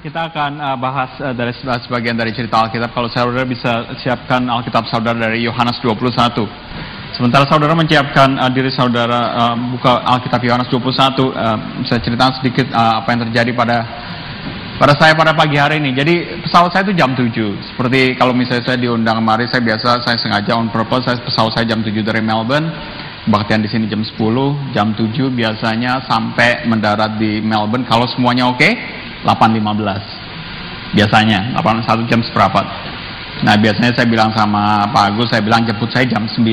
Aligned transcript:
Kita 0.00 0.32
akan 0.32 0.56
uh, 0.56 0.76
bahas 0.80 1.12
uh, 1.20 1.36
dari 1.36 1.52
sebagian 1.60 2.16
dari 2.16 2.32
cerita 2.32 2.56
Alkitab. 2.56 2.88
Kalau 2.96 3.12
saudara 3.12 3.44
bisa 3.44 3.84
siapkan 4.00 4.40
Alkitab 4.48 4.88
saudara 4.88 5.28
dari 5.28 5.44
Yohanes 5.44 5.76
21. 5.84 6.40
Sementara 7.12 7.44
saudara 7.44 7.76
menyiapkan 7.76 8.32
uh, 8.40 8.48
diri 8.48 8.72
saudara 8.72 9.20
uh, 9.36 9.56
buka 9.76 10.00
Alkitab 10.00 10.40
Yohanes 10.40 10.72
21, 10.72 10.80
uh, 10.80 11.04
saya 11.84 12.00
ceritakan 12.00 12.32
sedikit 12.40 12.72
uh, 12.72 13.04
apa 13.04 13.12
yang 13.12 13.28
terjadi 13.28 13.52
pada 13.52 13.76
pada 14.80 14.96
saya 14.96 15.12
pada 15.12 15.36
pagi 15.36 15.60
hari 15.60 15.84
ini. 15.84 15.92
Jadi 15.92 16.48
pesawat 16.48 16.72
saya 16.72 16.88
itu 16.88 16.96
jam 16.96 17.12
7. 17.12 17.28
Seperti 17.68 18.16
kalau 18.16 18.32
misalnya 18.32 18.64
saya 18.64 18.80
diundang 18.80 19.20
kemari, 19.20 19.52
saya 19.52 19.60
biasa 19.60 20.00
saya 20.00 20.16
sengaja 20.16 20.56
on 20.56 20.72
purpose, 20.72 21.12
saya 21.12 21.20
pesawat 21.20 21.52
saya 21.52 21.76
jam 21.76 21.84
7 21.84 21.92
dari 22.00 22.24
Melbourne. 22.24 22.72
Kebaktian 23.28 23.60
di 23.60 23.68
sini 23.68 23.84
jam 23.84 24.00
10, 24.00 24.16
jam 24.72 24.96
7 24.96 25.28
biasanya 25.28 26.08
sampai 26.08 26.64
mendarat 26.64 27.20
di 27.20 27.44
Melbourne 27.44 27.84
kalau 27.84 28.08
semuanya 28.08 28.48
oke, 28.48 28.64
okay, 28.64 28.80
8.15 29.26 30.96
biasanya 30.96 31.54
8 31.54 31.86
satu 31.86 32.02
jam 32.10 32.20
seperempat. 32.24 32.66
Nah 33.40 33.54
biasanya 33.56 33.94
saya 33.96 34.04
bilang 34.10 34.34
sama 34.36 34.90
Pak 34.90 35.14
Agus 35.14 35.32
saya 35.32 35.40
bilang 35.40 35.64
jemput 35.64 35.88
saya 35.88 36.04
jam 36.04 36.28
9 36.28 36.44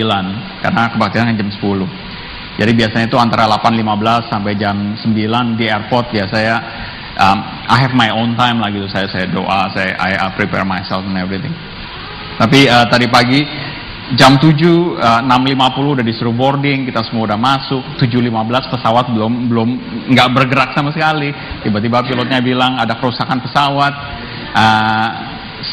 karena 0.63 0.84
kebaktian 0.93 1.35
jam 1.35 1.49
10 1.52 1.57
jadi 2.57 2.71
biasanya 2.73 3.05
itu 3.05 3.17
antara 3.21 3.45
8.15 3.45 4.34
sampai 4.34 4.57
jam 4.57 4.98
9 4.98 5.13
di 5.62 5.66
airport 5.70 6.09
ya 6.09 6.26
saya 6.26 6.57
um, 7.21 7.38
I 7.70 7.77
have 7.77 7.93
my 7.93 8.09
own 8.09 8.34
time 8.34 8.57
lah 8.57 8.73
gitu. 8.73 8.90
Saya 8.90 9.05
saya 9.13 9.29
doa 9.29 9.70
saya 9.77 9.93
I, 10.02 10.18
I 10.18 10.27
prepare 10.34 10.65
myself 10.65 11.05
and 11.05 11.21
everything. 11.21 11.54
Tapi 12.41 12.65
uh, 12.65 12.90
tadi 12.90 13.05
pagi 13.05 13.45
jam 14.16 14.40
7 14.40 14.48
uh, 14.48 15.20
6.50 15.26 15.96
udah 16.00 16.06
disuruh 16.06 16.32
boarding 16.32 16.88
kita 16.88 17.04
semua 17.04 17.28
udah 17.28 17.40
masuk. 17.40 17.84
7.15 18.00 18.72
pesawat 18.72 19.06
belum 19.12 19.52
belum 19.52 19.70
nggak 20.16 20.30
bergerak 20.32 20.70
sama 20.72 20.96
sekali. 20.96 21.36
Tiba-tiba 21.66 22.05
pilotnya 22.08 22.40
bilang 22.40 22.80
ada 22.80 22.96
kerusakan 22.96 23.44
pesawat. 23.44 23.94
Uh, 24.55 25.10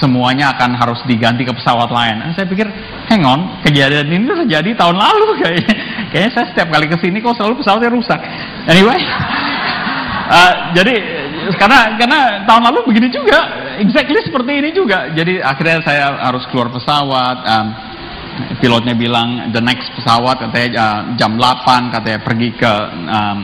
semuanya 0.00 0.56
akan 0.56 0.74
harus 0.74 0.98
diganti 1.06 1.46
ke 1.46 1.52
pesawat 1.54 1.92
lain. 1.92 2.16
Nah, 2.18 2.32
saya 2.32 2.48
pikir 2.48 2.66
hang 3.06 3.22
on 3.22 3.62
kejadian 3.62 4.08
ini 4.10 4.26
terjadi 4.26 4.74
tahun 4.74 4.96
lalu 4.98 5.28
kayaknya. 5.44 5.74
Kayaknya 6.10 6.30
saya 6.34 6.46
setiap 6.50 6.68
kali 6.74 6.86
ke 6.90 6.96
sini 6.98 7.22
kok 7.22 7.36
selalu 7.38 7.62
pesawatnya 7.62 7.90
rusak. 7.92 8.20
Anyway 8.66 8.98
uh, 10.32 10.52
jadi 10.76 10.94
karena 11.60 12.00
karena 12.00 12.20
tahun 12.48 12.62
lalu 12.72 12.78
begini 12.90 13.08
juga. 13.12 13.62
Exactly 13.74 14.22
seperti 14.22 14.52
ini 14.58 14.70
juga. 14.70 15.10
Jadi 15.12 15.42
akhirnya 15.42 15.82
saya 15.82 16.14
harus 16.30 16.46
keluar 16.50 16.70
pesawat 16.70 17.38
um, 17.42 17.93
pilotnya 18.58 18.94
bilang 18.96 19.52
the 19.54 19.62
next 19.62 19.90
pesawat 19.94 20.38
katanya 20.40 20.68
uh, 20.78 21.00
jam 21.18 21.38
8 21.38 21.94
katanya 21.94 22.18
pergi 22.22 22.50
ke 22.54 22.72
um, 23.08 23.38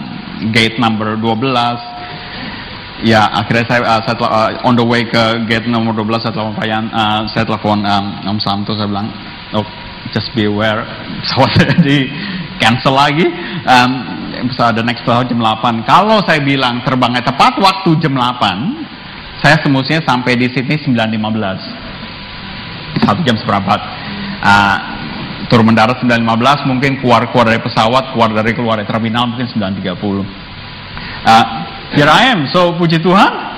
gate 0.51 0.79
number 0.81 1.17
12 1.19 3.05
ya 3.05 3.29
akhirnya 3.33 3.65
saya, 3.69 3.81
uh, 3.85 4.01
saya 4.05 4.17
uh, 4.21 4.69
on 4.69 4.77
the 4.77 4.85
way 4.85 5.05
ke 5.05 5.47
gate 5.49 5.69
nomor 5.69 5.95
12 5.97 6.21
saya 6.21 6.33
telepon 6.35 6.55
Payan, 6.57 6.91
uh, 6.93 7.27
saya 7.33 7.45
telepon 7.47 7.85
um, 7.85 8.07
Om 8.37 8.41
Samto 8.41 8.75
saya 8.77 8.89
bilang 8.89 9.09
oh 9.57 9.65
just 10.13 10.33
be 10.37 10.45
aware 10.49 10.85
pesawat 11.25 11.51
saya 11.61 11.75
di 11.81 12.09
cancel 12.61 12.93
lagi. 12.93 13.25
Um, 13.65 14.21
pesawat 14.49 14.79
the 14.79 14.85
next 14.85 15.03
pesawat 15.05 15.29
jam 15.29 15.41
8 15.43 15.85
kalau 15.85 16.23
saya 16.25 16.41
bilang 16.41 16.81
terbangnya 16.87 17.21
tepat 17.21 17.59
waktu 17.61 17.99
jam 18.01 18.17
8 18.17 18.41
saya 19.41 19.57
semestinya 19.61 20.01
sampai 20.05 20.37
di 20.37 20.49
Sydney 20.53 20.77
9.15 20.81 23.05
satu 23.05 23.23
jam 23.25 23.37
seperempat 23.37 23.81
uh, 24.41 24.77
turun 25.47 25.67
mendarat 25.67 25.99
9.15 26.03 26.71
mungkin 26.71 27.01
keluar 27.03 27.29
keluar 27.31 27.47
dari 27.51 27.61
pesawat 27.61 28.15
keluar 28.15 28.31
dari 28.31 28.53
keluar 28.55 28.75
dari 28.79 28.89
terminal 28.89 29.29
mungkin 29.29 29.47
9.30 29.51 30.51
uh, 31.27 31.47
here 31.95 32.11
I 32.11 32.33
am. 32.33 32.47
So 32.51 32.75
puji 32.79 33.03
Tuhan. 33.03 33.51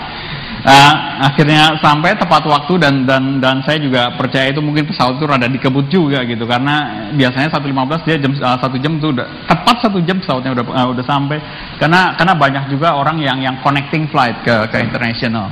Uh, 0.62 0.94
akhirnya 1.27 1.74
sampai 1.83 2.14
tepat 2.14 2.47
waktu 2.47 2.78
dan 2.78 3.02
dan 3.02 3.42
dan 3.42 3.67
saya 3.67 3.83
juga 3.83 4.14
percaya 4.14 4.46
itu 4.46 4.62
mungkin 4.62 4.86
pesawat 4.86 5.18
itu 5.18 5.27
rada 5.27 5.51
dikebut 5.51 5.90
juga 5.90 6.23
gitu. 6.23 6.46
Karena 6.46 7.11
biasanya 7.18 7.51
1.15 7.51 8.06
dia 8.06 8.17
jam 8.23 8.33
satu 8.39 8.79
jam 8.79 8.95
itu 8.95 9.11
udah 9.11 9.27
tepat 9.51 9.83
satu 9.83 9.98
jam 10.06 10.23
pesawatnya 10.23 10.55
udah 10.55 10.64
uh, 10.70 10.86
udah 10.95 11.02
sampai. 11.02 11.42
Karena 11.83 12.14
karena 12.14 12.39
banyak 12.39 12.64
juga 12.70 12.95
orang 12.95 13.18
yang 13.18 13.42
yang 13.42 13.58
connecting 13.58 14.06
flight 14.06 14.39
ke 14.46 14.55
ke 14.70 14.77
international. 14.86 15.51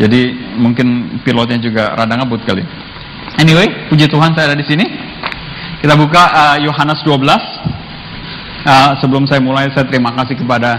Jadi 0.00 0.32
mungkin 0.56 1.20
pilotnya 1.20 1.60
juga 1.60 1.92
rada 1.92 2.16
ngebut 2.16 2.40
kali 2.48 2.64
Anyway, 3.38 3.86
puji 3.86 4.10
Tuhan 4.10 4.34
saya 4.34 4.50
ada 4.50 4.58
di 4.58 4.66
sini. 4.66 4.82
Kita 5.80 5.94
buka 5.94 6.22
uh, 6.34 6.56
Yohanes 6.58 7.00
uh, 7.06 7.14
12. 7.14 7.80
Uh, 8.60 8.92
sebelum 9.00 9.24
saya 9.24 9.40
mulai, 9.40 9.72
saya 9.72 9.88
terima 9.88 10.12
kasih 10.12 10.36
kepada 10.36 10.70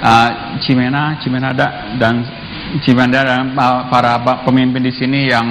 uh, 0.00 0.28
Cimena, 0.62 1.18
Cimenada 1.20 1.96
dan 2.00 2.24
Cimenda 2.80 3.26
dan 3.26 3.52
uh, 3.58 3.90
para 3.90 4.22
pemimpin 4.46 4.80
di 4.80 4.94
sini 4.94 5.28
yang 5.28 5.44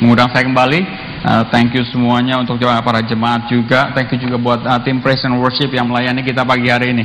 mengundang 0.00 0.32
saya 0.32 0.48
kembali. 0.48 0.80
Uh, 1.18 1.42
thank 1.50 1.74
you 1.74 1.84
semuanya 1.92 2.40
untuk 2.40 2.58
para 2.62 3.04
jemaat 3.04 3.46
juga. 3.46 3.92
Thank 3.92 4.16
you 4.16 4.18
juga 4.18 4.36
buat 4.40 4.60
uh, 4.64 4.80
tim 4.82 4.98
praise 4.98 5.22
and 5.22 5.38
worship 5.38 5.70
yang 5.70 5.86
melayani 5.86 6.24
kita 6.24 6.42
pagi 6.42 6.72
hari 6.72 6.96
ini. 6.96 7.04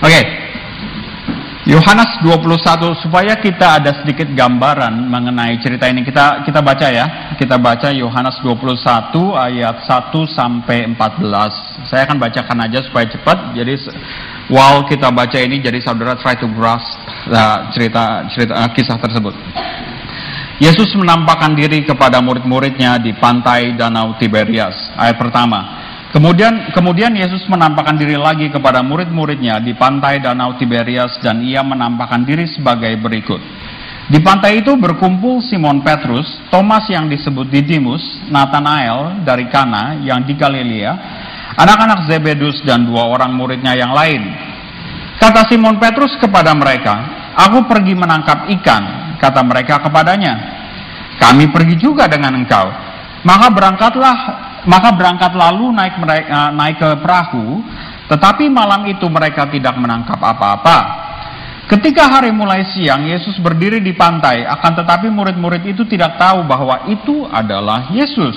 Oke, 0.00 0.08
okay. 0.08 0.24
Yohanes 1.64 2.20
21 2.20 2.60
supaya 3.00 3.40
kita 3.40 3.80
ada 3.80 4.04
sedikit 4.04 4.28
gambaran 4.36 5.08
mengenai 5.08 5.56
cerita 5.64 5.88
ini 5.88 6.04
kita 6.04 6.44
kita 6.44 6.60
baca 6.60 6.92
ya. 6.92 7.06
Kita 7.40 7.56
baca 7.56 7.88
Yohanes 7.88 8.36
21 8.44 8.84
ayat 9.32 9.80
1 9.80 10.12
sampai 10.28 10.84
14. 10.92 11.88
Saya 11.88 12.04
akan 12.04 12.20
bacakan 12.20 12.68
aja 12.68 12.84
supaya 12.84 13.08
cepat. 13.08 13.56
Jadi 13.56 13.80
while 14.52 14.84
kita 14.84 15.08
baca 15.08 15.40
ini 15.40 15.64
jadi 15.64 15.80
saudara 15.80 16.20
try 16.20 16.36
to 16.36 16.44
grasp 16.52 17.00
uh, 17.32 17.72
cerita 17.72 18.28
cerita 18.28 18.52
uh, 18.60 18.68
kisah 18.76 19.00
tersebut. 19.00 19.32
Yesus 20.60 20.92
menampakkan 21.00 21.56
diri 21.56 21.80
kepada 21.82 22.20
murid-muridnya 22.20 23.00
di 23.00 23.16
pantai 23.16 23.72
Danau 23.72 24.20
Tiberias. 24.20 24.92
Ayat 25.00 25.16
pertama. 25.16 25.83
Kemudian 26.14 26.70
kemudian 26.70 27.10
Yesus 27.10 27.42
menampakkan 27.50 27.98
diri 27.98 28.14
lagi 28.14 28.46
kepada 28.46 28.86
murid-muridnya 28.86 29.58
di 29.58 29.74
pantai 29.74 30.22
Danau 30.22 30.54
Tiberias 30.54 31.18
dan 31.18 31.42
ia 31.42 31.58
menampakkan 31.66 32.22
diri 32.22 32.46
sebagai 32.46 32.94
berikut. 33.02 33.42
Di 34.06 34.22
pantai 34.22 34.62
itu 34.62 34.78
berkumpul 34.78 35.42
Simon 35.42 35.82
Petrus, 35.82 36.38
Thomas 36.54 36.86
yang 36.86 37.10
disebut 37.10 37.50
Didimus, 37.50 37.98
Nathanael 38.30 39.26
dari 39.26 39.50
Kana 39.50 39.98
yang 40.06 40.22
di 40.22 40.38
Galilea, 40.38 40.92
anak-anak 41.58 42.06
Zebedus 42.06 42.62
dan 42.62 42.86
dua 42.86 43.10
orang 43.10 43.34
muridnya 43.34 43.74
yang 43.74 43.90
lain. 43.90 44.22
Kata 45.18 45.50
Simon 45.50 45.82
Petrus 45.82 46.14
kepada 46.22 46.54
mereka, 46.54 46.94
"Aku 47.42 47.66
pergi 47.66 47.98
menangkap 47.98 48.46
ikan." 48.54 49.18
Kata 49.18 49.42
mereka 49.42 49.82
kepadanya, 49.82 50.38
"Kami 51.18 51.50
pergi 51.50 51.74
juga 51.74 52.06
dengan 52.06 52.38
engkau." 52.38 52.70
Maka 53.26 53.50
berangkatlah 53.50 54.18
maka 54.64 54.96
berangkat 54.96 55.32
lalu 55.36 55.72
naik 55.72 56.00
mereka, 56.00 56.48
naik 56.52 56.76
ke 56.80 56.90
perahu, 57.04 57.60
tetapi 58.08 58.48
malam 58.48 58.88
itu 58.88 59.04
mereka 59.08 59.48
tidak 59.48 59.76
menangkap 59.76 60.16
apa-apa. 60.16 61.04
Ketika 61.64 62.08
hari 62.08 62.28
mulai 62.28 62.60
siang, 62.76 63.08
Yesus 63.08 63.40
berdiri 63.40 63.80
di 63.80 63.96
pantai, 63.96 64.44
akan 64.44 64.72
tetapi 64.84 65.08
murid-murid 65.08 65.64
itu 65.64 65.88
tidak 65.88 66.20
tahu 66.20 66.44
bahwa 66.44 66.84
itu 66.92 67.24
adalah 67.28 67.88
Yesus. 67.88 68.36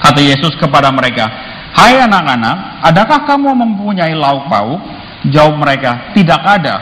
Kata 0.00 0.20
Yesus 0.24 0.56
kepada 0.56 0.88
mereka, 0.88 1.28
Hai 1.70 2.00
anak-anak, 2.00 2.82
adakah 2.82 3.28
kamu 3.28 3.52
mempunyai 3.52 4.16
lauk 4.16 4.48
pauk? 4.48 4.80
Jawab 5.28 5.60
mereka, 5.60 6.16
tidak 6.16 6.40
ada. 6.40 6.76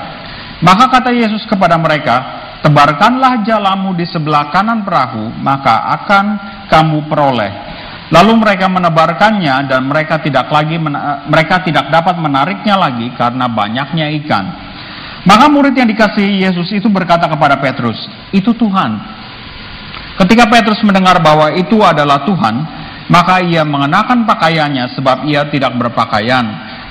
Maka 0.62 0.86
kata 0.86 1.10
Yesus 1.10 1.42
kepada 1.50 1.74
mereka, 1.74 2.22
tebarkanlah 2.62 3.42
jalamu 3.42 3.98
di 3.98 4.06
sebelah 4.06 4.54
kanan 4.54 4.86
perahu, 4.86 5.34
maka 5.42 5.90
akan 5.98 6.24
kamu 6.70 7.10
peroleh 7.10 7.67
Lalu 8.08 8.40
mereka 8.40 8.72
menebarkannya 8.72 9.68
dan 9.68 9.84
mereka 9.84 10.16
tidak 10.24 10.48
lagi 10.48 10.80
mereka 11.28 11.60
tidak 11.60 11.92
dapat 11.92 12.16
menariknya 12.16 12.80
lagi 12.80 13.12
karena 13.12 13.44
banyaknya 13.52 14.08
ikan. 14.24 14.44
Maka 15.28 15.44
murid 15.52 15.76
yang 15.76 15.88
dikasihi 15.92 16.40
Yesus 16.40 16.72
itu 16.72 16.88
berkata 16.88 17.28
kepada 17.28 17.60
Petrus, 17.60 18.08
"Itu 18.32 18.56
Tuhan." 18.56 18.96
Ketika 20.24 20.48
Petrus 20.48 20.80
mendengar 20.88 21.20
bahwa 21.20 21.52
itu 21.52 21.76
adalah 21.84 22.24
Tuhan, 22.24 22.64
maka 23.12 23.44
ia 23.44 23.60
mengenakan 23.60 24.24
pakaiannya 24.24 24.88
sebab 24.96 25.28
ia 25.28 25.44
tidak 25.52 25.76
berpakaian, 25.76 26.44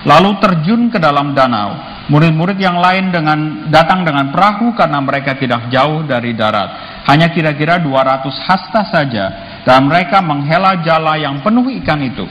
lalu 0.05 0.37
terjun 0.37 0.93
ke 0.93 1.01
dalam 1.01 1.33
danau. 1.33 1.97
Murid-murid 2.07 2.55
yang 2.55 2.79
lain 2.79 3.11
dengan 3.11 3.67
datang 3.67 4.07
dengan 4.07 4.31
perahu 4.31 4.71
karena 4.77 5.03
mereka 5.03 5.35
tidak 5.35 5.67
jauh 5.67 6.07
dari 6.07 6.31
darat, 6.31 7.03
hanya 7.09 7.27
kira-kira 7.35 7.83
200 7.83 8.31
hasta 8.47 8.81
saja 8.87 9.25
dan 9.67 9.83
mereka 9.83 10.23
menghela 10.23 10.79
jala 10.79 11.19
yang 11.19 11.43
penuh 11.43 11.67
ikan 11.83 11.99
itu. 11.99 12.23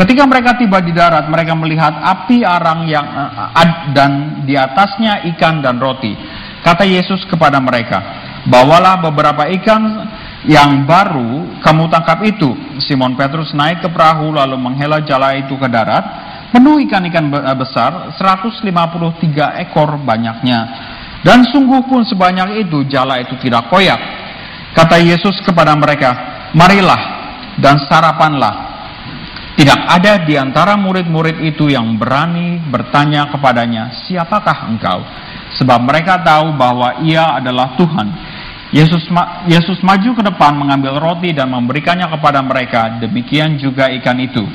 Ketika 0.00 0.24
mereka 0.24 0.56
tiba 0.56 0.80
di 0.80 0.96
darat, 0.96 1.28
mereka 1.28 1.52
melihat 1.52 1.92
api 1.92 2.40
arang 2.40 2.88
yang 2.88 3.04
uh, 3.04 3.92
dan 3.92 4.40
di 4.48 4.56
atasnya 4.56 5.28
ikan 5.36 5.60
dan 5.60 5.76
roti. 5.76 6.16
Kata 6.64 6.88
Yesus 6.88 7.28
kepada 7.28 7.60
mereka, 7.60 8.00
"Bawalah 8.48 8.96
beberapa 8.96 9.44
ikan 9.60 10.08
yang 10.48 10.88
baru 10.88 11.60
kamu 11.60 11.92
tangkap 11.92 12.16
itu." 12.24 12.48
Simon 12.80 13.12
Petrus 13.12 13.52
naik 13.52 13.84
ke 13.84 13.92
perahu 13.92 14.32
lalu 14.32 14.56
menghela 14.56 15.04
jala 15.04 15.36
itu 15.36 15.52
ke 15.60 15.68
darat, 15.68 16.00
penuh 16.48 16.80
ikan-ikan 16.88 17.28
besar, 17.60 18.16
153 18.16 19.60
ekor 19.68 20.00
banyaknya. 20.00 20.88
Dan 21.20 21.44
sungguh 21.44 21.84
pun 21.84 22.08
sebanyak 22.08 22.64
itu 22.64 22.88
jala 22.88 23.20
itu 23.20 23.36
tidak 23.36 23.68
koyak. 23.68 24.00
Kata 24.72 24.96
Yesus 24.96 25.44
kepada 25.44 25.76
mereka, 25.76 26.39
marilah 26.54 27.02
dan 27.58 27.78
sarapanlah. 27.86 28.70
Tidak 29.58 29.80
ada 29.92 30.24
di 30.24 30.40
antara 30.40 30.72
murid-murid 30.78 31.42
itu 31.44 31.68
yang 31.68 32.00
berani 32.00 32.56
bertanya 32.72 33.28
kepadanya, 33.28 33.92
siapakah 34.08 34.72
engkau? 34.72 35.04
Sebab 35.60 35.84
mereka 35.84 36.16
tahu 36.24 36.56
bahwa 36.56 37.02
ia 37.04 37.36
adalah 37.36 37.76
Tuhan. 37.76 38.08
Yesus, 38.70 39.10
Yesus 39.50 39.82
maju 39.82 40.10
ke 40.14 40.22
depan 40.22 40.54
mengambil 40.54 40.96
roti 41.02 41.34
dan 41.34 41.50
memberikannya 41.50 42.06
kepada 42.06 42.40
mereka, 42.40 43.02
demikian 43.02 43.58
juga 43.58 43.90
ikan 43.90 44.16
itu. 44.22 44.46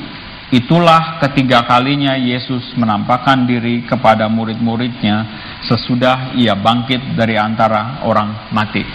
Itulah 0.46 1.20
ketiga 1.20 1.66
kalinya 1.68 2.16
Yesus 2.16 2.74
menampakkan 2.78 3.44
diri 3.44 3.82
kepada 3.82 4.30
murid-muridnya 4.30 5.26
sesudah 5.66 6.32
ia 6.38 6.56
bangkit 6.56 7.18
dari 7.18 7.34
antara 7.36 8.00
orang 8.06 8.50
mati. 8.54 8.86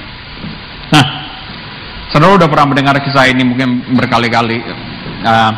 Nah, 0.91 1.20
saudara 2.11 2.37
udah 2.37 2.47
pernah 2.51 2.67
mendengar 2.75 2.95
kisah 2.99 3.25
ini 3.31 3.41
mungkin 3.47 3.95
berkali-kali. 3.95 4.59
Uh, 5.23 5.51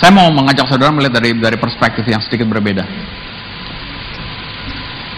saya 0.00 0.12
mau 0.12 0.28
mengajak 0.32 0.68
saudara 0.68 0.92
melihat 0.92 1.20
dari 1.20 1.36
dari 1.36 1.56
perspektif 1.60 2.04
yang 2.08 2.20
sedikit 2.24 2.48
berbeda. 2.48 2.84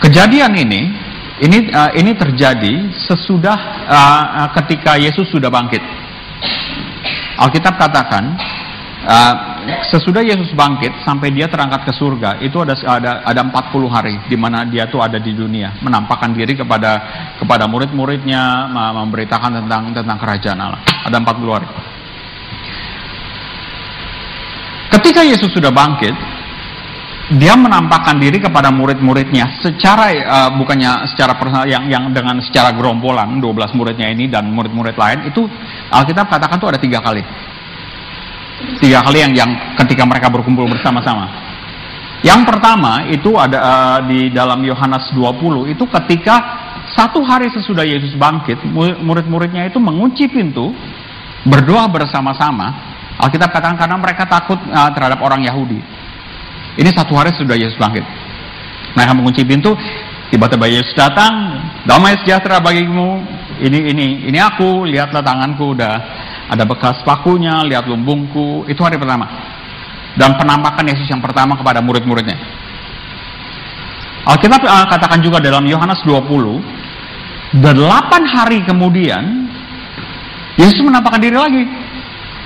Kejadian 0.03 0.55
ini 0.59 0.83
ini 1.39 1.59
uh, 1.71 1.95
ini 1.95 2.15
terjadi 2.19 2.91
sesudah 2.95 3.59
uh, 3.87 4.47
ketika 4.59 4.99
Yesus 4.99 5.31
sudah 5.31 5.49
bangkit. 5.49 5.83
Alkitab 7.39 7.79
katakan 7.79 8.35
Uh, 8.99 9.48
sesudah 9.89 10.25
Yesus 10.25 10.53
bangkit 10.57 11.05
sampai 11.05 11.33
dia 11.33 11.47
terangkat 11.49 11.85
ke 11.85 11.93
surga 11.93 12.41
itu 12.41 12.57
ada 12.61 12.75
ada 12.89 13.11
ada 13.25 13.41
40 13.45 13.89
hari 13.89 14.15
di 14.27 14.37
mana 14.37 14.65
dia 14.65 14.89
tuh 14.89 15.05
ada 15.05 15.21
di 15.21 15.37
dunia 15.37 15.77
menampakkan 15.85 16.33
diri 16.33 16.57
kepada 16.57 16.93
kepada 17.37 17.69
murid-muridnya 17.69 18.73
memberitakan 18.73 19.65
tentang 19.65 19.93
tentang 19.93 20.19
kerajaan 20.19 20.59
Allah. 20.59 20.81
Ada 21.05 21.17
40 21.21 21.57
hari. 21.57 21.69
Ketika 24.89 25.21
Yesus 25.21 25.53
sudah 25.53 25.69
bangkit 25.69 26.17
dia 27.37 27.53
menampakkan 27.53 28.17
diri 28.17 28.41
kepada 28.41 28.73
murid-muridnya 28.73 29.61
secara 29.61 30.09
uh, 30.17 30.51
bukannya 30.57 31.05
secara 31.13 31.37
personal 31.37 31.69
yang 31.69 31.85
yang 31.85 32.09
dengan 32.09 32.41
secara 32.41 32.73
gerombolan 32.73 33.37
12 33.37 33.77
muridnya 33.77 34.09
ini 34.09 34.33
dan 34.33 34.49
murid-murid 34.49 34.97
lain 34.97 35.29
itu 35.29 35.45
Alkitab 35.93 36.25
katakan 36.25 36.57
tuh 36.57 36.73
ada 36.73 36.81
tiga 36.81 37.05
kali 37.05 37.21
Tiga 38.83 39.07
kali 39.07 39.23
yang 39.23 39.33
yang 39.35 39.51
ketika 39.79 40.03
mereka 40.03 40.27
berkumpul 40.27 40.67
bersama-sama. 40.67 41.31
Yang 42.27 42.51
pertama 42.51 43.07
itu 43.07 43.39
ada 43.39 43.59
uh, 43.63 43.99
di 44.03 44.35
dalam 44.35 44.59
Yohanes 44.67 45.15
20 45.15 45.71
itu 45.71 45.85
ketika 45.87 46.37
satu 46.91 47.23
hari 47.23 47.47
sesudah 47.55 47.87
Yesus 47.87 48.19
bangkit, 48.19 48.59
murid-muridnya 49.05 49.71
itu 49.71 49.79
mengunci 49.79 50.27
pintu, 50.27 50.75
berdoa 51.47 51.87
bersama-sama. 51.87 52.75
Alkitab 53.19 53.51
katakan 53.51 53.79
karena 53.79 53.97
mereka 53.99 54.27
takut 54.27 54.59
uh, 54.71 54.91
terhadap 54.95 55.23
orang 55.23 55.47
Yahudi. 55.47 55.79
Ini 56.79 56.91
satu 56.95 57.15
hari 57.15 57.35
sesudah 57.35 57.55
Yesus 57.55 57.79
bangkit. 57.79 58.03
Mereka 58.95 59.13
mengunci 59.15 59.43
pintu, 59.47 59.75
tiba-tiba 60.31 60.67
Yesus 60.67 60.95
datang, 60.99 61.63
damai 61.87 62.19
sejahtera 62.23 62.59
bagimu. 62.59 63.23
Ini 63.59 63.95
ini 63.95 64.07
ini 64.31 64.39
aku, 64.39 64.87
lihatlah 64.87 65.23
tanganku 65.23 65.75
udah 65.75 65.95
ada 66.49 66.65
bekas 66.65 67.05
pakunya, 67.05 67.61
lihat 67.69 67.85
lumbungku, 67.85 68.65
itu 68.65 68.81
hari 68.81 68.97
pertama. 68.97 69.29
Dan 70.17 70.35
penampakan 70.41 70.89
Yesus 70.89 71.05
yang 71.13 71.21
pertama 71.21 71.55
kepada 71.61 71.85
murid-muridnya. 71.85 72.41
Alkitab 74.25 74.65
uh, 74.65 74.87
katakan 74.89 75.21
juga 75.21 75.45
dalam 75.45 75.69
Yohanes 75.69 76.01
20, 76.09 77.61
delapan 77.61 78.23
hari 78.25 78.65
kemudian, 78.65 79.49
Yesus 80.57 80.81
menampakkan 80.83 81.21
diri 81.21 81.37
lagi. 81.37 81.65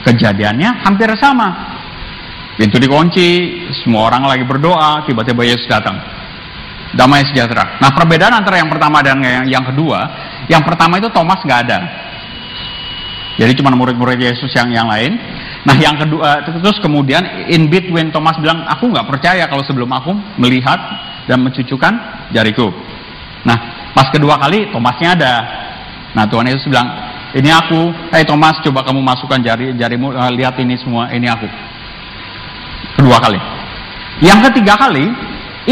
Kejadiannya 0.02 0.82
hampir 0.82 1.08
sama. 1.16 1.72
Pintu 2.58 2.76
dikunci, 2.76 3.54
semua 3.82 4.12
orang 4.12 4.28
lagi 4.28 4.44
berdoa, 4.44 5.06
tiba-tiba 5.06 5.46
Yesus 5.46 5.64
datang. 5.70 5.96
Damai 6.92 7.24
sejahtera. 7.24 7.80
Nah 7.80 7.88
perbedaan 7.96 8.36
antara 8.36 8.60
yang 8.60 8.68
pertama 8.68 9.00
dan 9.00 9.16
yang, 9.24 9.48
yang 9.48 9.64
kedua, 9.64 10.04
yang 10.44 10.60
pertama 10.60 11.00
itu 11.00 11.08
Thomas 11.08 11.40
nggak 11.40 11.60
ada. 11.64 11.78
Jadi 13.40 13.52
cuma 13.56 13.72
murid-murid 13.72 14.20
Yesus 14.20 14.52
yang 14.52 14.68
yang 14.68 14.88
lain. 14.92 15.16
Nah 15.64 15.76
yang 15.78 15.96
kedua 15.96 16.44
terus 16.44 16.76
kemudian 16.82 17.48
in 17.48 17.70
between 17.72 18.12
Thomas 18.12 18.36
bilang 18.36 18.66
aku 18.68 18.92
nggak 18.92 19.08
percaya 19.08 19.48
kalau 19.48 19.64
sebelum 19.64 19.88
aku 19.88 20.12
melihat 20.36 20.76
dan 21.24 21.40
mencucukkan 21.40 21.92
jariku. 22.34 22.68
Nah 23.48 23.90
pas 23.96 24.12
kedua 24.12 24.36
kali 24.36 24.68
Thomasnya 24.68 25.16
ada. 25.16 25.34
Nah 26.12 26.28
Tuhan 26.28 26.44
Yesus 26.50 26.68
bilang 26.68 26.88
ini 27.32 27.48
aku, 27.48 27.88
hey 28.12 28.28
Thomas 28.28 28.60
coba 28.60 28.84
kamu 28.84 29.00
masukkan 29.00 29.40
jari 29.40 29.72
jarimu 29.72 30.12
uh, 30.12 30.28
lihat 30.36 30.52
ini 30.60 30.76
semua 30.76 31.08
ini 31.08 31.24
aku. 31.24 31.48
Kedua 33.00 33.16
kali. 33.16 33.40
Yang 34.20 34.52
ketiga 34.52 34.76
kali 34.76 35.08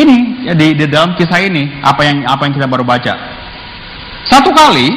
ini 0.00 0.48
ya, 0.48 0.56
di, 0.56 0.72
di 0.72 0.88
dalam 0.88 1.12
kisah 1.12 1.36
ini 1.44 1.84
apa 1.84 2.00
yang 2.08 2.24
apa 2.24 2.48
yang 2.48 2.56
kita 2.56 2.64
baru 2.64 2.80
baca. 2.88 3.12
Satu 4.24 4.48
kali 4.56 4.88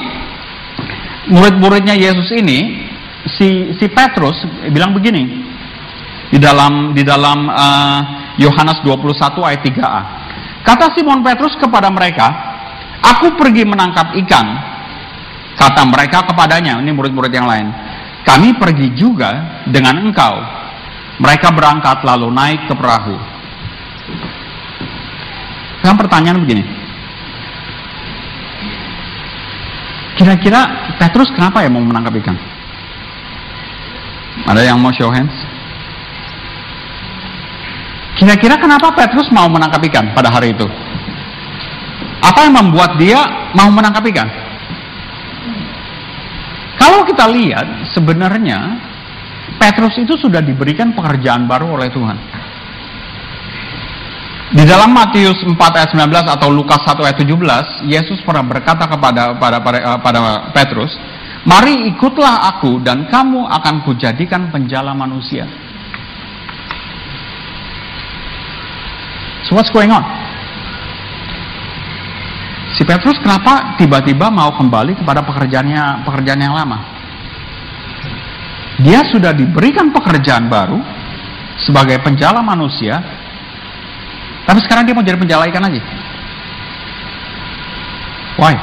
murid-muridnya 1.30 1.96
Yesus 1.96 2.28
ini 2.36 2.90
si 3.24 3.72
si 3.80 3.86
Petrus 3.88 4.36
bilang 4.68 4.92
begini 4.92 5.24
di 6.28 6.40
dalam 6.42 6.92
di 6.92 7.06
dalam 7.06 7.48
uh, 7.48 8.00
Yohanes 8.42 8.81
21 8.81 9.48
ayat 9.48 9.62
3a. 9.62 10.02
Kata 10.64 10.96
Simon 10.96 11.22
Petrus 11.22 11.54
kepada 11.60 11.92
mereka, 11.94 12.28
"Aku 13.04 13.38
pergi 13.38 13.64
menangkap 13.64 14.16
ikan." 14.25 14.48
Kata 15.54 15.86
mereka 15.86 16.25
kepadanya, 16.25 16.81
ini 16.81 16.90
murid-murid 16.90 17.30
yang 17.30 17.46
lain, 17.46 17.69
"Kami 18.26 18.58
pergi 18.58 18.90
juga 18.98 19.62
dengan 19.69 20.02
engkau." 20.02 20.36
Mereka 21.22 21.54
berangkat 21.54 22.02
lalu 22.02 22.34
naik 22.34 22.66
ke 22.66 22.74
perahu. 22.74 23.16
Yang 25.86 25.96
pertanyaan 26.00 26.42
begini, 26.42 26.64
Kira-kira 30.13 30.94
Petrus 31.01 31.33
kenapa 31.33 31.65
ya 31.65 31.69
mau 31.74 31.81
menangkap 31.81 32.13
ikan? 32.21 32.38
Ada 34.50 34.62
yang 34.65 34.77
mau 34.81 34.94
show 34.94 35.10
hands? 35.10 35.33
Kira-kira 38.18 38.62
kenapa 38.62 38.94
Petrus 38.94 39.33
mau 39.33 39.50
menangkap 39.50 39.81
ikan 39.89 40.13
pada 40.13 40.30
hari 40.30 40.54
itu? 40.54 40.69
Apa 42.23 42.45
yang 42.45 42.54
membuat 42.56 42.95
dia 43.02 43.19
mau 43.57 43.68
menangkap 43.73 44.06
ikan? 44.14 44.30
Kalau 46.78 47.02
kita 47.07 47.26
lihat, 47.31 47.90
sebenarnya 47.95 48.80
Petrus 49.57 49.97
itu 49.97 50.14
sudah 50.19 50.44
diberikan 50.44 50.94
pekerjaan 50.94 51.49
baru 51.49 51.80
oleh 51.80 51.90
Tuhan. 51.90 52.18
Di 54.54 54.69
dalam 54.69 54.94
Matius 54.94 55.42
4 55.42 55.57
ayat 55.57 55.90
19 55.98 56.30
atau 56.30 56.54
Lukas 56.54 56.78
1 56.86 57.02
ayat 57.02 57.18
17, 57.18 57.90
Yesus 57.90 58.22
pernah 58.22 58.45
berkata 58.45 58.86
kepada 58.86 59.33
pada 59.42 59.57
pada, 59.57 59.78
eh, 59.81 59.98
pada 59.98 60.19
Petrus, 60.54 60.94
"Mari 61.42 61.90
ikutlah 61.90 62.54
aku 62.54 62.78
dan 62.86 63.10
kamu 63.10 63.50
akan 63.50 63.81
kujadikan 63.81 64.54
penjala 64.54 64.94
manusia." 64.94 65.50
So 69.50 69.57
what's 69.57 69.74
going 69.74 69.90
on? 69.90 70.06
Si 72.78 72.86
Petrus 72.86 73.18
kenapa 73.26 73.74
tiba-tiba 73.81 74.30
mau 74.30 74.54
kembali 74.54 75.02
kepada 75.02 75.26
pekerjaannya 75.26 76.06
pekerjaan 76.06 76.42
yang 76.45 76.54
lama? 76.54 76.78
Dia 78.86 79.02
sudah 79.10 79.33
diberikan 79.33 79.90
pekerjaan 79.90 80.45
baru 80.45 80.78
sebagai 81.57 81.98
penjala 82.06 82.45
manusia 82.45 83.22
tapi 84.44 84.59
sekarang 84.64 84.83
dia 84.83 84.95
mau 84.95 85.06
jadi 85.06 85.16
penjala 85.16 85.47
ikan 85.47 85.64
lagi. 85.64 85.81
Why? 88.35 88.54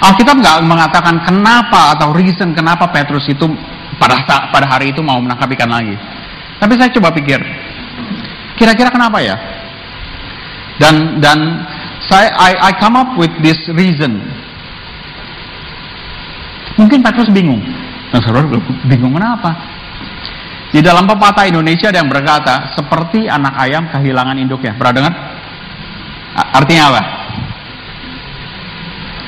Alkitab 0.00 0.40
nggak 0.40 0.58
mengatakan 0.64 1.20
kenapa 1.28 1.92
atau 1.92 2.16
reason 2.16 2.56
kenapa 2.56 2.88
Petrus 2.88 3.28
itu 3.28 3.44
pada 4.00 4.16
saat, 4.24 4.48
pada 4.48 4.64
hari 4.64 4.96
itu 4.96 5.04
mau 5.04 5.20
menangkap 5.20 5.52
ikan 5.52 5.68
lagi. 5.68 5.92
Tapi 6.56 6.72
saya 6.80 6.88
coba 6.96 7.12
pikir, 7.12 7.36
kira-kira 8.56 8.88
kenapa 8.88 9.20
ya? 9.20 9.36
Dan 10.80 11.20
dan 11.20 11.68
saya 12.00 12.32
I, 12.32 12.72
I 12.72 12.72
come 12.80 12.96
up 12.96 13.12
with 13.20 13.32
this 13.44 13.60
reason. 13.76 14.24
Mungkin 16.80 17.04
Petrus 17.04 17.28
bingung. 17.28 17.60
Nah, 18.10 18.20
saudara 18.24 18.48
bingung 18.88 19.12
kenapa? 19.12 19.52
Di 20.70 20.78
dalam 20.78 21.02
pepatah 21.02 21.50
Indonesia 21.50 21.90
ada 21.90 21.98
yang 21.98 22.10
berkata, 22.10 22.70
seperti 22.78 23.26
anak 23.26 23.58
ayam 23.58 23.90
kehilangan 23.90 24.38
induknya. 24.38 24.78
Pernah 24.78 24.94
dengar? 24.94 25.12
Artinya 26.54 26.82
apa? 26.94 27.02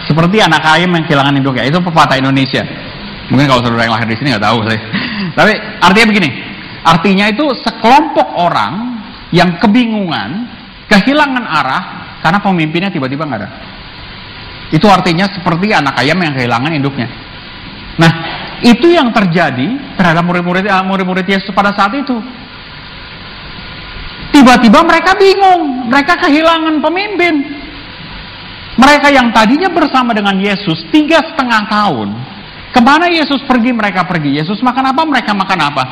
Seperti 0.07 0.39
anak 0.39 0.63
ayam 0.63 0.91
yang 0.95 1.03
kehilangan 1.03 1.35
induknya. 1.35 1.67
Itu 1.67 1.83
pepatah 1.83 2.15
Indonesia. 2.15 2.63
Mungkin 3.27 3.47
kalau 3.51 3.63
saudara 3.63 3.87
yang 3.87 3.95
lahir 3.95 4.07
di 4.07 4.19
sini 4.19 4.35
nggak 4.35 4.45
tahu 4.45 4.59
sih. 4.71 4.79
Tapi 5.39 5.53
artinya 5.83 6.07
begini. 6.15 6.31
Artinya 6.83 7.27
itu 7.31 7.47
sekelompok 7.63 8.29
orang 8.39 9.03
yang 9.35 9.59
kebingungan 9.59 10.47
kehilangan 10.91 11.43
arah 11.47 11.85
karena 12.21 12.39
pemimpinnya 12.39 12.91
tiba-tiba 12.91 13.27
nggak 13.27 13.41
ada. 13.43 13.51
Itu 14.71 14.87
artinya 14.89 15.27
seperti 15.27 15.75
anak 15.75 15.99
ayam 15.99 16.19
yang 16.23 16.35
kehilangan 16.35 16.71
induknya. 16.71 17.09
Nah, 18.01 18.13
itu 18.63 18.95
yang 18.95 19.11
terjadi 19.11 19.99
terhadap 19.99 20.23
murid-murid 20.23 20.63
eh, 20.63 20.85
murid-murid 20.87 21.27
Yesus 21.27 21.51
pada 21.51 21.75
saat 21.75 21.91
itu. 21.99 22.15
Tiba-tiba 24.33 24.81
mereka 24.87 25.13
bingung, 25.19 25.93
mereka 25.93 26.17
kehilangan 26.17 26.81
pemimpin. 26.81 27.35
Mereka 28.73 29.13
yang 29.13 29.29
tadinya 29.37 29.69
bersama 29.69 30.17
dengan 30.17 30.33
Yesus 30.41 30.89
tiga 30.89 31.21
setengah 31.21 31.69
tahun, 31.69 32.09
ke 32.73 32.81
mana 32.81 33.13
Yesus 33.13 33.45
pergi 33.45 33.77
mereka 33.77 34.09
pergi. 34.09 34.41
Yesus 34.41 34.65
makan 34.65 34.97
apa 34.97 35.03
mereka 35.05 35.37
makan 35.37 35.61
apa. 35.61 35.85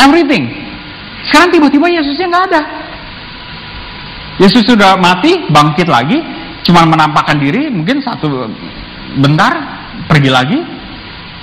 Everything. 0.00 0.48
Sekarang 1.28 1.52
tiba-tiba 1.52 1.86
Yesusnya 1.92 2.26
nggak 2.32 2.46
ada. 2.48 2.62
Yesus 4.40 4.64
sudah 4.66 4.96
mati, 4.98 5.46
bangkit 5.52 5.86
lagi, 5.86 6.18
cuma 6.66 6.82
menampakkan 6.88 7.38
diri, 7.38 7.68
mungkin 7.70 8.00
satu 8.00 8.48
bentar 9.20 9.52
pergi 10.08 10.30
lagi. 10.32 10.58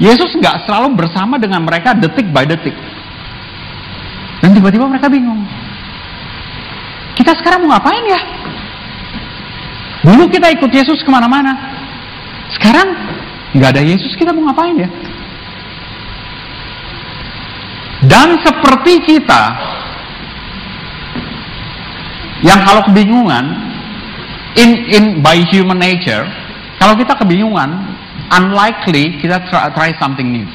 Yesus 0.01 0.33
nggak 0.33 0.65
selalu 0.65 0.97
bersama 0.97 1.37
dengan 1.37 1.61
mereka 1.61 1.93
detik 1.93 2.25
by 2.33 2.41
detik. 2.49 2.73
Dan 4.41 4.57
tiba-tiba 4.57 4.89
mereka 4.89 5.05
bingung. 5.05 5.45
Kita 7.13 7.37
sekarang 7.37 7.61
mau 7.61 7.77
ngapain 7.77 8.01
ya? 8.09 8.21
Dulu 10.01 10.25
kita 10.33 10.49
ikut 10.49 10.71
Yesus 10.73 11.05
ke 11.05 11.09
mana-mana. 11.13 11.53
Sekarang 12.49 12.97
nggak 13.53 13.77
ada 13.77 13.83
Yesus, 13.85 14.17
kita 14.17 14.33
mau 14.33 14.49
ngapain 14.49 14.73
ya? 14.73 14.89
Dan 18.01 18.41
seperti 18.41 19.05
kita 19.05 19.43
yang 22.41 22.65
kalau 22.65 22.81
kebingungan 22.89 23.53
in 24.57 24.69
in 24.89 25.03
by 25.21 25.37
human 25.53 25.77
nature, 25.77 26.25
kalau 26.81 26.97
kita 26.97 27.13
kebingungan, 27.13 27.90
unlikely 28.31 29.19
kita 29.19 29.43
try, 29.51 29.67
try 29.75 29.89
something 29.99 30.31
new. 30.31 30.47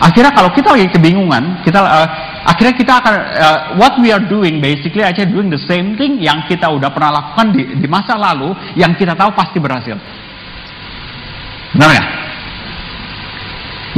Akhirnya 0.00 0.32
kalau 0.32 0.48
kita 0.56 0.72
lagi 0.72 0.88
kebingungan, 0.96 1.60
kita 1.60 1.76
uh, 1.76 2.08
akhirnya 2.48 2.72
kita 2.72 2.92
akan 3.04 3.14
uh, 3.36 3.58
what 3.76 4.00
we 4.00 4.08
are 4.08 4.24
doing 4.24 4.56
basically 4.56 5.04
aja 5.04 5.28
doing 5.28 5.52
the 5.52 5.60
same 5.68 5.92
thing 6.00 6.16
yang 6.16 6.40
kita 6.48 6.64
udah 6.64 6.88
pernah 6.88 7.20
lakukan 7.20 7.52
di, 7.52 7.68
di 7.76 7.84
masa 7.84 8.16
lalu 8.16 8.56
yang 8.80 8.96
kita 8.96 9.12
tahu 9.12 9.28
pasti 9.36 9.60
berhasil. 9.60 10.00
Benar? 11.76 12.00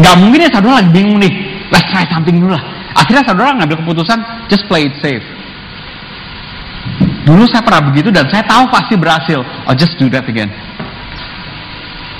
Nggak 0.03 0.15
mungkin 0.19 0.39
ya 0.43 0.51
saudara 0.51 0.83
lagi 0.83 0.91
bingung 0.91 1.23
nih, 1.23 1.33
let's 1.71 1.87
try 1.95 2.03
something 2.11 2.35
dulu 2.35 2.51
lah. 2.59 2.65
Akhirnya 2.99 3.23
saudara 3.23 3.55
ngambil 3.62 3.87
keputusan 3.87 4.19
just 4.51 4.67
play 4.67 4.91
it 4.91 4.97
safe. 4.99 5.25
Dulu 7.23 7.47
saya 7.47 7.62
pernah 7.62 7.95
begitu 7.95 8.11
dan 8.11 8.27
saya 8.27 8.43
tahu 8.43 8.67
pasti 8.75 8.99
berhasil. 8.99 9.47
I'll 9.71 9.79
just 9.79 9.95
do 10.03 10.11
that 10.11 10.27
again. 10.27 10.51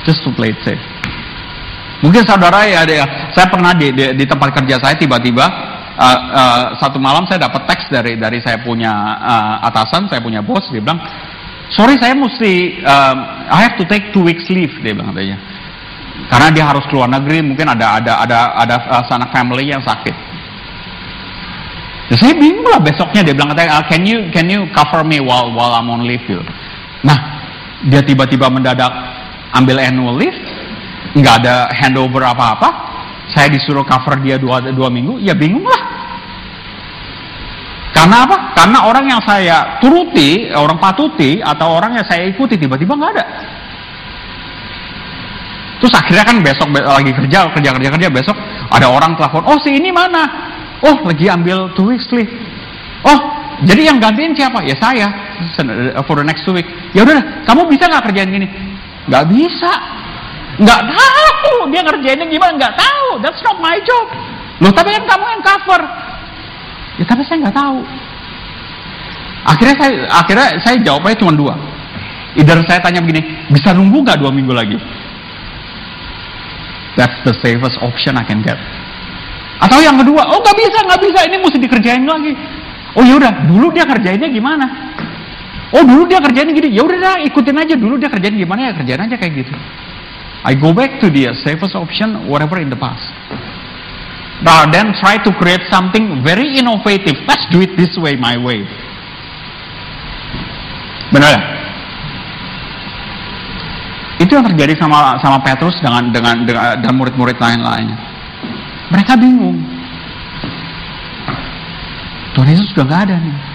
Just 0.03 0.27
to 0.27 0.35
play 0.35 0.51
it 0.51 0.61
safe. 0.67 0.83
Mungkin 2.03 2.27
saudara 2.27 2.67
ya, 2.67 2.83
ya 2.83 3.31
saya 3.31 3.47
pernah 3.47 3.71
di, 3.79 3.95
di, 3.95 4.19
di 4.19 4.25
tempat 4.27 4.51
kerja 4.51 4.83
saya 4.83 4.99
tiba-tiba 4.99 5.47
uh, 5.95 6.19
uh, 6.35 6.63
satu 6.83 6.99
malam 6.99 7.23
saya 7.31 7.47
dapat 7.47 7.63
teks 7.71 7.87
dari 7.95 8.19
dari 8.19 8.43
saya 8.43 8.59
punya 8.59 8.91
uh, 9.23 9.63
atasan, 9.71 10.11
saya 10.11 10.19
punya 10.19 10.43
bos, 10.43 10.67
dia 10.75 10.83
bilang, 10.83 10.99
sorry 11.71 11.95
saya 12.03 12.19
mesti, 12.19 12.83
uh, 12.83 13.15
I 13.55 13.63
have 13.63 13.79
to 13.79 13.87
take 13.87 14.11
two 14.11 14.27
weeks 14.27 14.51
leave, 14.51 14.75
dia 14.83 14.99
bilang 14.99 15.15
katanya. 15.15 15.39
Karena 16.27 16.49
dia 16.51 16.65
harus 16.67 16.85
keluar 16.91 17.07
negeri, 17.07 17.39
mungkin 17.47 17.71
ada 17.71 18.03
ada 18.03 18.13
ada 18.27 18.39
ada 18.59 18.77
uh, 18.91 19.05
sanak 19.07 19.31
family 19.31 19.71
yang 19.71 19.81
sakit. 19.87 20.35
Ya, 22.11 22.17
saya 22.19 22.35
bingung 22.35 22.67
lah 22.67 22.83
besoknya 22.83 23.23
dia 23.23 23.33
bilang 23.33 23.55
katanya, 23.55 23.79
ah, 23.79 23.85
can 23.87 24.03
you 24.03 24.27
can 24.35 24.51
you 24.51 24.67
cover 24.75 25.07
me 25.07 25.23
while 25.23 25.55
while 25.55 25.71
I'm 25.71 25.87
on 25.87 26.03
leave. 26.03 26.27
Nah, 27.07 27.19
dia 27.87 28.03
tiba-tiba 28.03 28.51
mendadak 28.53 28.91
ambil 29.53 29.77
annual 29.81 30.17
leave, 30.17 30.37
nggak 31.17 31.45
ada 31.45 31.69
handover 31.73 32.25
apa-apa. 32.25 32.93
Saya 33.33 33.49
disuruh 33.49 33.87
cover 33.87 34.21
dia 34.21 34.37
dua, 34.37 34.61
dua 34.73 34.93
minggu, 34.93 35.17
ya 35.23 35.33
bingung 35.33 35.65
lah. 35.65 35.83
Karena 37.93 38.25
apa? 38.25 38.37
Karena 38.57 38.89
orang 38.89 39.05
yang 39.09 39.21
saya 39.21 39.79
turuti, 39.79 40.49
orang 40.53 40.81
patuti, 40.81 41.39
atau 41.45 41.77
orang 41.77 41.97
yang 42.01 42.07
saya 42.09 42.25
ikuti 42.29 42.57
tiba-tiba 42.57 42.97
nggak 42.97 43.13
ada. 43.15 43.25
Terus 45.81 45.93
akhirnya 45.99 46.25
kan 46.25 46.37
besok 46.41 46.69
lagi 46.73 47.11
kerja, 47.11 47.51
kerja, 47.53 47.71
kerja, 47.75 47.89
kerja, 47.91 48.09
besok 48.09 48.37
ada 48.71 48.87
orang 48.87 49.19
telepon, 49.19 49.45
oh 49.45 49.59
si 49.61 49.77
ini 49.77 49.91
mana? 49.91 50.25
Oh, 50.83 51.07
lagi 51.07 51.27
ambil 51.31 51.75
two 51.75 51.91
weeks 51.91 52.07
leave. 52.11 52.31
Oh, 53.03 53.19
jadi 53.67 53.91
yang 53.91 53.99
gantiin 53.99 54.35
siapa? 54.35 54.63
Ya 54.63 54.75
saya 54.79 55.11
for 56.07 56.19
the 56.19 56.27
next 56.27 56.47
two 56.47 56.55
week. 56.55 56.67
Ya 56.95 57.03
udah, 57.03 57.45
kamu 57.47 57.67
bisa 57.71 57.87
nggak 57.87 58.09
kerjain 58.09 58.31
gini? 58.31 58.49
Nggak 59.11 59.25
bisa. 59.31 59.73
Nggak 60.61 60.81
tahu 60.85 61.73
dia 61.73 61.81
ngerjainnya 61.83 62.27
gimana? 62.29 62.53
Nggak 62.55 62.75
tahu. 62.77 63.09
That's 63.25 63.43
not 63.43 63.59
my 63.59 63.81
job. 63.83 64.07
Loh, 64.63 64.71
tapi 64.71 64.95
kan 64.95 65.05
kamu 65.09 65.25
yang 65.27 65.43
cover. 65.43 65.83
Ya 67.01 67.05
tapi 67.09 67.23
saya 67.25 67.49
nggak 67.49 67.57
tahu. 67.57 67.81
Akhirnya 69.43 69.75
saya 69.75 69.93
akhirnya 70.07 70.49
saya 70.63 70.77
jawabnya 70.87 71.19
cuma 71.19 71.33
dua. 71.35 71.55
Either 72.33 72.63
saya 72.65 72.81
tanya 72.81 73.05
begini, 73.05 73.21
bisa 73.53 73.77
nunggu 73.77 74.01
nggak 74.07 74.17
dua 74.17 74.33
minggu 74.33 74.55
lagi? 74.57 74.79
That's 76.97 77.21
the 77.25 77.35
safest 77.41 77.77
option 77.81 78.17
I 78.17 78.25
can 78.25 78.41
get. 78.41 78.57
Atau 79.61 79.79
yang 79.85 80.01
kedua, 80.01 80.27
oh 80.33 80.41
nggak 80.41 80.57
bisa, 80.57 80.79
nggak 80.85 81.01
bisa, 81.01 81.19
ini 81.29 81.37
mesti 81.39 81.59
dikerjain 81.61 82.05
lagi. 82.09 82.33
Oh 82.97 83.05
yaudah, 83.05 83.49
dulu 83.49 83.73
dia 83.73 83.85
kerjainnya 83.85 84.29
gimana? 84.33 84.65
Oh 85.73 85.83
dulu 85.89 86.05
dia 86.05 86.21
kerjain 86.21 86.53
gini, 86.53 86.69
ya 86.69 86.85
udah 86.85 87.25
ikutin 87.25 87.57
aja 87.57 87.75
dulu 87.81 87.97
dia 87.97 88.13
kerjain 88.13 88.37
gimana 88.37 88.69
ya 88.69 88.73
kerjain 88.77 89.01
aja 89.01 89.17
kayak 89.17 89.33
gitu. 89.41 89.57
I 90.45 90.53
go 90.59 90.75
back 90.77 91.01
to 91.01 91.09
the 91.09 91.33
safest 91.41 91.73
option, 91.73 92.29
whatever 92.29 92.61
in 92.61 92.69
the 92.69 92.77
past. 92.77 93.09
Rather 94.43 94.75
than 94.75 94.91
try 94.99 95.23
to 95.23 95.31
create 95.39 95.63
something 95.71 96.21
very 96.21 96.59
innovative. 96.59 97.15
Let's 97.31 97.47
do 97.55 97.63
it 97.63 97.79
this 97.79 97.95
way, 97.95 98.19
my 98.19 98.35
way. 98.35 98.67
Benar 101.15 101.31
ya? 101.31 101.41
Itu 104.19 104.35
yang 104.35 104.47
terjadi 104.51 104.75
sama 104.83 105.17
sama 105.23 105.39
Petrus 105.47 105.79
dengan 105.79 106.11
dengan, 106.11 106.43
dengan 106.43 106.75
dan 106.79 106.93
murid-murid 106.99 107.39
lain-lainnya. 107.39 107.99
Mereka 108.91 109.15
bingung. 109.17 109.63
Tuhan 112.35 112.49
Yesus 112.51 112.67
sudah 112.75 112.85
gak 112.89 113.01
ada 113.09 113.17
nih. 113.21 113.52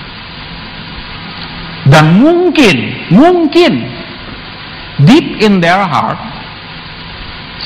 Dan 1.87 2.19
mungkin, 2.19 2.75
mungkin 3.15 3.71
deep 5.07 5.39
in 5.39 5.63
their 5.63 5.79
heart, 5.79 6.19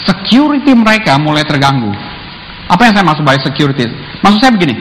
security 0.06 0.78
mereka 0.78 1.18
mulai 1.18 1.42
terganggu. 1.42 1.90
Apa 2.70 2.88
yang 2.88 2.94
saya 2.96 3.06
maksud 3.06 3.26
by 3.26 3.38
security? 3.42 3.90
Maksud 4.24 4.40
saya 4.40 4.54
begini. 4.54 4.78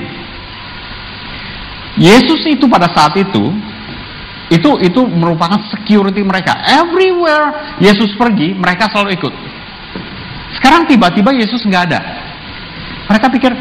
Yesus 1.98 2.46
itu 2.46 2.64
pada 2.70 2.86
saat 2.94 3.12
itu 3.18 3.50
itu 4.50 4.70
itu 4.82 5.00
merupakan 5.06 5.62
security 5.70 6.26
mereka. 6.26 6.58
Everywhere 6.66 7.78
Yesus 7.78 8.18
pergi, 8.18 8.54
mereka 8.54 8.90
selalu 8.90 9.14
ikut. 9.14 9.34
Sekarang 10.58 10.90
tiba-tiba 10.90 11.30
Yesus 11.30 11.62
nggak 11.62 11.84
ada. 11.90 12.00
Mereka 13.06 13.26
pikir, 13.30 13.52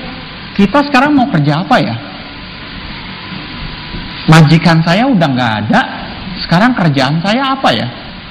kita 0.58 0.82
sekarang 0.90 1.14
mau 1.14 1.30
kerja 1.30 1.62
apa 1.62 1.78
ya? 1.78 1.96
Majikan 4.30 4.86
saya 4.86 5.10
udah 5.10 5.26
nggak 5.26 5.54
ada, 5.66 5.82
sekarang 6.46 6.78
kerjaan 6.78 7.18
saya 7.20 7.58
apa 7.58 7.70
ya? 7.74 7.88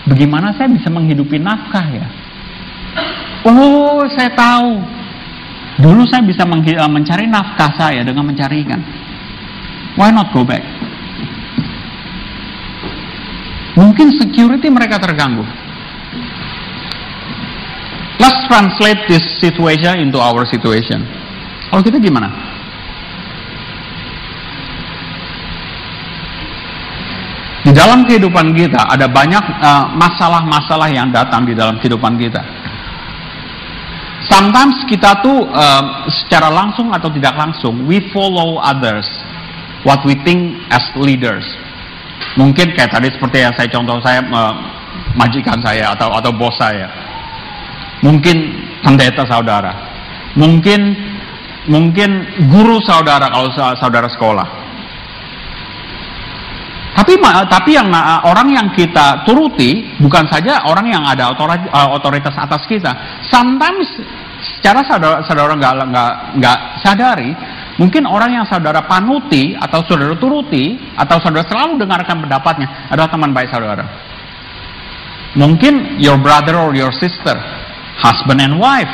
Bagaimana 0.07 0.55
saya 0.55 0.71
bisa 0.71 0.87
menghidupi 0.88 1.43
nafkah 1.43 1.87
ya? 1.90 2.07
Oh, 3.45 4.07
saya 4.14 4.31
tahu. 4.33 4.78
Dulu 5.78 6.02
saya 6.07 6.23
bisa 6.23 6.43
eh, 6.47 6.90
mencari 6.90 7.26
nafkah 7.26 7.71
saya 7.75 8.07
dengan 8.07 8.26
mencari 8.26 8.62
ikan. 8.67 8.81
Why 9.99 10.14
not 10.14 10.31
go 10.31 10.47
back? 10.47 10.62
Mungkin 13.78 14.11
security 14.19 14.71
mereka 14.71 14.99
terganggu. 14.99 15.47
Let's 18.19 18.43
translate 18.50 19.07
this 19.07 19.23
situation 19.38 20.02
into 20.02 20.19
our 20.19 20.43
situation. 20.47 21.07
Kalau 21.71 21.83
kita 21.87 22.02
gimana? 22.02 22.58
Di 27.69 27.77
dalam 27.77 28.09
kehidupan 28.09 28.57
kita 28.57 28.81
ada 28.89 29.05
banyak 29.05 29.45
uh, 29.61 29.93
masalah-masalah 29.93 30.89
uh, 30.89 30.97
yang 30.97 31.13
datang 31.13 31.45
di 31.45 31.53
dalam 31.53 31.77
kehidupan 31.77 32.17
kita. 32.17 32.41
Sometimes 34.25 34.89
kita 34.89 35.21
tuh 35.21 35.45
uh, 35.53 36.09
secara 36.09 36.49
langsung 36.49 36.89
atau 36.97 37.13
tidak 37.13 37.37
langsung 37.37 37.85
we 37.85 38.01
follow 38.09 38.57
others 38.57 39.05
what 39.85 40.01
we 40.09 40.17
think 40.25 40.57
as 40.73 40.81
leaders. 40.97 41.45
Mungkin 42.41 42.73
kayak 42.73 42.89
tadi 42.89 43.13
seperti 43.13 43.45
yang 43.45 43.53
saya 43.53 43.69
contoh 43.69 44.01
saya 44.01 44.25
uh, 44.33 44.57
majikan 45.13 45.61
saya 45.61 45.93
atau 45.93 46.09
atau 46.09 46.33
bos 46.33 46.57
saya 46.57 46.89
mungkin 48.01 48.65
pendeta 48.81 49.29
saudara, 49.29 49.77
mungkin 50.41 50.97
mungkin 51.69 52.25
guru 52.49 52.81
saudara 52.81 53.29
kalau 53.29 53.53
saudara 53.77 54.09
sekolah. 54.09 54.58
Tapi 56.99 57.14
tapi 57.47 57.78
yang 57.78 57.87
orang 58.26 58.50
yang 58.50 58.67
kita 58.75 59.23
turuti 59.23 59.95
bukan 60.02 60.26
saja 60.26 60.67
orang 60.67 60.90
yang 60.90 61.07
ada 61.07 61.31
otoritas 61.95 62.35
atas 62.35 62.67
kita. 62.67 63.23
Sometimes 63.31 63.87
secara 64.43 64.83
saudara 64.83 65.23
saudara 65.23 65.55
nggak 65.55 65.75
nggak 65.95 66.12
nggak 66.43 66.59
sadari 66.83 67.31
mungkin 67.78 68.07
orang 68.07 68.35
yang 68.35 68.47
saudara 68.47 68.83
panuti 68.87 69.55
atau 69.55 69.83
saudara 69.87 70.14
turuti 70.19 70.75
atau 70.99 71.23
saudara 71.23 71.47
selalu 71.47 71.78
dengarkan 71.78 72.23
pendapatnya 72.23 72.90
adalah 72.90 73.11
teman 73.11 73.31
baik 73.35 73.50
saudara 73.50 73.87
mungkin 75.38 75.99
your 76.02 76.19
brother 76.19 76.59
or 76.59 76.75
your 76.75 76.90
sister 76.95 77.35
husband 77.99 78.43
and 78.43 78.55
wife 78.59 78.90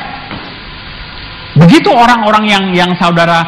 begitu 1.57 1.93
orang-orang 1.93 2.45
yang 2.49 2.65
yang 2.73 2.93
saudara 2.97 3.45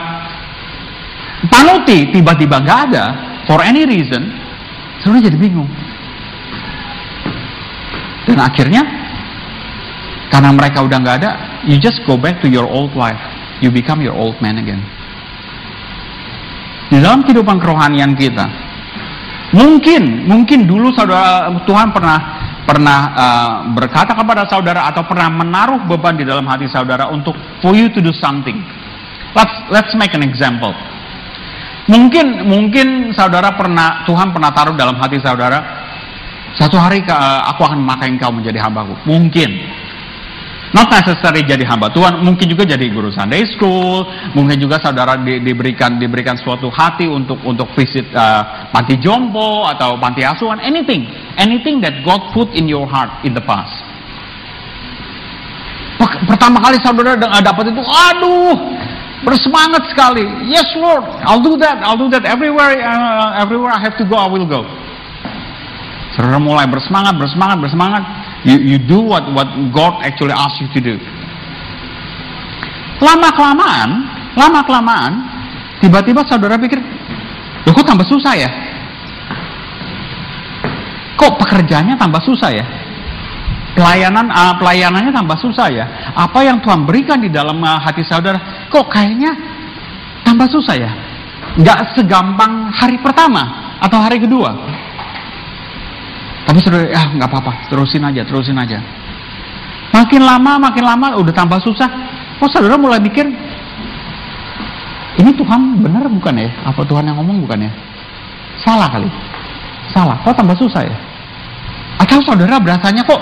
panuti 1.49 2.13
tiba-tiba 2.13 2.61
nggak 2.61 2.81
ada 2.93 3.05
for 3.49 3.61
any 3.65 3.89
reason 3.89 4.46
saudara 5.07 5.23
jadi 5.23 5.39
bingung 5.39 5.71
dan 8.27 8.43
akhirnya 8.43 8.83
karena 10.35 10.51
mereka 10.51 10.83
udah 10.83 10.99
nggak 10.99 11.17
ada 11.23 11.31
you 11.67 11.77
just 11.83 12.01
go 12.07 12.15
back 12.15 12.39
to 12.41 12.49
your 12.49 12.65
old 12.65 12.95
life. 12.95 13.21
You 13.59 13.75
become 13.75 14.01
your 14.01 14.15
old 14.15 14.39
man 14.39 14.57
again. 14.63 14.81
Di 16.87 17.03
dalam 17.03 17.27
kehidupan 17.27 17.59
kerohanian 17.59 18.15
kita, 18.15 18.47
mungkin 19.51 20.31
mungkin 20.31 20.71
dulu 20.71 20.95
saudara 20.95 21.51
Tuhan 21.67 21.91
pernah 21.91 22.19
pernah 22.63 22.99
uh, 23.15 23.55
berkata 23.75 24.15
kepada 24.15 24.47
saudara 24.47 24.87
atau 24.91 25.03
pernah 25.03 25.27
menaruh 25.31 25.83
beban 25.91 26.15
di 26.15 26.23
dalam 26.23 26.47
hati 26.47 26.71
saudara 26.71 27.11
untuk 27.11 27.35
for 27.59 27.75
you 27.75 27.91
to 27.91 27.99
do 27.99 28.15
something. 28.15 28.63
Let's 29.35 29.55
let's 29.69 29.93
make 29.99 30.15
an 30.15 30.23
example. 30.23 30.73
Mungkin 31.87 32.51
mungkin 32.51 33.15
saudara 33.15 33.55
pernah 33.55 34.03
Tuhan 34.03 34.35
pernah 34.35 34.51
taruh 34.51 34.75
dalam 34.75 34.99
hati 34.99 35.23
saudara 35.23 35.87
satu 36.59 36.75
hari 36.81 37.05
uh, 37.07 37.47
aku 37.55 37.63
akan 37.63 37.79
memakai 37.79 38.11
engkau 38.11 38.35
menjadi 38.35 38.59
hambaku. 38.59 38.97
Mungkin 39.07 39.51
Not 40.75 40.91
necessary 40.91 41.47
jadi 41.47 41.63
hamba 41.63 41.95
Tuhan, 41.95 42.27
mungkin 42.27 42.51
juga 42.51 42.67
jadi 42.67 42.91
guru 42.91 43.15
Sunday 43.15 43.47
school, 43.55 44.03
mungkin 44.35 44.59
juga 44.59 44.83
saudara 44.83 45.15
di, 45.15 45.39
diberikan 45.39 45.95
diberikan 45.95 46.35
suatu 46.35 46.67
hati 46.75 47.07
untuk 47.07 47.39
untuk 47.47 47.71
visit 47.79 48.05
uh, 48.11 48.69
panti 48.75 48.99
jompo 48.99 49.63
atau 49.65 49.95
panti 49.97 50.27
asuhan, 50.27 50.59
anything, 50.59 51.07
anything 51.39 51.79
that 51.79 52.03
God 52.03 52.35
put 52.35 52.51
in 52.53 52.67
your 52.67 52.85
heart 52.85 53.09
in 53.23 53.31
the 53.31 53.41
past. 53.41 53.73
Pertama 56.29 56.61
kali 56.61 56.77
saudara 56.83 57.15
dapat 57.17 57.73
itu, 57.73 57.81
aduh, 57.81 58.76
bersemangat 59.25 59.89
sekali. 59.95 60.25
Yes 60.51 60.69
Lord, 60.77 61.07
I'll 61.25 61.41
do 61.45 61.57
that, 61.63 61.81
I'll 61.81 62.01
do 62.01 62.13
that 62.13 62.27
everywhere, 62.29 62.77
uh, 62.81 63.41
everywhere 63.41 63.73
I 63.73 63.81
have 63.81 63.97
to 63.97 64.05
go, 64.05 64.19
I 64.19 64.29
will 64.29 64.45
go. 64.45 64.67
Saudara 66.17 66.41
mulai 66.41 66.65
bersemangat, 66.69 67.17
bersemangat, 67.21 67.61
bersemangat 67.61 68.05
You, 68.47 68.63
you 68.63 68.79
do 68.79 69.03
what, 69.03 69.27
what 69.35 69.51
God 69.75 70.07
actually 70.07 70.31
asks 70.31 70.63
you 70.63 70.71
to 70.71 70.81
do. 70.81 70.95
Lama-kelamaan, 73.03 74.07
lama-kelamaan, 74.39 75.13
tiba-tiba 75.83 76.23
saudara 76.31 76.55
pikir, 76.55 76.79
loh 77.67 77.73
kok 77.75 77.83
tambah 77.83 78.07
susah 78.07 78.39
ya? 78.39 78.51
Kok 81.19 81.43
pekerjaannya 81.43 81.99
tambah 81.99 82.23
susah 82.23 82.51
ya? 82.55 82.65
Pelayanan 83.77 84.33
uh, 84.33 84.57
pelayanannya 84.57 85.13
tambah 85.13 85.37
susah 85.37 85.69
ya? 85.69 85.85
Apa 86.17 86.41
yang 86.41 86.65
Tuhan 86.65 86.89
berikan 86.89 87.21
di 87.21 87.29
dalam 87.29 87.61
uh, 87.61 87.77
hati 87.77 88.01
saudara, 88.01 88.67
kok 88.73 88.89
kayaknya 88.89 89.37
tambah 90.25 90.49
susah 90.49 90.75
ya? 90.81 90.91
Gak 91.61 91.93
segampang 91.93 92.73
hari 92.73 92.97
pertama 93.05 93.77
atau 93.77 94.01
hari 94.01 94.17
kedua. 94.17 94.57
Tapi 96.49 96.59
saudara, 96.65 96.89
ah 96.97 97.07
nggak 97.21 97.29
apa-apa, 97.29 97.53
terusin 97.69 98.01
aja, 98.01 98.25
terusin 98.25 98.57
aja. 98.57 98.81
Makin 99.93 100.25
lama, 100.25 100.57
makin 100.57 100.85
lama, 100.87 101.07
udah 101.21 101.35
tambah 101.37 101.61
susah. 101.61 101.91
Oh 102.41 102.49
saudara 102.49 102.81
mulai 102.81 102.97
mikir, 102.97 103.29
ini 105.21 105.31
Tuhan 105.37 105.85
benar 105.85 106.09
bukan 106.09 106.33
ya? 106.37 106.49
Apa 106.65 106.81
Tuhan 106.85 107.09
yang 107.09 107.21
ngomong 107.21 107.45
bukan 107.45 107.69
ya? 107.69 107.73
Salah 108.61 108.89
kali. 108.89 109.09
Salah. 109.93 110.17
Kok 110.25 110.33
tambah 110.33 110.57
susah 110.57 110.81
ya? 110.85 110.97
Atau 111.97 112.21
saudara 112.25 112.61
berasanya 112.61 113.05
kok 113.05 113.21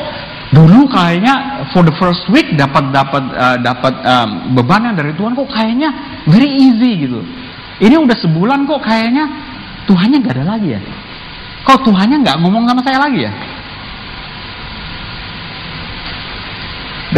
dulu 0.54 0.86
kayaknya 0.86 1.66
for 1.74 1.82
the 1.82 1.90
first 1.98 2.22
week 2.30 2.54
dapat 2.54 2.94
dapat 2.94 3.24
uh, 3.34 3.58
dapat 3.58 3.94
um, 4.06 4.54
beban 4.54 4.86
yang 4.86 4.96
dari 4.96 5.10
Tuhan 5.18 5.34
kok 5.34 5.50
kayaknya 5.50 5.90
very 6.30 6.46
easy 6.46 7.04
gitu. 7.04 7.20
Ini 7.82 7.98
udah 7.98 8.14
sebulan 8.22 8.62
kok 8.70 8.86
kayaknya 8.86 9.26
Tuhannya 9.90 10.22
nggak 10.22 10.34
ada 10.38 10.46
lagi 10.56 10.78
ya. 10.78 10.80
Kok 11.66 11.82
Tuhannya 11.90 12.22
nggak 12.22 12.38
ngomong 12.38 12.70
sama 12.70 12.80
saya 12.86 12.98
lagi 13.02 13.26
ya? 13.26 13.32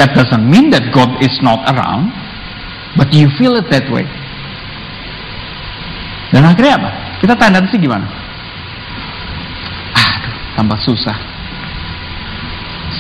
That 0.01 0.17
doesn't 0.17 0.45
mean 0.49 0.73
that 0.73 0.93
God 0.93 1.21
is 1.21 1.37
not 1.45 1.65
around, 1.69 2.13
but 2.97 3.13
you 3.13 3.29
feel 3.37 3.57
it 3.61 3.69
that 3.69 3.89
way. 3.93 4.09
Dan 6.33 6.45
akhirnya 6.45 6.77
apa? 6.81 6.91
Kita 7.23 7.33
tendensi 7.39 7.81
gimana? 7.81 8.05
Aduh, 9.95 10.35
tambah 10.59 10.79
susah. 10.85 11.36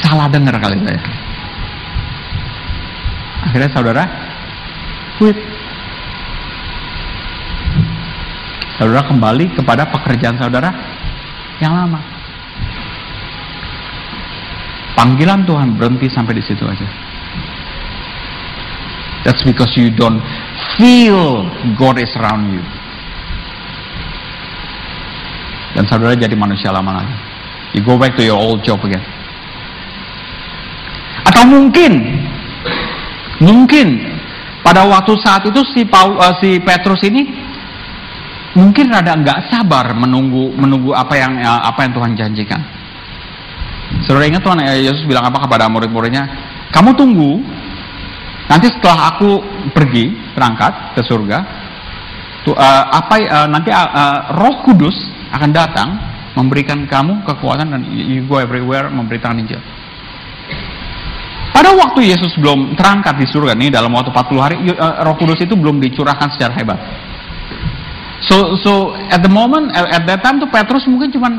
Salah 0.05 0.29
dengar 0.29 0.57
kali 0.61 0.77
saya. 0.85 1.01
Akhirnya 3.47 3.71
saudara 3.73 4.05
quit. 5.17 5.39
Saudara 8.77 9.09
kembali 9.09 9.57
kepada 9.57 9.89
pekerjaan 9.89 10.37
saudara 10.37 10.69
yang 11.63 11.73
lama. 11.73 12.01
Panggilan 14.97 15.49
Tuhan 15.49 15.77
berhenti 15.77 16.09
sampai 16.13 16.37
di 16.37 16.45
situ 16.45 16.65
aja. 16.65 16.89
That's 19.25 19.43
because 19.43 19.73
you 19.75 19.91
don't 19.91 20.21
feel 20.77 21.49
God 21.75 21.99
is 21.99 22.13
around 22.21 22.53
you. 22.53 22.63
Dan 25.77 25.85
saudara 25.89 26.17
jadi 26.17 26.33
manusia 26.33 26.73
lama 26.73 27.01
lagi. 27.01 27.17
You 27.77 27.85
go 27.85 28.01
back 28.01 28.17
to 28.17 28.25
your 28.25 28.41
old 28.41 28.65
job 28.65 28.81
again. 28.85 29.16
Atau 31.37 31.53
mungkin, 31.53 31.92
mungkin 33.44 34.01
pada 34.64 34.88
waktu 34.88 35.20
saat 35.20 35.44
itu 35.44 35.61
si 35.68 35.85
Paul, 35.85 36.16
uh, 36.16 36.33
si 36.40 36.57
Petrus 36.64 37.05
ini 37.05 37.29
mungkin 38.57 38.88
rada 38.88 39.12
nggak 39.12 39.53
sabar 39.53 39.92
menunggu 39.92 40.57
menunggu 40.57 40.96
apa 40.96 41.12
yang 41.12 41.37
ya, 41.37 41.61
apa 41.61 41.85
yang 41.85 41.92
Tuhan 41.92 42.12
janjikan. 42.16 42.61
Saudara 44.09 44.25
ingat 44.25 44.49
Tuhan 44.49 44.64
eh, 44.64 44.88
Yesus 44.88 45.05
bilang 45.05 45.29
apa 45.29 45.44
kepada 45.44 45.68
murid-muridnya? 45.68 46.25
Kamu 46.72 46.96
tunggu, 46.96 47.44
nanti 48.49 48.72
setelah 48.72 49.12
aku 49.12 49.44
pergi 49.77 50.16
berangkat 50.33 50.96
ke 50.96 51.05
surga, 51.05 51.38
tu, 52.49 52.57
uh, 52.57 52.85
apa 52.96 53.14
uh, 53.29 53.49
nanti 53.53 53.68
uh, 53.68 54.40
Roh 54.40 54.64
Kudus 54.64 54.96
akan 55.37 55.53
datang 55.53 56.01
memberikan 56.33 56.88
kamu 56.88 57.29
kekuatan 57.29 57.77
dan 57.77 57.85
you 57.92 58.25
go 58.25 58.40
everywhere 58.40 58.88
memberitakan 58.88 59.44
Injil. 59.44 59.61
Pada 61.57 61.73
waktu 61.73 62.12
Yesus 62.12 62.37
belum 62.37 62.77
terangkat 62.77 63.16
di 63.16 63.25
surga 63.25 63.57
nih 63.57 63.73
dalam 63.73 63.88
waktu 63.97 64.12
40 64.12 64.45
hari, 64.45 64.61
Roh 64.77 65.16
Kudus 65.16 65.40
itu 65.40 65.57
belum 65.57 65.81
dicurahkan 65.81 66.37
secara 66.37 66.53
hebat. 66.53 66.77
So 68.29 68.61
so 68.61 68.92
at 69.09 69.25
the 69.25 69.33
moment 69.33 69.73
at 69.73 70.05
that 70.05 70.21
time 70.21 70.37
tuh 70.37 70.53
Petrus 70.53 70.85
mungkin 70.85 71.09
cuman 71.09 71.33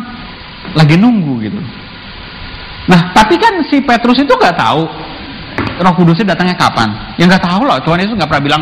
lagi 0.74 0.98
nunggu 0.98 1.46
gitu. 1.46 1.62
Nah 2.90 3.14
tapi 3.14 3.38
kan 3.38 3.62
si 3.70 3.78
Petrus 3.86 4.18
itu 4.18 4.34
nggak 4.34 4.58
tahu 4.58 4.90
Roh 5.86 5.94
Kudusnya 5.94 6.34
datangnya 6.34 6.58
kapan. 6.58 7.14
Yang 7.22 7.38
nggak 7.38 7.46
tahu 7.54 7.62
loh 7.70 7.78
Tuhan 7.86 8.02
Yesus 8.02 8.18
nggak 8.18 8.30
pernah 8.34 8.46
bilang 8.50 8.62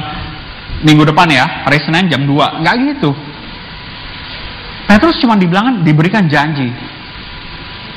minggu 0.83 1.07
depan 1.07 1.31
ya 1.31 1.63
hari 1.63 1.79
Senin 1.79 2.11
jam 2.11 2.27
2 2.27 2.35
nggak 2.35 2.75
gitu. 2.83 3.15
Petrus 4.91 5.23
cuma 5.23 5.39
dibilang 5.39 5.87
diberikan 5.87 6.27
janji. 6.27 6.67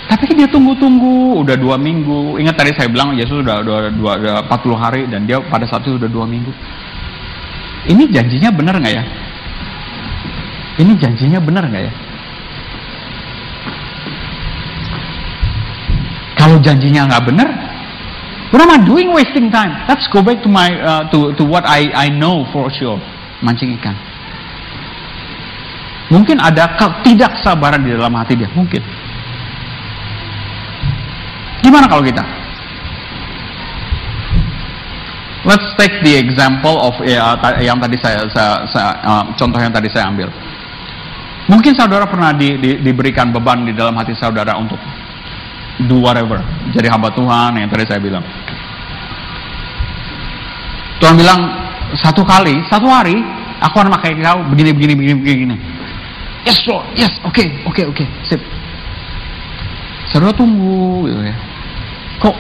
Tapi 0.09 0.25
kan 0.25 0.35
dia 0.41 0.49
tunggu-tunggu, 0.49 1.45
udah 1.45 1.57
dua 1.61 1.77
minggu. 1.77 2.41
Ingat 2.41 2.57
tadi 2.57 2.73
saya 2.73 2.89
bilang 2.89 3.13
Yesus 3.13 3.45
udah, 3.45 3.61
udah, 3.61 3.93
udah, 3.93 4.15
udah 4.17 4.35
40 4.49 4.73
hari 4.81 5.03
dan 5.05 5.29
dia 5.29 5.37
pada 5.45 5.69
saat 5.69 5.85
itu 5.85 6.01
udah 6.01 6.09
dua 6.09 6.25
minggu. 6.25 6.49
Ini 7.93 8.09
janjinya 8.09 8.49
benar 8.49 8.81
nggak 8.81 8.95
ya? 8.97 9.05
Ini 10.81 10.93
janjinya 10.97 11.39
benar 11.45 11.69
nggak 11.69 11.85
ya? 11.85 11.93
Kalau 16.39 16.57
janjinya 16.65 17.05
nggak 17.13 17.25
benar, 17.29 17.49
what 18.49 18.65
am 18.65 18.73
I 18.73 18.81
doing 18.81 19.13
wasting 19.13 19.53
time? 19.53 19.77
Let's 19.85 20.09
go 20.09 20.25
back 20.25 20.41
to 20.41 20.49
my 20.49 20.73
uh, 20.81 21.03
to 21.13 21.37
to 21.37 21.45
what 21.45 21.69
I 21.69 21.93
I 21.93 22.07
know 22.09 22.49
for 22.49 22.73
sure, 22.73 22.97
mancing 23.45 23.77
ikan. 23.77 23.93
Mungkin 26.09 26.41
ada 26.41 26.73
ketidaksabaran 26.81 27.85
di 27.85 27.93
dalam 27.93 28.17
hati 28.17 28.33
dia, 28.41 28.49
mungkin. 28.57 28.81
Gimana 31.79 31.95
kalau 31.95 32.03
kita? 32.03 32.25
Let's 35.47 35.71
take 35.79 36.03
the 36.03 36.19
example 36.19 36.75
of 36.75 36.99
ya, 37.07 37.39
yang 37.63 37.79
tadi 37.79 37.95
saya, 38.03 38.27
saya, 38.35 38.67
saya 38.67 38.99
uh, 39.07 39.23
contoh 39.39 39.63
yang 39.63 39.71
tadi 39.71 39.87
saya 39.87 40.11
ambil. 40.11 40.27
Mungkin 41.47 41.79
saudara 41.79 42.03
pernah 42.11 42.35
di, 42.35 42.59
di, 42.59 42.83
diberikan 42.83 43.31
beban 43.31 43.63
di 43.63 43.79
dalam 43.79 43.95
hati 43.95 44.11
saudara 44.19 44.59
untuk 44.59 44.75
do 45.87 46.03
whatever, 46.03 46.43
jadi 46.75 46.91
hamba 46.91 47.15
Tuhan 47.15 47.63
yang 47.63 47.71
tadi 47.71 47.87
saya 47.87 48.03
bilang. 48.03 48.27
Tuhan 50.99 51.15
bilang 51.15 51.41
satu 51.95 52.27
kali, 52.27 52.59
satu 52.67 52.91
hari, 52.91 53.23
aku 53.63 53.79
akan 53.79 53.95
pakai 54.03 54.19
kau 54.19 54.43
begini, 54.51 54.75
begini, 54.75 54.95
begini, 54.99 55.15
begini. 55.23 55.57
Yes 56.43 56.59
Lord, 56.67 56.91
yes, 56.99 57.15
oke, 57.23 57.39
okay, 57.39 57.63
oke, 57.63 57.71
okay, 57.71 57.85
oke, 57.87 58.03
okay, 58.03 58.07
sip. 58.27 58.43
Saudara 60.11 60.35
tunggu, 60.35 61.07
gitu 61.07 61.23
ya. 61.23 61.48
Kok 62.19 62.37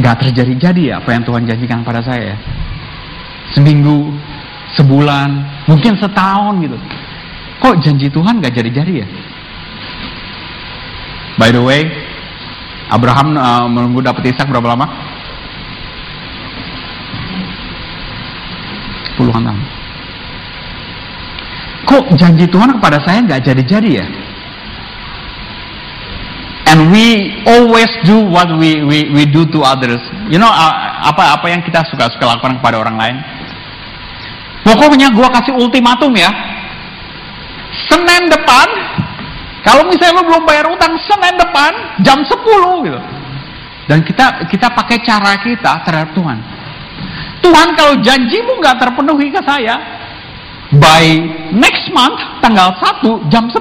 nggak 0.00 0.16
terjadi-jadi 0.24 0.82
ya 0.92 0.94
apa 1.00 1.12
yang 1.12 1.24
Tuhan 1.24 1.48
janjikan 1.48 1.80
pada 1.84 2.04
saya? 2.04 2.36
Seminggu, 3.52 4.12
sebulan, 4.76 5.28
mungkin 5.68 5.96
setahun 5.96 6.54
gitu. 6.64 6.78
Kok 7.62 7.78
janji 7.78 8.10
Tuhan 8.10 8.42
gak 8.42 8.58
jadi-jadi 8.58 8.92
ya? 9.06 9.08
By 11.38 11.54
the 11.54 11.62
way, 11.62 11.86
Abraham 12.90 13.38
uh, 13.38 13.70
menunggu 13.70 14.02
dapat 14.02 14.26
Ishak 14.26 14.50
berapa 14.50 14.74
lama? 14.74 14.90
Puluhan 19.14 19.46
tahun. 19.46 19.62
Kok 21.86 22.04
janji 22.18 22.44
Tuhan 22.50 22.74
kepada 22.80 22.98
saya 23.04 23.22
gak 23.22 23.46
jadi-jadi 23.46 23.90
ya? 23.94 24.06
We 26.90 27.30
always 27.46 27.90
do 28.02 28.18
what 28.26 28.50
we 28.58 28.82
we 28.82 29.06
we 29.12 29.22
do 29.28 29.46
to 29.54 29.58
others. 29.62 30.02
You 30.32 30.42
know 30.42 30.50
uh, 30.50 30.74
apa 31.06 31.38
apa 31.38 31.46
yang 31.46 31.62
kita 31.62 31.84
suka 31.86 32.10
suka 32.10 32.24
lakukan 32.26 32.58
kepada 32.58 32.80
orang 32.80 32.96
lain? 32.98 33.16
Pokoknya 34.62 35.10
gue 35.10 35.26
kasih 35.26 35.54
ultimatum 35.58 36.14
ya, 36.14 36.30
Senin 37.90 38.30
depan, 38.30 38.66
kalau 39.66 39.90
misalnya 39.90 40.22
lo 40.22 40.26
belum 40.26 40.42
bayar 40.46 40.70
utang 40.70 40.94
Senin 41.02 41.34
depan 41.34 41.72
jam 42.06 42.22
10 42.22 42.86
gitu. 42.86 43.00
Dan 43.90 44.06
kita 44.06 44.46
kita 44.46 44.70
pakai 44.70 45.02
cara 45.02 45.34
kita 45.42 45.82
terhadap 45.82 46.14
Tuhan. 46.14 46.38
Tuhan 47.42 47.68
kalau 47.74 47.98
janjimu 48.06 48.62
nggak 48.62 48.78
terpenuhi 48.78 49.34
ke 49.34 49.42
saya, 49.42 49.82
by 50.78 51.04
next 51.52 51.90
month 51.90 52.22
tanggal 52.38 52.70
1 52.78 53.28
jam 53.28 53.50
10 53.50 53.60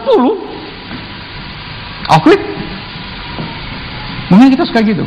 I'll 2.12 2.22
quit. 2.22 2.51
Mungkin 4.32 4.48
kita 4.48 4.63
suka 4.63 4.80
gitu. 4.80 5.04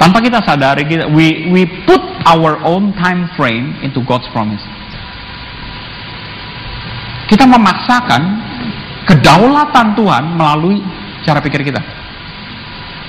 Tanpa 0.00 0.24
kita 0.24 0.40
sadari 0.40 0.88
kita 0.88 1.12
we 1.12 1.52
we 1.52 1.68
put 1.84 2.00
our 2.24 2.56
own 2.64 2.96
time 2.96 3.28
frame 3.36 3.76
into 3.84 4.00
God's 4.08 4.24
promise. 4.32 4.64
Kita 7.28 7.44
memaksakan 7.44 8.40
kedaulatan 9.04 9.92
Tuhan 9.92 10.24
melalui 10.40 10.80
cara 11.20 11.38
pikir 11.44 11.60
kita. 11.62 11.78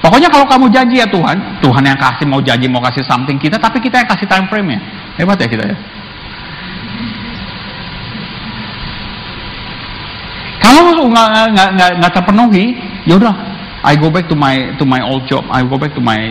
Pokoknya 0.04 0.28
kalau 0.34 0.50
kamu 0.50 0.68
janji 0.74 1.00
ya 1.00 1.08
Tuhan, 1.08 1.62
Tuhan 1.62 1.84
yang 1.86 1.96
kasih 1.96 2.26
mau 2.28 2.42
janji 2.44 2.66
mau 2.68 2.84
kasih 2.84 3.06
something 3.08 3.38
kita, 3.40 3.56
tapi 3.56 3.80
kita 3.80 4.02
yang 4.04 4.10
kasih 4.10 4.28
time 4.28 4.50
frame 4.52 4.76
nya. 4.76 4.80
Hebat 5.16 5.40
ya 5.40 5.48
kita 5.48 5.64
ya. 5.64 5.78
Kalau 10.62 11.08
nggak 11.08 12.14
terpenuhi, 12.14 12.78
ya 13.06 13.18
udah, 13.18 13.34
I 13.84 13.98
go 13.98 14.13
back 14.13 14.30
to 14.30 14.36
my 14.38 14.78
to 14.78 14.86
my 14.86 15.02
old 15.02 15.26
job. 15.26 15.46
I 15.50 15.65
go 15.65 15.78
back 15.78 15.98
to 15.98 16.02
my 16.02 16.30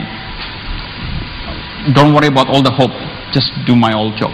don't 1.94 2.14
worry 2.14 2.28
about 2.28 2.46
all 2.46 2.62
the 2.62 2.70
hope. 2.70 2.94
Just 3.34 3.50
do 3.66 3.74
my 3.74 3.92
old 3.92 4.14
job. 4.14 4.30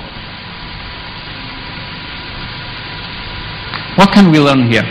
What 3.97 4.13
can 4.13 4.29
we 4.29 4.37
learn 4.37 4.69
here? 4.69 4.85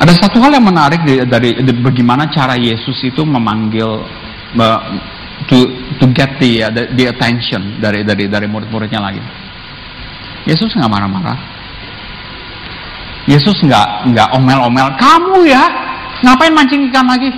Ada 0.00 0.20
satu 0.20 0.36
hal 0.40 0.52
yang 0.52 0.68
menarik 0.68 1.00
dari, 1.00 1.56
dari, 1.56 1.80
bagaimana 1.80 2.28
cara 2.28 2.60
Yesus 2.60 3.00
itu 3.08 3.24
memanggil 3.24 4.04
uh, 4.60 4.80
to 5.48 5.64
to 5.96 6.04
get 6.12 6.36
the, 6.40 6.60
uh, 6.60 6.68
the 6.68 6.92
the 6.92 7.04
attention 7.08 7.80
dari 7.80 8.04
dari 8.04 8.28
dari 8.28 8.44
murid-muridnya 8.44 9.00
lagi. 9.00 9.20
Yesus 10.44 10.76
nggak 10.76 10.92
marah-marah. 10.92 11.53
Yesus 13.24 13.56
nggak 13.64 14.12
nggak 14.12 14.28
omel-omel. 14.36 14.92
Kamu 15.00 15.48
ya 15.48 15.64
ngapain 16.20 16.52
mancing 16.52 16.88
ikan 16.92 17.08
lagi? 17.08 17.32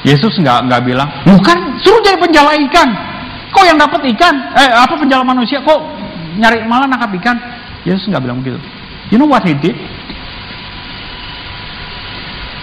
Yesus 0.00 0.32
nggak 0.40 0.64
nggak 0.64 0.82
bilang, 0.88 1.08
bukan 1.28 1.76
suruh 1.84 2.00
jadi 2.00 2.16
penjala 2.16 2.56
ikan. 2.68 2.88
Kok 3.52 3.64
yang 3.68 3.76
dapat 3.76 4.00
ikan? 4.16 4.34
Eh, 4.56 4.70
apa 4.72 4.96
penjala 4.96 5.20
manusia? 5.20 5.60
Kok 5.60 5.80
nyari 6.40 6.64
malah 6.64 6.88
nangkap 6.88 7.12
ikan? 7.20 7.36
Yesus 7.84 8.08
nggak 8.08 8.24
bilang 8.24 8.40
begitu. 8.40 8.56
You 9.12 9.20
know 9.20 9.28
what 9.28 9.44
he 9.44 9.52
did? 9.52 9.76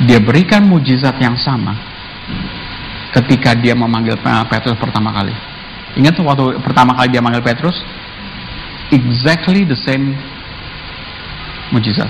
Dia 0.10 0.22
berikan 0.22 0.66
mujizat 0.66 1.18
yang 1.18 1.38
sama 1.38 1.74
ketika 3.13 3.58
dia 3.58 3.74
memanggil 3.74 4.18
Petrus 4.50 4.78
pertama 4.78 5.10
kali. 5.13 5.34
Ingat 5.98 6.18
waktu 6.22 6.62
pertama 6.62 6.94
kali 6.94 7.10
dia 7.10 7.22
manggil 7.22 7.42
Petrus? 7.42 7.82
Exactly 8.94 9.66
the 9.66 9.78
same 9.78 10.16
mujizat. 11.71 12.10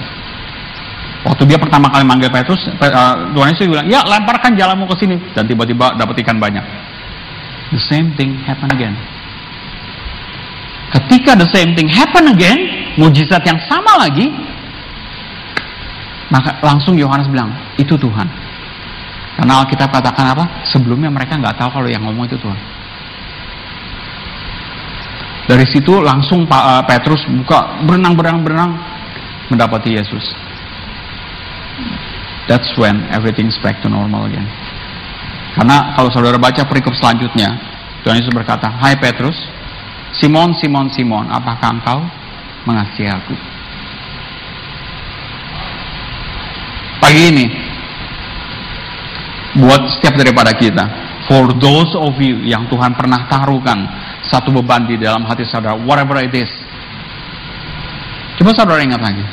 Waktu 1.25 1.43
dia 1.49 1.59
pertama 1.59 1.91
kali 1.91 2.07
manggil 2.07 2.31
Petrus, 2.31 2.69
eh, 2.69 2.91
Tuhan 3.35 3.47
Yesus 3.51 3.67
bilang, 3.67 3.87
ya 3.89 4.05
lemparkan 4.05 4.55
jalanmu 4.55 4.87
ke 4.87 4.95
sini. 4.95 5.17
Dan 5.35 5.43
tiba-tiba 5.49 5.97
dapat 5.97 6.15
ikan 6.23 6.39
banyak 6.39 6.63
the 7.71 7.81
same 7.81 8.15
thing 8.15 8.35
happen 8.47 8.69
again. 8.71 8.95
Ketika 10.87 11.35
the 11.35 11.49
same 11.51 11.75
thing 11.75 11.91
happen 11.91 12.31
again, 12.31 12.55
mujizat 12.95 13.43
yang 13.43 13.59
sama 13.67 13.99
lagi, 13.99 14.31
maka 16.31 16.55
langsung 16.63 16.95
Yohanes 16.95 17.27
bilang, 17.27 17.51
itu 17.75 17.99
Tuhan. 17.99 18.27
Karena 19.35 19.61
Alkitab 19.61 19.91
katakan 19.91 20.33
apa? 20.33 20.45
Sebelumnya 20.65 21.11
mereka 21.11 21.35
nggak 21.37 21.59
tahu 21.59 21.69
kalau 21.69 21.87
yang 21.91 22.01
ngomong 22.07 22.25
itu 22.25 22.39
Tuhan. 22.39 22.57
Dari 25.47 25.63
situ 25.67 26.03
langsung 26.03 26.43
uh, 26.49 26.83
Petrus 26.83 27.23
buka 27.23 27.79
berenang 27.87 28.19
berenang 28.19 28.43
berenang 28.43 28.71
mendapati 29.51 29.95
Yesus. 29.95 30.23
That's 32.47 32.71
when 32.79 33.03
everything's 33.11 33.59
back 33.59 33.83
to 33.83 33.91
normal 33.91 34.27
again. 34.31 34.47
Karena 35.57 35.97
kalau 35.97 36.07
saudara 36.13 36.39
baca 36.39 36.63
perikop 36.63 36.95
selanjutnya, 36.95 37.59
Tuhan 38.05 38.23
Yesus 38.23 38.31
berkata, 38.31 38.71
Hai 38.71 38.95
Petrus, 38.95 39.35
Simon, 40.15 40.55
Simon, 40.55 40.87
Simon, 40.93 41.27
apakah 41.27 41.75
engkau 41.75 41.99
mengasihi 42.63 43.09
aku? 43.11 43.35
Pagi 47.03 47.23
ini, 47.35 47.45
buat 49.59 49.81
setiap 49.97 50.15
daripada 50.15 50.53
kita, 50.55 50.85
for 51.27 51.51
those 51.57 51.91
of 51.99 52.15
you 52.21 52.39
yang 52.47 52.69
Tuhan 52.71 52.95
pernah 52.95 53.27
taruhkan 53.27 53.83
satu 54.23 54.53
beban 54.55 54.87
di 54.87 54.95
dalam 54.95 55.25
hati 55.27 55.43
saudara, 55.43 55.75
whatever 55.75 56.19
it 56.21 56.31
is, 56.31 56.49
coba 58.37 58.53
saudara 58.53 58.85
ingat 58.85 59.01
lagi. 59.01 59.25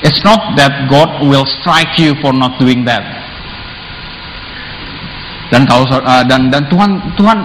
It's 0.00 0.24
not 0.24 0.56
that 0.56 0.88
God 0.88 1.28
will 1.28 1.44
strike 1.60 2.00
you 2.00 2.16
for 2.24 2.32
not 2.32 2.56
doing 2.56 2.88
that. 2.88 3.04
Dan 5.52 5.66
kalau 5.66 5.84
uh, 5.84 6.24
dan 6.24 6.48
dan 6.48 6.64
Tuhan 6.72 7.12
Tuhan 7.18 7.38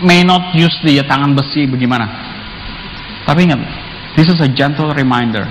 may 0.00 0.22
not 0.24 0.54
use 0.54 0.72
the 0.86 1.02
tangan 1.04 1.34
besi 1.34 1.68
bagaimana. 1.68 2.08
Tapi 3.28 3.44
ingat, 3.44 3.60
this 4.16 4.32
is 4.32 4.40
a 4.40 4.48
gentle 4.48 4.94
reminder 4.96 5.44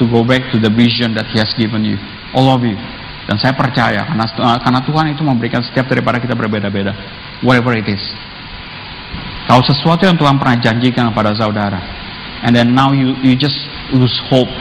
to 0.00 0.08
go 0.10 0.26
back 0.26 0.42
to 0.50 0.58
the 0.58 0.72
vision 0.72 1.14
that 1.14 1.30
He 1.30 1.38
has 1.38 1.54
given 1.54 1.86
you, 1.86 2.00
all 2.34 2.50
of 2.50 2.66
you. 2.66 2.74
Dan 3.24 3.38
saya 3.38 3.54
percaya 3.54 4.04
karena 4.04 4.26
uh, 4.42 4.58
karena 4.58 4.80
Tuhan 4.82 5.04
itu 5.14 5.22
memberikan 5.22 5.62
setiap 5.62 5.86
daripada 5.86 6.18
kita 6.18 6.34
berbeda-beda, 6.34 6.92
whatever 7.46 7.78
it 7.78 7.86
is. 7.86 8.02
Kalau 9.46 9.62
sesuatu 9.62 10.08
yang 10.08 10.16
Tuhan 10.18 10.40
pernah 10.40 10.56
janjikan 10.56 11.12
kepada 11.12 11.36
saudara, 11.36 11.78
and 12.44 12.52
then 12.52 12.76
now 12.76 12.92
you 12.92 13.16
you 13.24 13.32
just 13.34 13.56
lose 13.90 14.12
hope. 14.28 14.52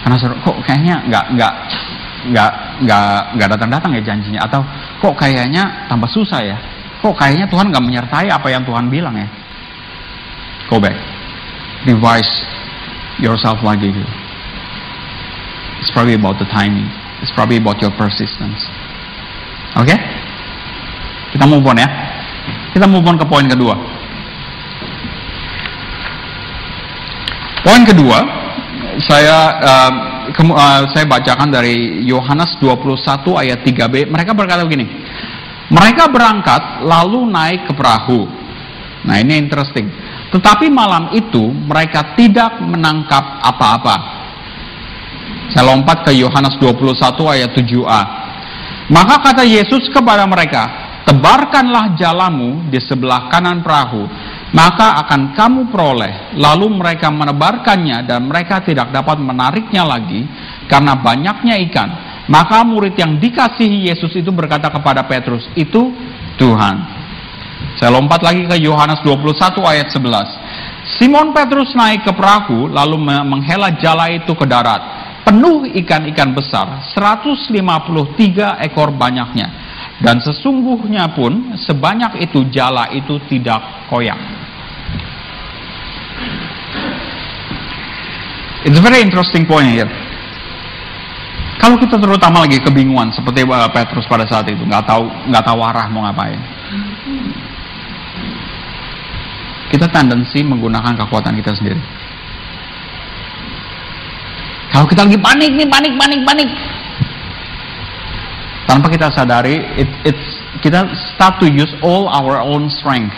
Karena 0.00 0.16
kok 0.16 0.56
kayaknya 0.64 1.04
nggak 1.04 1.24
nggak 1.36 1.54
nggak 2.32 2.50
nggak 2.88 3.06
nggak 3.36 3.48
datang 3.52 3.70
datang 3.70 3.90
ya 3.92 4.00
janjinya? 4.00 4.40
Atau 4.48 4.64
kok 5.04 5.14
kayaknya 5.20 5.86
tambah 5.92 6.08
susah 6.08 6.40
ya? 6.40 6.56
Kok 7.04 7.14
kayaknya 7.14 7.46
Tuhan 7.52 7.68
nggak 7.68 7.84
menyertai 7.84 8.32
apa 8.32 8.48
yang 8.48 8.64
Tuhan 8.64 8.88
bilang 8.88 9.14
ya? 9.20 9.28
Go 10.72 10.80
back. 10.80 10.96
Revise 11.84 12.32
yourself 13.20 13.60
lagi 13.60 13.92
gitu. 13.92 14.12
It's 15.84 15.92
probably 15.92 16.16
about 16.16 16.40
the 16.40 16.48
timing. 16.48 16.88
It's 17.22 17.30
probably 17.36 17.60
about 17.60 17.78
your 17.84 17.92
persistence. 17.94 18.64
Oke 19.76 19.92
okay? 19.92 19.98
kita 21.36 21.44
move 21.44 21.62
on 21.68 21.76
ya. 21.76 21.88
Kita 22.72 22.88
move 22.88 23.04
on 23.04 23.20
ke 23.20 23.26
poin 23.28 23.44
kedua 23.44 23.97
poin 27.64 27.82
kedua 27.86 28.18
saya 28.98 29.36
um, 29.62 29.94
uh, 30.52 30.82
saya 30.90 31.04
bacakan 31.06 31.48
dari 31.54 32.04
Yohanes 32.04 32.58
21 32.58 33.22
ayat 33.38 33.58
3b. 33.62 34.10
Mereka 34.10 34.34
berkata 34.34 34.66
begini, 34.66 34.86
Mereka 35.68 36.08
berangkat 36.10 36.82
lalu 36.82 37.28
naik 37.28 37.68
ke 37.68 37.72
perahu. 37.76 38.26
Nah 39.04 39.16
ini 39.20 39.38
interesting. 39.38 39.86
Tetapi 40.28 40.68
malam 40.68 41.12
itu 41.16 41.40
mereka 41.48 42.12
tidak 42.16 42.60
menangkap 42.60 43.40
apa-apa. 43.40 44.18
Saya 45.52 45.72
lompat 45.72 46.04
ke 46.04 46.12
Yohanes 46.12 46.60
21 46.60 46.92
ayat 47.24 47.50
7a. 47.56 48.02
Maka 48.92 49.20
kata 49.20 49.44
Yesus 49.44 49.88
kepada 49.92 50.24
mereka, 50.28 50.68
tebarkanlah 51.08 51.96
jalamu 51.96 52.68
di 52.68 52.80
sebelah 52.80 53.32
kanan 53.32 53.64
perahu, 53.64 54.04
maka 54.52 54.96
akan 55.04 55.36
kamu 55.36 55.60
peroleh. 55.68 56.36
Lalu 56.40 56.72
mereka 56.72 57.12
menebarkannya 57.12 58.08
dan 58.08 58.28
mereka 58.28 58.64
tidak 58.64 58.88
dapat 58.88 59.20
menariknya 59.20 59.84
lagi 59.84 60.24
karena 60.70 60.96
banyaknya 60.96 61.54
ikan. 61.68 61.88
Maka 62.28 62.60
murid 62.60 62.92
yang 62.96 63.16
dikasihi 63.16 63.88
Yesus 63.88 64.12
itu 64.12 64.28
berkata 64.28 64.68
kepada 64.68 65.04
Petrus, 65.08 65.48
itu 65.56 65.92
Tuhan. 66.36 66.76
Saya 67.80 67.94
lompat 67.94 68.20
lagi 68.20 68.44
ke 68.44 68.56
Yohanes 68.60 69.00
21 69.00 69.64
ayat 69.64 69.88
11. 69.88 71.00
Simon 71.00 71.32
Petrus 71.32 71.72
naik 71.76 72.04
ke 72.04 72.12
perahu 72.12 72.68
lalu 72.68 72.96
menghela 73.00 73.72
jala 73.80 74.12
itu 74.12 74.32
ke 74.36 74.44
darat. 74.44 74.80
Penuh 75.24 75.68
ikan-ikan 75.84 76.32
besar, 76.32 76.88
153 76.96 78.64
ekor 78.64 78.88
banyaknya. 78.96 79.67
Dan 79.98 80.22
sesungguhnya 80.22 81.10
pun 81.10 81.58
sebanyak 81.58 82.22
itu 82.22 82.46
jala 82.54 82.86
itu 82.94 83.18
tidak 83.26 83.58
koyak. 83.90 84.18
It's 88.62 88.78
a 88.78 88.82
very 88.82 89.02
interesting 89.02 89.46
point 89.46 89.70
here. 89.74 89.90
Kalau 91.58 91.74
kita 91.74 91.98
terutama 91.98 92.46
lagi 92.46 92.62
kebingungan 92.62 93.10
seperti 93.10 93.42
uh, 93.42 93.66
Petrus 93.74 94.06
pada 94.06 94.22
saat 94.22 94.46
itu, 94.46 94.62
nggak 94.62 94.86
tahu 94.86 95.10
nggak 95.30 95.42
tahu 95.42 95.58
arah 95.58 95.86
mau 95.90 96.06
ngapain. 96.06 96.38
Kita 99.68 99.90
tendensi 99.90 100.46
menggunakan 100.46 100.94
kekuatan 100.94 101.34
kita 101.42 101.52
sendiri. 101.58 101.82
Kalau 104.70 104.86
kita 104.86 105.10
lagi 105.10 105.18
panik 105.18 105.50
nih, 105.58 105.66
panik, 105.66 105.92
panik, 105.98 106.20
panik, 106.22 106.48
tanpa 108.68 108.92
kita 108.92 109.08
sadari, 109.08 109.64
it, 109.80 109.88
it's 110.04 110.24
kita 110.60 110.84
start 111.16 111.40
to 111.40 111.48
use 111.48 111.72
all 111.80 112.04
our 112.12 112.36
own 112.36 112.68
strength 112.68 113.16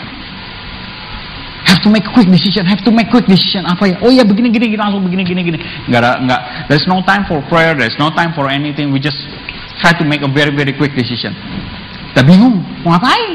have 1.71 1.81
to 1.83 1.89
make 1.89 2.03
quick 2.13 2.27
decision, 2.27 2.65
have 2.65 2.83
to 2.83 2.91
make 2.91 3.09
quick 3.09 3.25
decision. 3.25 3.65
Apa 3.65 3.83
ya? 3.87 3.95
Oh 4.03 4.11
ya 4.11 4.27
begini 4.27 4.51
gini 4.51 4.75
kita 4.75 4.83
langsung 4.85 5.07
begini 5.07 5.23
gini 5.23 5.41
gini. 5.41 5.57
Enggak 5.87 5.99
ada 6.03 6.11
enggak. 6.19 6.41
There's 6.67 6.85
no 6.85 6.99
time 7.07 7.23
for 7.25 7.39
prayer, 7.47 7.73
there's 7.73 7.97
no 7.97 8.11
time 8.11 8.35
for 8.35 8.51
anything. 8.51 8.91
We 8.91 8.99
just 8.99 9.17
try 9.79 9.95
to 9.95 10.03
make 10.03 10.21
a 10.21 10.29
very 10.29 10.51
very 10.51 10.73
quick 10.75 10.93
decision. 10.93 11.33
Kita 12.11 12.21
bingung 12.27 12.59
mau 12.83 12.99
ngapain. 12.99 13.31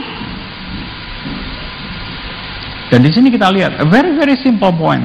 Dan 2.87 3.03
di 3.03 3.11
sini 3.11 3.35
kita 3.35 3.51
lihat 3.51 3.83
a 3.83 3.87
very 3.89 4.15
very 4.15 4.39
simple 4.39 4.71
point. 4.71 5.03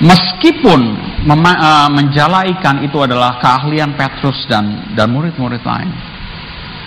Meskipun 0.00 0.80
mema, 1.28 1.52
uh, 1.52 1.90
menjala 1.92 2.48
ikan 2.56 2.80
itu 2.80 2.96
adalah 2.96 3.36
keahlian 3.36 3.92
Petrus 3.92 4.48
dan 4.48 4.94
dan 4.96 5.12
murid-murid 5.12 5.60
lain. 5.60 5.92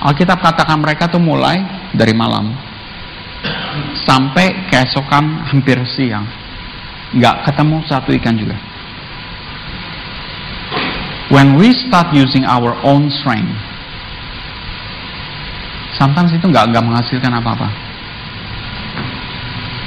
Alkitab 0.02 0.42
katakan 0.42 0.82
mereka 0.82 1.06
tuh 1.08 1.22
mulai 1.22 1.62
dari 1.94 2.12
malam 2.12 2.50
sampai 4.06 4.68
keesokan 4.74 5.46
hampir 5.54 5.78
siang. 5.86 6.26
Nggak 7.14 7.46
ketemu 7.46 7.78
satu 7.86 8.10
ikan 8.18 8.36
juga. 8.36 8.58
When 11.30 11.58
we 11.58 11.74
start 11.74 12.14
using 12.14 12.46
our 12.46 12.74
own 12.86 13.10
strength 13.10 13.54
sometimes 15.96 16.36
itu 16.36 16.46
nggak 16.46 16.76
nggak 16.76 16.84
menghasilkan 16.84 17.32
apa-apa. 17.32 17.72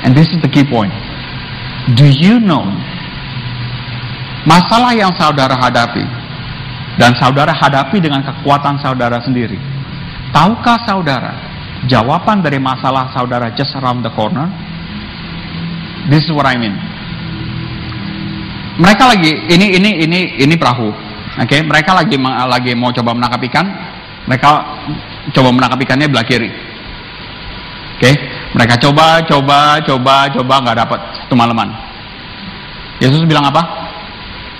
And 0.07 0.17
this 0.17 0.33
is 0.33 0.41
the 0.41 0.49
key 0.49 0.65
point. 0.65 0.95
Do 1.95 2.09
you 2.09 2.41
know 2.41 2.65
masalah 4.47 4.95
yang 4.95 5.11
saudara 5.17 5.57
hadapi 5.57 6.05
dan 6.99 7.15
saudara 7.15 7.55
hadapi 7.55 7.99
dengan 8.03 8.23
kekuatan 8.23 8.79
saudara 8.79 9.19
sendiri 9.23 9.59
tahukah 10.35 10.79
saudara 10.85 11.49
jawaban 11.87 12.43
dari 12.43 12.59
masalah 12.59 13.07
saudara 13.15 13.55
just 13.55 13.71
around 13.79 14.03
the 14.03 14.11
corner. 14.11 14.51
This 16.11 16.27
is 16.27 16.33
what 16.35 16.49
I 16.49 16.59
mean. 16.59 16.75
Mereka 18.81 19.05
lagi 19.07 19.33
ini 19.47 19.77
ini 19.79 19.91
ini 20.03 20.21
ini 20.43 20.55
perahu. 20.57 20.91
Oke, 21.39 21.47
okay? 21.47 21.61
mereka 21.63 21.95
lagi 21.95 22.19
lagi 22.19 22.73
mau 22.75 22.91
coba 22.91 23.15
menangkap 23.15 23.39
ikan. 23.53 23.67
Mereka 24.27 24.49
coba 25.37 25.49
menangkap 25.55 25.79
ikannya 25.87 26.09
belah 26.11 26.27
kiri. 26.27 26.51
Oke, 26.51 28.03
okay? 28.03 28.15
mereka 28.55 28.79
coba 28.81 29.23
coba 29.27 29.79
coba 29.83 30.15
coba 30.33 30.55
nggak 30.65 30.77
dapat 30.87 31.01
satu 31.23 31.35
malaman. 31.39 31.69
Yesus 32.99 33.23
bilang 33.27 33.47
apa? 33.47 33.78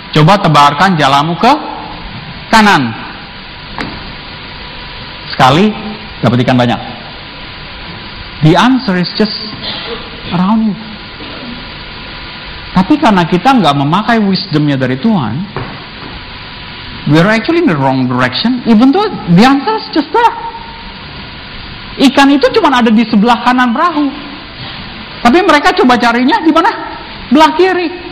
Coba 0.09 0.41
tebarkan 0.41 0.97
jalamu 0.97 1.37
ke 1.37 1.51
kanan. 2.49 2.89
Sekali 5.29 5.69
dapat 6.25 6.41
ikan 6.43 6.57
banyak. 6.57 6.79
The 8.41 8.57
answer 8.57 8.97
is 8.97 9.09
just 9.13 9.35
around 10.33 10.73
you. 10.73 10.75
Tapi 12.73 12.95
karena 12.95 13.27
kita 13.27 13.59
nggak 13.59 13.75
memakai 13.75 14.17
wisdomnya 14.23 14.79
dari 14.79 14.95
Tuhan, 14.95 15.35
we 17.11 17.19
are 17.19 17.27
actually 17.27 17.65
in 17.65 17.69
the 17.69 17.75
wrong 17.75 18.07
direction, 18.07 18.63
even 18.69 18.93
though 18.93 19.05
the 19.35 19.43
answer 19.43 19.75
is 19.75 19.87
just 19.91 20.09
there. 20.15 20.35
Ikan 21.99 22.31
itu 22.31 22.47
cuma 22.55 22.79
ada 22.79 22.87
di 22.87 23.03
sebelah 23.03 23.43
kanan 23.43 23.75
perahu. 23.75 24.07
Tapi 25.19 25.43
mereka 25.43 25.75
coba 25.75 25.99
carinya 25.99 26.39
di 26.39 26.51
mana? 26.55 26.71
Belah 27.27 27.51
kiri. 27.59 28.08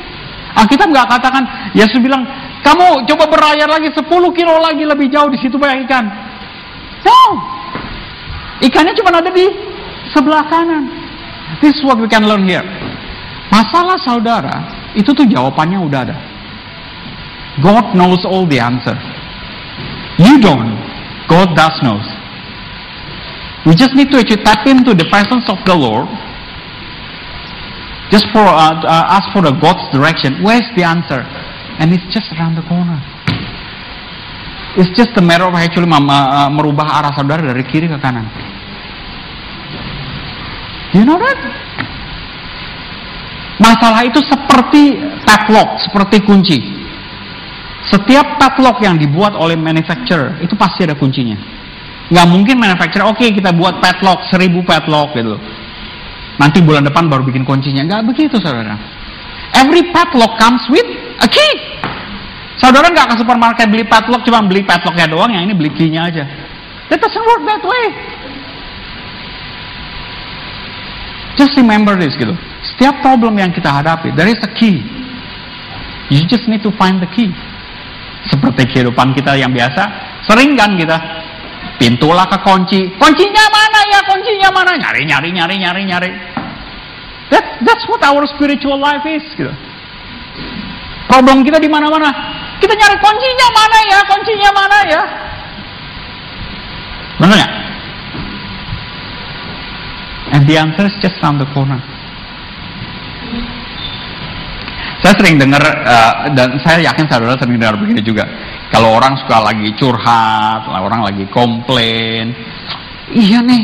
Alkitab 0.57 0.89
nggak 0.89 1.05
katakan, 1.05 1.43
Yesus 1.77 2.01
bilang, 2.01 2.25
kamu 2.65 3.05
coba 3.05 3.25
berlayar 3.29 3.69
lagi 3.69 3.93
10 3.93 4.09
kilo 4.09 4.53
lagi 4.57 4.83
lebih 4.83 5.07
jauh 5.13 5.29
di 5.29 5.37
situ 5.37 5.55
banyak 5.55 5.85
ikan. 5.85 6.05
No. 7.05 7.21
Ikannya 8.57 8.97
cuma 8.97 9.13
ada 9.13 9.29
di 9.29 9.45
sebelah 10.09 10.49
kanan. 10.49 10.89
This 11.61 11.77
is 11.77 11.85
what 11.85 12.01
we 12.01 12.09
can 12.09 12.25
learn 12.25 12.43
here. 12.43 12.65
Masalah 13.53 13.95
saudara, 14.01 14.67
itu 14.97 15.13
tuh 15.13 15.23
jawabannya 15.23 15.79
udah 15.79 16.01
ada. 16.09 16.17
God 17.61 17.93
knows 17.93 18.21
all 18.25 18.45
the 18.49 18.57
answer. 18.57 18.97
You 20.17 20.41
don't. 20.41 20.73
God 21.29 21.53
does 21.53 21.77
knows. 21.85 22.05
We 23.65 23.77
just 23.77 23.93
need 23.93 24.09
to 24.15 24.17
actually 24.19 24.41
tap 24.41 24.65
into 24.65 24.97
the 24.97 25.05
presence 25.11 25.45
of 25.49 25.61
the 25.65 25.75
Lord. 25.75 26.09
Just 28.07 28.31
for 28.31 28.43
uh, 28.43 28.79
uh, 28.87 29.15
ask 29.19 29.33
for 29.35 29.43
the 29.43 29.51
God's 29.59 29.83
direction. 29.91 30.39
Where's 30.39 30.67
the 30.79 30.83
answer? 30.87 31.27
And 31.79 31.91
it's 31.91 32.07
just 32.09 32.31
around 32.33 32.55
the 32.55 32.63
corner. 32.63 32.97
It's 34.79 34.93
just 34.95 35.17
a 35.17 35.23
matter 35.23 35.43
of 35.43 35.53
actually 35.57 35.89
uh, 35.89 36.49
merubah 36.53 36.87
arah 36.87 37.11
saudara 37.11 37.41
dari 37.41 37.65
kiri 37.65 37.89
ke 37.89 37.97
kanan. 37.99 38.29
You 40.95 41.03
know 41.03 41.19
that? 41.19 41.39
Masalah 43.57 44.05
itu 44.05 44.21
seperti 44.21 45.01
padlock, 45.25 45.81
seperti 45.81 46.21
kunci. 46.23 46.61
Setiap 47.89 48.37
padlock 48.37 48.79
yang 48.85 48.95
dibuat 49.01 49.33
oleh 49.33 49.57
manufacturer 49.57 50.37
itu 50.45 50.53
pasti 50.53 50.85
ada 50.85 50.93
kuncinya. 50.93 51.35
Nggak 52.07 52.27
mungkin 52.29 52.55
manufacturer, 52.61 53.03
oke 53.09 53.19
okay, 53.19 53.33
kita 53.33 53.51
buat 53.51 53.81
padlock, 53.81 54.29
seribu 54.29 54.63
padlock 54.63 55.11
gitu. 55.17 55.35
Nanti 56.37 56.61
bulan 56.61 56.85
depan 56.85 57.09
baru 57.09 57.25
bikin 57.25 57.41
kuncinya. 57.43 57.81
Nggak 57.85 58.13
begitu 58.13 58.37
saudara. 58.37 58.77
Every 59.57 59.89
padlock 59.89 60.37
comes 60.37 60.61
with 60.69 60.85
a 61.21 61.27
key. 61.29 61.53
Saudara 62.57 62.89
nggak 62.89 63.13
ke 63.13 63.15
supermarket 63.21 63.69
beli 63.69 63.85
padlock, 63.85 64.25
cuma 64.25 64.41
beli 64.45 64.65
padlocknya 64.65 65.05
doang, 65.05 65.29
yang 65.29 65.45
ini 65.45 65.53
beli 65.53 65.69
key-nya 65.73 66.09
aja. 66.09 66.25
That 66.89 66.97
doesn't 67.01 67.25
work 67.25 67.45
that 67.45 67.61
way. 67.61 67.85
Just 71.37 71.53
remember 71.53 71.93
this 71.93 72.17
gitu. 72.17 72.33
Setiap 72.73 73.05
problem 73.05 73.37
yang 73.37 73.53
kita 73.53 73.69
hadapi, 73.69 74.09
there 74.17 74.25
is 74.25 74.41
a 74.41 74.49
key. 74.57 74.81
You 76.09 76.25
just 76.25 76.49
need 76.49 76.65
to 76.65 76.73
find 76.73 76.97
the 76.97 77.09
key. 77.13 77.29
Seperti 78.25 78.65
kehidupan 78.73 79.13
kita 79.13 79.37
yang 79.37 79.53
biasa, 79.53 79.85
sering 80.25 80.57
kan 80.57 80.73
kita 80.73 80.97
pintulah 81.77 82.25
ke 82.29 82.37
kunci. 82.41 82.91
Kuncinya 82.97 83.45
mana 83.49 83.79
ya? 83.89 83.99
Kuncinya 84.05 84.49
mana? 84.53 84.71
Nyari, 84.77 85.01
nyari, 85.05 85.29
nyari, 85.31 85.55
nyari, 85.61 85.81
nyari. 85.85 86.11
That, 87.29 87.61
that's 87.63 87.85
what 87.87 88.01
our 88.03 88.25
spiritual 88.27 88.77
life 88.77 89.05
is. 89.05 89.23
Gitu. 89.33 89.53
Problem 91.07 91.45
kita 91.45 91.61
di 91.61 91.69
mana-mana. 91.71 92.11
Kita 92.59 92.73
nyari 92.73 92.97
kuncinya 92.99 93.47
mana 93.53 93.77
ya? 93.87 93.99
Kuncinya 94.05 94.49
mana 94.51 94.77
ya? 94.89 95.01
Benar 97.17 97.35
nggak? 97.37 97.51
And 100.27 100.43
the 100.43 100.55
answer 100.59 100.85
is 100.85 100.95
just 100.99 101.15
around 101.23 101.39
the 101.39 101.47
corner. 101.55 101.79
Saya 104.99 105.13
sering 105.13 105.37
dengar 105.37 105.61
uh, 105.61 106.27
dan 106.33 106.57
saya 106.59 106.81
yakin 106.83 107.05
saudara 107.07 107.37
sering 107.37 107.61
dengar 107.61 107.77
begini 107.77 108.01
juga. 108.01 108.25
Kalau 108.67 108.99
orang 108.99 109.15
suka 109.23 109.37
lagi 109.39 109.71
curhat, 109.79 110.67
orang 110.67 111.07
lagi 111.07 111.23
komplain, 111.31 112.35
iya 113.15 113.39
nih, 113.39 113.63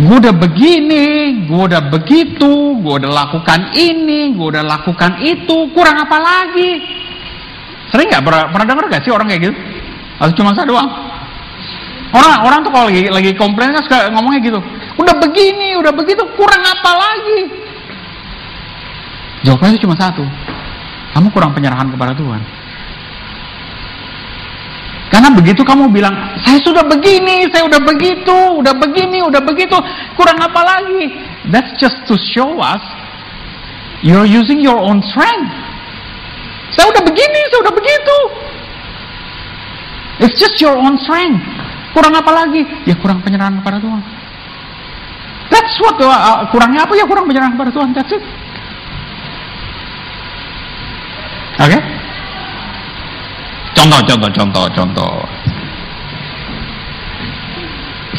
gue 0.00 0.16
udah 0.16 0.32
begini, 0.32 1.44
gue 1.44 1.62
udah 1.68 1.92
begitu, 1.92 2.80
gue 2.80 2.94
udah 3.04 3.12
lakukan 3.12 3.76
ini, 3.76 4.32
gue 4.32 4.46
udah 4.48 4.64
lakukan 4.64 5.20
itu, 5.20 5.68
kurang 5.76 6.00
apa 6.00 6.16
lagi? 6.16 6.80
Sering 7.92 8.08
nggak 8.08 8.24
pernah, 8.24 8.44
pernah 8.48 8.66
dengar 8.66 8.84
gak 8.88 9.04
sih 9.04 9.12
orang 9.12 9.28
kayak 9.28 9.50
gitu? 9.50 9.54
Atau 10.16 10.32
cuma 10.40 10.56
saya 10.56 10.64
doang? 10.64 10.88
Orang 12.10 12.42
orang 12.42 12.58
tuh 12.64 12.72
kalau 12.74 12.86
lagi 12.90 13.06
lagi 13.06 13.32
komplain 13.38 13.76
kan 13.76 13.82
suka 13.86 14.08
ngomongnya 14.10 14.40
gitu. 14.42 14.60
Udah 14.98 15.14
begini, 15.20 15.76
udah 15.78 15.92
begitu, 15.94 16.24
kurang 16.34 16.64
apa 16.64 16.90
lagi? 16.96 17.40
Jawabannya 19.44 19.78
cuma 19.80 19.94
satu. 19.96 20.24
Kamu 21.14 21.28
kurang 21.30 21.52
penyerahan 21.52 21.90
kepada 21.90 22.12
Tuhan. 22.16 22.59
Karena 25.10 25.26
begitu 25.34 25.66
kamu 25.66 25.90
bilang, 25.90 26.14
saya 26.38 26.62
sudah 26.62 26.86
begini, 26.86 27.50
saya 27.50 27.66
udah 27.66 27.82
begitu, 27.82 28.36
udah 28.62 28.74
begini, 28.78 29.18
udah 29.26 29.42
begitu, 29.42 29.74
kurang 30.14 30.38
apa 30.38 30.62
lagi? 30.62 31.10
That's 31.50 31.74
just 31.82 32.06
to 32.06 32.14
show 32.14 32.62
us 32.62 32.80
you're 34.06 34.24
using 34.24 34.62
your 34.62 34.78
own 34.78 35.02
strength. 35.02 35.50
Saya 36.70 36.94
udah 36.94 37.02
begini, 37.02 37.40
saya 37.50 37.60
udah 37.66 37.74
begitu. 37.74 38.16
It's 40.22 40.38
just 40.38 40.62
your 40.62 40.78
own 40.78 40.94
strength. 41.02 41.42
Kurang 41.90 42.14
apa 42.14 42.30
lagi? 42.30 42.62
Ya 42.86 42.94
kurang 42.94 43.18
penyerahan 43.26 43.58
kepada 43.58 43.82
Tuhan. 43.82 44.00
That's 45.50 45.74
what 45.82 45.98
uh, 45.98 46.06
uh, 46.06 46.38
kurangnya 46.54 46.86
apa 46.86 46.94
ya 46.94 47.02
kurang 47.10 47.26
penyerahan 47.26 47.58
kepada 47.58 47.74
Tuhan. 47.74 47.90
That's 47.90 48.14
it. 48.14 48.22
Oke? 51.58 51.66
Okay? 51.66 51.99
Contoh, 53.74 54.00
contoh, 54.02 54.30
contoh, 54.34 54.64
contoh. 54.74 55.14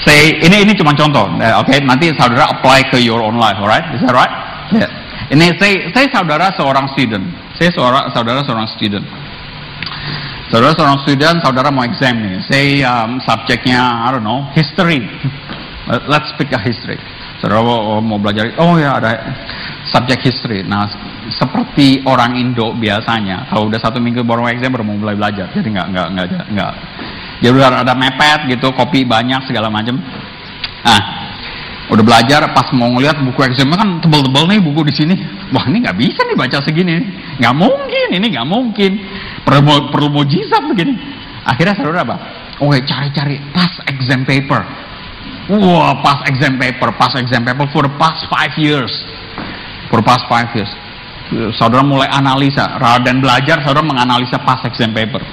Say 0.01 0.41
ini 0.41 0.65
ini 0.65 0.73
cuma 0.73 0.95
contoh. 0.95 1.29
Oke, 1.29 1.43
okay? 1.67 1.79
nanti 1.83 2.09
saudara 2.15 2.49
apply 2.49 2.89
ke 2.89 2.97
your 2.97 3.21
own 3.21 3.37
life, 3.37 3.59
alright? 3.59 3.85
Is 3.93 4.01
that 4.01 4.15
right? 4.15 4.31
Yeah. 4.71 4.89
Ini 5.31 5.55
saya, 5.55 5.87
saya 5.95 6.07
saudara 6.11 6.51
seorang 6.55 6.91
student. 6.91 7.23
Saya 7.55 7.71
seorang 7.71 8.11
saudara 8.11 8.39
seorang 8.43 8.67
student. 8.67 9.05
Saudara 10.51 10.75
seorang 10.75 10.99
student, 11.07 11.39
saudara 11.39 11.71
mau 11.71 11.87
exam 11.87 12.19
nih. 12.19 12.43
Say 12.43 12.83
um, 12.83 13.21
subjeknya, 13.23 13.79
I 13.79 14.11
don't 14.11 14.27
know, 14.27 14.51
history. 14.51 15.07
Let's 15.87 16.35
pick 16.35 16.51
a 16.51 16.59
history. 16.59 16.99
Saudara 17.39 17.63
mau, 17.63 18.03
mau 18.03 18.19
belajar, 18.19 18.51
oh 18.59 18.75
ya 18.75 18.99
ada 18.99 19.15
subjek 19.87 20.19
history. 20.19 20.67
Nah, 20.67 20.91
seperti 21.29 22.01
orang 22.09 22.33
Indo 22.33 22.73
biasanya, 22.73 23.45
kalau 23.51 23.69
udah 23.69 23.77
satu 23.77 24.01
minggu 24.01 24.25
baru 24.25 24.49
exam 24.49 24.73
baru 24.73 24.81
mau 24.81 24.97
mulai 24.97 25.13
belajar. 25.13 25.53
Jadi 25.53 25.69
nggak 25.69 25.87
nggak 25.93 26.07
nggak 26.17 26.45
nggak. 26.57 26.73
Jadi 27.41 27.53
udah 27.53 27.85
ada 27.85 27.93
mepet 27.93 28.39
gitu, 28.49 28.73
kopi 28.73 29.05
banyak 29.05 29.45
segala 29.45 29.69
macam. 29.69 30.01
Nah, 30.81 31.01
udah 31.93 32.03
belajar 32.05 32.41
pas 32.53 32.69
mau 32.73 32.89
ngeliat 32.89 33.21
buku 33.21 33.41
examnya 33.45 33.77
kan 33.77 33.89
tebel-tebel 34.01 34.43
nih 34.49 34.59
buku 34.65 34.81
di 34.89 34.93
sini. 34.93 35.15
Wah 35.53 35.65
ini 35.69 35.85
nggak 35.85 35.97
bisa 35.97 36.25
nih 36.25 36.37
baca 36.37 36.57
segini, 36.65 36.97
nggak 37.37 37.53
mungkin, 37.53 38.07
ini 38.17 38.27
nggak 38.31 38.47
mungkin 38.49 38.91
perlu 39.45 39.93
perlu 39.93 40.09
mujizat 40.09 40.65
begini. 40.73 40.97
Akhirnya 41.45 41.77
saudara 41.77 42.01
apa? 42.05 42.17
Oke, 42.61 42.81
cari-cari 42.85 43.41
pas 43.53 43.73
exam 43.89 44.21
paper. 44.25 44.61
Wah, 45.49 45.97
pas 46.05 46.21
exam 46.29 46.57
paper, 46.61 46.93
pas 46.97 47.13
exam 47.17 47.41
paper 47.41 47.65
for 47.73 47.85
the 47.85 47.93
past 47.97 48.25
five 48.29 48.53
years. 48.57 48.93
For 49.89 49.99
the 49.99 50.07
past 50.07 50.23
five 50.31 50.47
years. 50.55 50.69
Saudara 51.55 51.79
mulai 51.79 52.11
analisa, 52.11 52.75
rather 52.75 53.07
dan 53.07 53.23
belajar, 53.23 53.63
saudara 53.63 53.87
menganalisa 53.87 54.43
pas 54.43 54.59
exam 54.67 54.91
paper. 54.91 55.23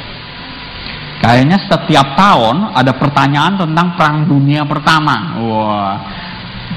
Kayaknya 1.19 1.59
setiap 1.67 2.15
tahun 2.15 2.71
ada 2.71 2.95
pertanyaan 2.95 3.59
tentang 3.59 3.99
perang 3.99 4.23
dunia 4.31 4.63
pertama. 4.63 5.35
Wah, 5.43 5.99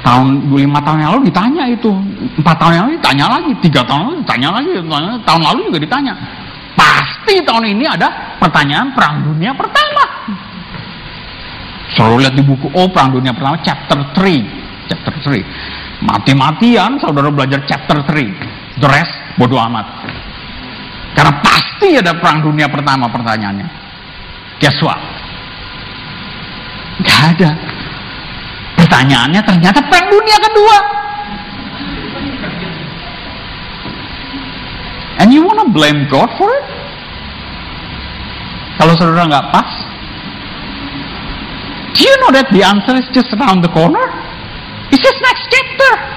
tahun 0.01 0.49
lima 0.49 0.81
tahun 0.81 1.05
yang 1.05 1.09
lalu 1.13 1.29
ditanya 1.29 1.69
itu, 1.69 1.93
empat 2.41 2.55
tahun 2.57 2.73
yang 2.73 2.83
lalu 2.89 2.97
ditanya 2.97 3.25
lagi, 3.29 3.51
tiga 3.61 3.81
tahun 3.85 4.01
lalu 4.01 4.15
ditanya 4.25 4.49
lagi, 4.49 4.71
tahun 5.21 5.41
lalu 5.45 5.59
juga 5.69 5.79
ditanya 5.85 6.13
pasti 6.73 7.37
tahun 7.45 7.77
ini 7.77 7.85
ada 7.85 8.39
pertanyaan 8.41 8.89
perang 8.97 9.21
dunia 9.21 9.53
pertama. 9.53 10.03
Selalu 11.93 12.25
lihat 12.25 12.33
di 12.33 12.41
buku, 12.41 12.71
oh 12.73 12.87
perang 12.89 13.13
dunia 13.13 13.35
pertama 13.35 13.61
chapter 13.61 13.99
3. 14.17 14.89
Chapter 14.89 15.13
3. 15.29 16.01
Mati-matian 16.01 16.97
saudara 16.97 17.29
belajar 17.29 17.61
chapter 17.69 18.01
3. 18.09 18.60
The 18.81 18.89
rest 18.89 19.13
bodoh 19.37 19.61
amat. 19.61 19.85
Karena 21.13 21.33
pasti 21.45 22.01
ada 22.01 22.17
perang 22.17 22.41
dunia 22.41 22.65
pertama 22.65 23.05
pertanyaannya. 23.13 23.67
Guess 24.57 24.77
what? 24.81 24.97
Gak 27.05 27.37
ada. 27.37 27.51
Pertanyaannya 28.77 29.41
ternyata 29.45 29.79
perang 29.85 30.09
dunia 30.09 30.37
kedua. 30.41 30.77
And 35.21 35.29
you 35.29 35.45
wanna 35.45 35.69
blame 35.69 36.09
God 36.09 36.33
for 36.41 36.49
it? 36.49 36.65
Kalau 38.81 38.97
saudara 38.97 39.29
nggak 39.29 39.47
pas, 39.53 39.69
do 41.93 42.01
you 42.01 42.15
know 42.25 42.33
that 42.33 42.49
the 42.49 42.65
answer 42.65 42.97
is 42.97 43.05
just 43.13 43.29
around 43.37 43.61
the 43.61 43.69
corner? 43.69 44.01
It's 44.89 45.05
just 45.05 45.21
next 45.21 45.45
chapter. 45.53 46.10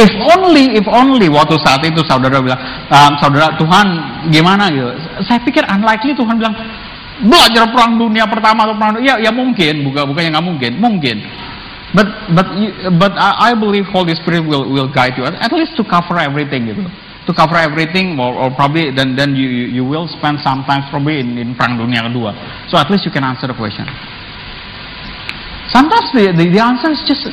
If 0.00 0.12
only, 0.32 0.80
if 0.80 0.88
only 0.88 1.28
waktu 1.28 1.60
saat 1.60 1.84
itu 1.84 2.00
saudara 2.08 2.40
bilang, 2.40 2.56
um, 2.88 3.12
saudara 3.20 3.52
Tuhan 3.60 3.86
gimana 4.32 4.72
gitu? 4.72 4.88
Saya 5.28 5.44
pikir 5.44 5.60
unlikely 5.68 6.16
Tuhan 6.16 6.40
bilang 6.40 6.56
belajar 7.20 7.68
perang 7.68 8.00
dunia 8.00 8.24
pertama 8.24 8.64
atau 8.64 8.80
perang 8.80 8.96
dunia, 8.96 9.20
ya 9.20 9.28
ya 9.28 9.30
mungkin, 9.34 9.84
bukan 9.84 10.08
bukannya 10.08 10.32
nggak 10.32 10.46
mungkin, 10.48 10.72
mungkin. 10.80 11.16
But 11.92 12.08
but 12.32 12.48
but 12.96 13.12
I 13.18 13.52
believe 13.52 13.84
Holy 13.92 14.16
Spirit 14.16 14.46
will 14.46 14.64
will 14.72 14.88
guide 14.88 15.18
you 15.20 15.26
at 15.26 15.52
least 15.52 15.76
to 15.76 15.84
cover 15.84 16.16
everything 16.16 16.70
gitu. 16.70 16.86
To 17.28 17.36
cover 17.36 17.60
everything 17.60 18.16
or, 18.16 18.32
or 18.32 18.48
probably 18.54 18.94
then 18.94 19.18
then 19.18 19.36
you 19.36 19.68
you 19.68 19.84
will 19.84 20.08
spend 20.08 20.40
sometimes 20.40 20.88
probably 20.88 21.20
in, 21.20 21.36
in 21.36 21.52
perang 21.52 21.76
dunia 21.76 22.08
kedua. 22.08 22.32
So 22.72 22.78
at 22.78 22.88
least 22.88 23.04
you 23.04 23.12
can 23.12 23.26
answer 23.26 23.50
the 23.50 23.58
question. 23.58 23.84
Sometimes 25.68 26.08
the 26.14 26.30
the, 26.30 26.46
the 26.46 26.62
answer 26.62 26.94
is 26.94 27.02
just 27.04 27.26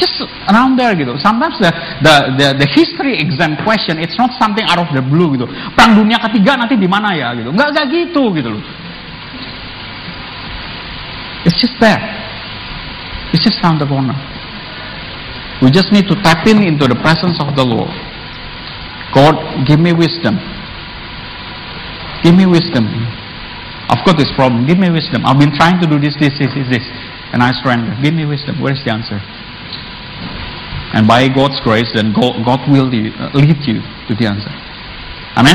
just 0.00 0.16
around 0.48 0.80
there 0.80 0.96
gitu. 0.96 1.12
Sometimes 1.20 1.60
the, 1.60 1.68
the 2.00 2.14
the 2.40 2.48
the 2.64 2.68
history 2.72 3.20
exam 3.20 3.60
question 3.62 4.00
it's 4.00 4.16
not 4.16 4.32
something 4.40 4.64
out 4.64 4.80
of 4.80 4.88
the 4.96 5.04
blue 5.04 5.36
gitu. 5.36 5.44
Perang 5.76 6.00
dunia 6.00 6.16
ketiga 6.16 6.56
nanti 6.56 6.80
di 6.80 6.88
mana 6.88 7.12
ya 7.12 7.36
gitu. 7.36 7.52
Enggak 7.52 7.76
enggak 7.76 7.86
gitu 7.92 8.32
gitu 8.32 8.48
loh. 8.56 8.64
It's 11.44 11.56
just 11.60 11.76
there. 11.80 12.00
It's 13.32 13.44
just 13.44 13.60
around 13.62 13.78
the 13.78 13.86
corner. 13.86 14.16
We 15.62 15.70
just 15.70 15.92
need 15.92 16.08
to 16.08 16.16
tap 16.24 16.48
in 16.48 16.64
into 16.64 16.88
the 16.88 16.96
presence 17.04 17.36
of 17.40 17.52
the 17.52 17.64
Lord. 17.64 17.92
God, 19.12 19.36
give 19.68 19.78
me 19.80 19.92
wisdom. 19.92 20.40
Give 22.24 22.34
me 22.34 22.46
wisdom. 22.46 22.88
I've 23.88 24.04
got 24.06 24.16
this 24.16 24.30
problem. 24.36 24.66
Give 24.66 24.78
me 24.78 24.90
wisdom. 24.90 25.24
I've 25.26 25.38
been 25.38 25.52
trying 25.52 25.80
to 25.80 25.86
do 25.86 25.98
this, 25.98 26.16
this, 26.20 26.32
this, 26.38 26.52
this, 26.54 26.68
this. 26.68 26.86
And 27.32 27.42
I 27.42 27.52
surrender. 27.52 27.96
Give 28.02 28.14
me 28.14 28.24
wisdom. 28.24 28.60
Where's 28.60 28.80
the 28.84 28.92
answer? 28.92 29.20
And 30.90 31.06
by 31.06 31.30
God's 31.30 31.62
grace, 31.62 31.86
then 31.94 32.10
God, 32.10 32.66
will 32.66 32.90
lead 32.90 33.60
you 33.62 33.78
to 34.10 34.12
the 34.18 34.26
answer. 34.26 34.50
Amin. 35.38 35.54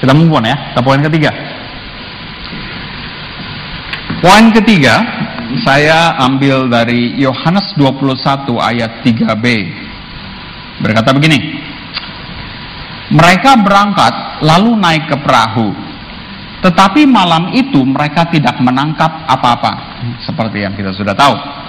Kita 0.00 0.16
move 0.16 0.32
on 0.32 0.48
ya. 0.48 0.56
Kita 0.72 0.80
poin 0.80 1.00
ketiga. 1.04 1.30
Poin 4.24 4.48
ketiga, 4.54 4.96
saya 5.60 6.16
ambil 6.24 6.72
dari 6.72 7.20
Yohanes 7.20 7.76
21 7.76 8.48
ayat 8.56 9.04
3b. 9.04 9.46
Berkata 10.80 11.12
begini. 11.12 11.60
Mereka 13.12 13.60
berangkat 13.60 14.40
lalu 14.40 14.72
naik 14.80 15.04
ke 15.04 15.16
perahu. 15.20 15.68
Tetapi 16.64 17.04
malam 17.04 17.52
itu 17.52 17.84
mereka 17.84 18.24
tidak 18.32 18.56
menangkap 18.62 19.28
apa-apa. 19.28 20.00
Seperti 20.24 20.64
yang 20.64 20.72
kita 20.72 20.96
sudah 20.96 21.12
tahu. 21.12 21.61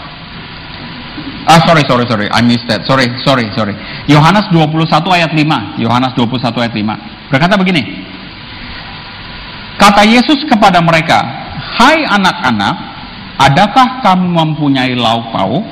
Ah, 1.44 1.60
sorry, 1.68 1.84
sorry, 1.84 2.08
sorry. 2.08 2.28
I 2.32 2.40
missed 2.40 2.68
that. 2.72 2.88
Sorry, 2.88 3.12
sorry, 3.20 3.52
sorry. 3.52 3.76
Yohanes 4.08 4.48
21 4.48 4.88
ayat 4.88 5.32
5. 5.36 5.84
Yohanes 5.84 6.12
21 6.16 6.40
ayat 6.40 6.74
5. 6.74 7.32
Berkata 7.32 7.60
begini. 7.60 7.84
Kata 9.76 10.08
Yesus 10.08 10.48
kepada 10.48 10.80
mereka, 10.80 11.20
Hai 11.74 12.06
anak-anak, 12.06 12.76
adakah 13.42 13.88
kamu 14.06 14.28
mempunyai 14.30 14.94
lauk 14.96 15.34
pauk? 15.34 15.66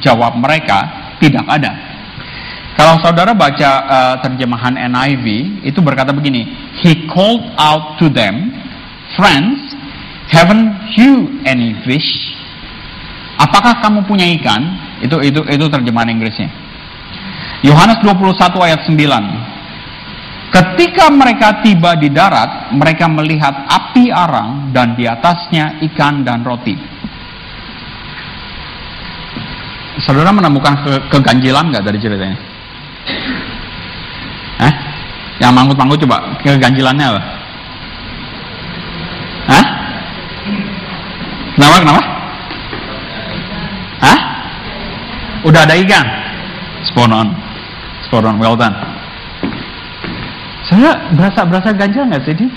Jawab 0.00 0.38
mereka, 0.38 0.86
tidak 1.18 1.44
ada. 1.50 1.72
Kalau 2.72 2.96
saudara 3.04 3.36
baca 3.36 3.70
uh, 3.84 4.14
terjemahan 4.24 4.72
NIV, 4.78 5.26
itu 5.66 5.80
berkata 5.84 6.14
begini, 6.14 6.48
He 6.80 7.04
called 7.10 7.44
out 7.60 8.00
to 8.00 8.08
them, 8.08 8.48
Friends, 9.12 9.76
haven't 10.32 10.96
you 10.96 11.36
any 11.44 11.76
fish? 11.84 12.32
Apakah 13.36 13.84
kamu 13.84 14.08
punya 14.08 14.24
ikan? 14.40 14.91
Itu 15.02 15.18
itu 15.18 15.42
itu 15.42 15.64
terjemahan 15.66 16.08
Inggrisnya. 16.14 16.48
Yohanes 17.66 17.98
21 18.02 18.38
ayat 18.62 18.80
9. 18.86 18.94
Ketika 20.52 21.08
mereka 21.08 21.64
tiba 21.64 21.96
di 21.96 22.12
darat, 22.12 22.76
mereka 22.76 23.08
melihat 23.08 23.66
api 23.66 24.12
arang 24.12 24.68
dan 24.70 24.92
di 24.92 25.08
atasnya 25.08 25.80
ikan 25.90 26.22
dan 26.22 26.44
roti. 26.44 26.76
Saudara 30.02 30.28
menemukan 30.28 30.76
ke 30.84 30.92
keganjilan 31.08 31.72
nggak 31.72 31.84
dari 31.86 31.98
ceritanya? 32.02 32.38
Eh? 34.60 34.74
Yang 35.40 35.52
manggut-manggut 35.56 35.98
coba 36.04 36.36
keganjilannya 36.44 37.06
apa? 37.16 37.22
Hah? 39.48 39.64
Kenapa? 41.56 41.76
Kenapa? 41.80 42.02
Udah 45.42 45.66
ada 45.66 45.74
ikan? 45.74 46.06
Sponon. 46.86 47.34
Sponon, 48.06 48.38
well 48.38 48.54
done. 48.54 48.74
Saya 50.70 50.94
berasa 51.18 51.42
berasa 51.42 51.74
ganjil 51.74 52.06
nggak 52.06 52.22
sih? 52.22 52.48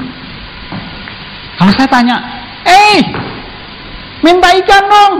Kalau 1.57 1.71
saya 1.73 1.89
tanya, 1.89 2.15
eh, 2.67 3.01
minta 4.21 4.53
ikan 4.61 4.83
dong. 4.85 5.13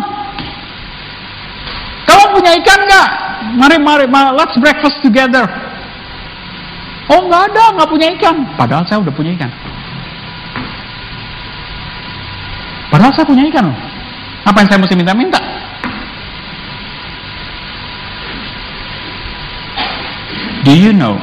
Kamu 2.05 2.23
punya 2.37 2.51
ikan 2.61 2.79
nggak? 2.85 3.09
Mari, 3.57 3.77
mari, 3.81 4.05
mari, 4.05 4.29
let's 4.37 4.55
breakfast 4.61 5.01
together. 5.01 5.49
Oh 7.09 7.25
nggak 7.25 7.53
ada, 7.53 7.63
nggak 7.77 7.89
punya 7.89 8.07
ikan. 8.17 8.35
Padahal 8.57 8.85
saya 8.85 9.01
udah 9.01 9.13
punya 9.13 9.33
ikan. 9.37 9.51
Padahal 12.93 13.11
saya 13.13 13.25
punya 13.25 13.43
ikan 13.49 13.73
loh. 13.73 13.77
Apa 14.45 14.61
yang 14.61 14.69
saya 14.69 14.79
mesti 14.81 14.95
minta-minta? 14.97 15.54
Do 20.65 20.73
you 20.73 20.89
know? 20.97 21.21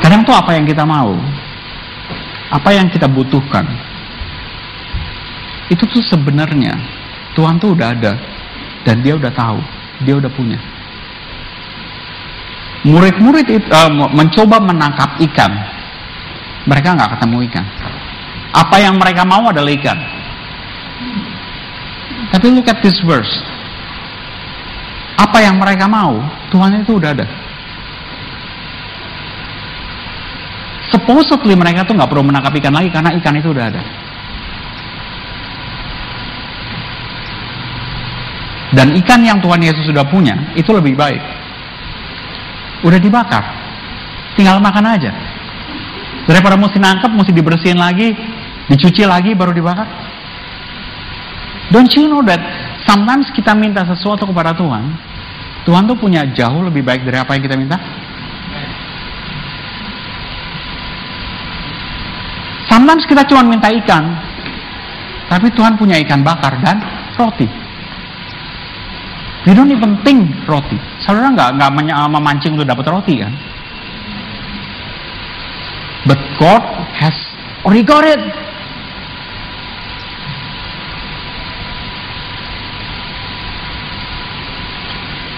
Kadang 0.00 0.24
tuh 0.24 0.32
apa 0.32 0.56
yang 0.56 0.64
kita 0.64 0.88
mau, 0.88 1.12
apa 2.48 2.72
yang 2.72 2.88
kita 2.88 3.04
butuhkan, 3.04 3.68
itu 5.68 5.84
tuh 5.84 6.00
sebenarnya 6.00 6.80
Tuhan 7.36 7.60
tuh 7.60 7.76
udah 7.76 7.92
ada 7.92 8.16
dan 8.88 9.04
dia 9.04 9.20
udah 9.20 9.32
tahu, 9.32 9.60
dia 10.04 10.16
udah 10.16 10.32
punya. 10.32 10.56
Murid-murid 12.88 13.48
uh, 13.68 13.92
mencoba 14.12 14.60
menangkap 14.64 15.16
ikan, 15.28 15.52
mereka 16.64 16.96
nggak 16.96 17.20
ketemu 17.20 17.36
ikan. 17.52 17.64
Apa 18.52 18.76
yang 18.80 18.96
mereka 18.96 19.28
mau 19.28 19.44
adalah 19.48 19.72
ikan. 19.76 19.98
Tapi 22.32 22.48
look 22.48 22.68
at 22.68 22.80
this 22.80 23.00
verse. 23.04 23.53
Apa 25.14 25.38
yang 25.42 25.62
mereka 25.62 25.86
mau, 25.86 26.18
Tuhan 26.50 26.82
itu 26.82 26.98
udah 26.98 27.10
ada. 27.14 27.26
Supposedly 30.90 31.54
mereka 31.58 31.86
tuh 31.86 31.94
nggak 31.98 32.10
perlu 32.10 32.22
menangkap 32.26 32.54
ikan 32.54 32.74
lagi 32.74 32.90
karena 32.90 33.10
ikan 33.18 33.34
itu 33.34 33.50
udah 33.50 33.64
ada. 33.66 33.82
Dan 38.74 38.90
ikan 39.02 39.22
yang 39.22 39.38
Tuhan 39.38 39.62
Yesus 39.62 39.86
sudah 39.86 40.02
punya 40.06 40.54
itu 40.58 40.70
lebih 40.74 40.98
baik. 40.98 41.22
Udah 42.82 42.98
dibakar, 42.98 43.42
tinggal 44.34 44.58
makan 44.58 44.98
aja. 44.98 45.14
Daripada 46.26 46.58
mesti 46.58 46.82
nangkep, 46.82 47.10
mesti 47.14 47.32
dibersihin 47.32 47.78
lagi, 47.78 48.12
dicuci 48.66 49.06
lagi 49.06 49.32
baru 49.38 49.54
dibakar. 49.54 49.86
Don't 51.70 51.90
you 51.96 52.10
know 52.10 52.20
that 52.26 52.42
sometimes 52.84 53.28
kita 53.32 53.52
minta 53.56 53.82
sesuatu 53.84 54.28
kepada 54.28 54.52
Tuhan, 54.56 54.84
Tuhan 55.64 55.82
tuh 55.88 55.96
punya 55.96 56.28
jauh 56.32 56.60
lebih 56.64 56.84
baik 56.84 57.04
dari 57.04 57.18
apa 57.18 57.34
yang 57.34 57.42
kita 57.44 57.56
minta? 57.56 57.76
Sometimes 62.68 63.04
kita 63.04 63.22
cuma 63.28 63.44
minta 63.44 63.68
ikan, 63.70 64.04
tapi 65.28 65.52
Tuhan 65.52 65.76
punya 65.76 66.00
ikan 66.04 66.20
bakar 66.24 66.58
dan 66.60 66.80
roti. 67.16 67.64
We 69.44 69.52
even 69.52 70.00
think 70.00 70.48
roti. 70.48 70.80
Saudara 71.04 71.28
nggak 71.28 71.60
nggak 71.60 71.70
memancing 72.08 72.56
untuk 72.56 72.64
dapat 72.64 72.88
roti 72.88 73.20
kan? 73.20 73.32
But 76.08 76.16
God 76.40 76.64
has 76.96 77.12
already. 77.68 78.24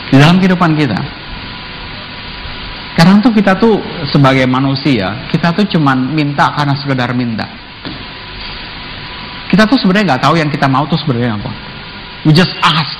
Di 0.06 0.15
dalam 0.26 0.42
kehidupan 0.42 0.74
kita, 0.74 0.98
kadang 2.98 3.22
tuh 3.22 3.30
kita 3.30 3.54
tuh 3.54 3.78
sebagai 4.10 4.42
manusia, 4.50 5.22
kita 5.30 5.54
tuh 5.54 5.62
cuman 5.70 6.10
minta 6.10 6.50
karena 6.50 6.74
sekedar 6.74 7.14
minta. 7.14 7.46
Kita 9.46 9.62
tuh 9.70 9.78
sebenarnya 9.78 10.18
nggak 10.18 10.22
tahu 10.26 10.34
yang 10.34 10.50
kita 10.50 10.66
mau 10.66 10.82
tuh 10.90 10.98
sebenarnya 10.98 11.38
apa. 11.38 11.50
We 12.26 12.34
just 12.34 12.58
ask. 12.58 12.98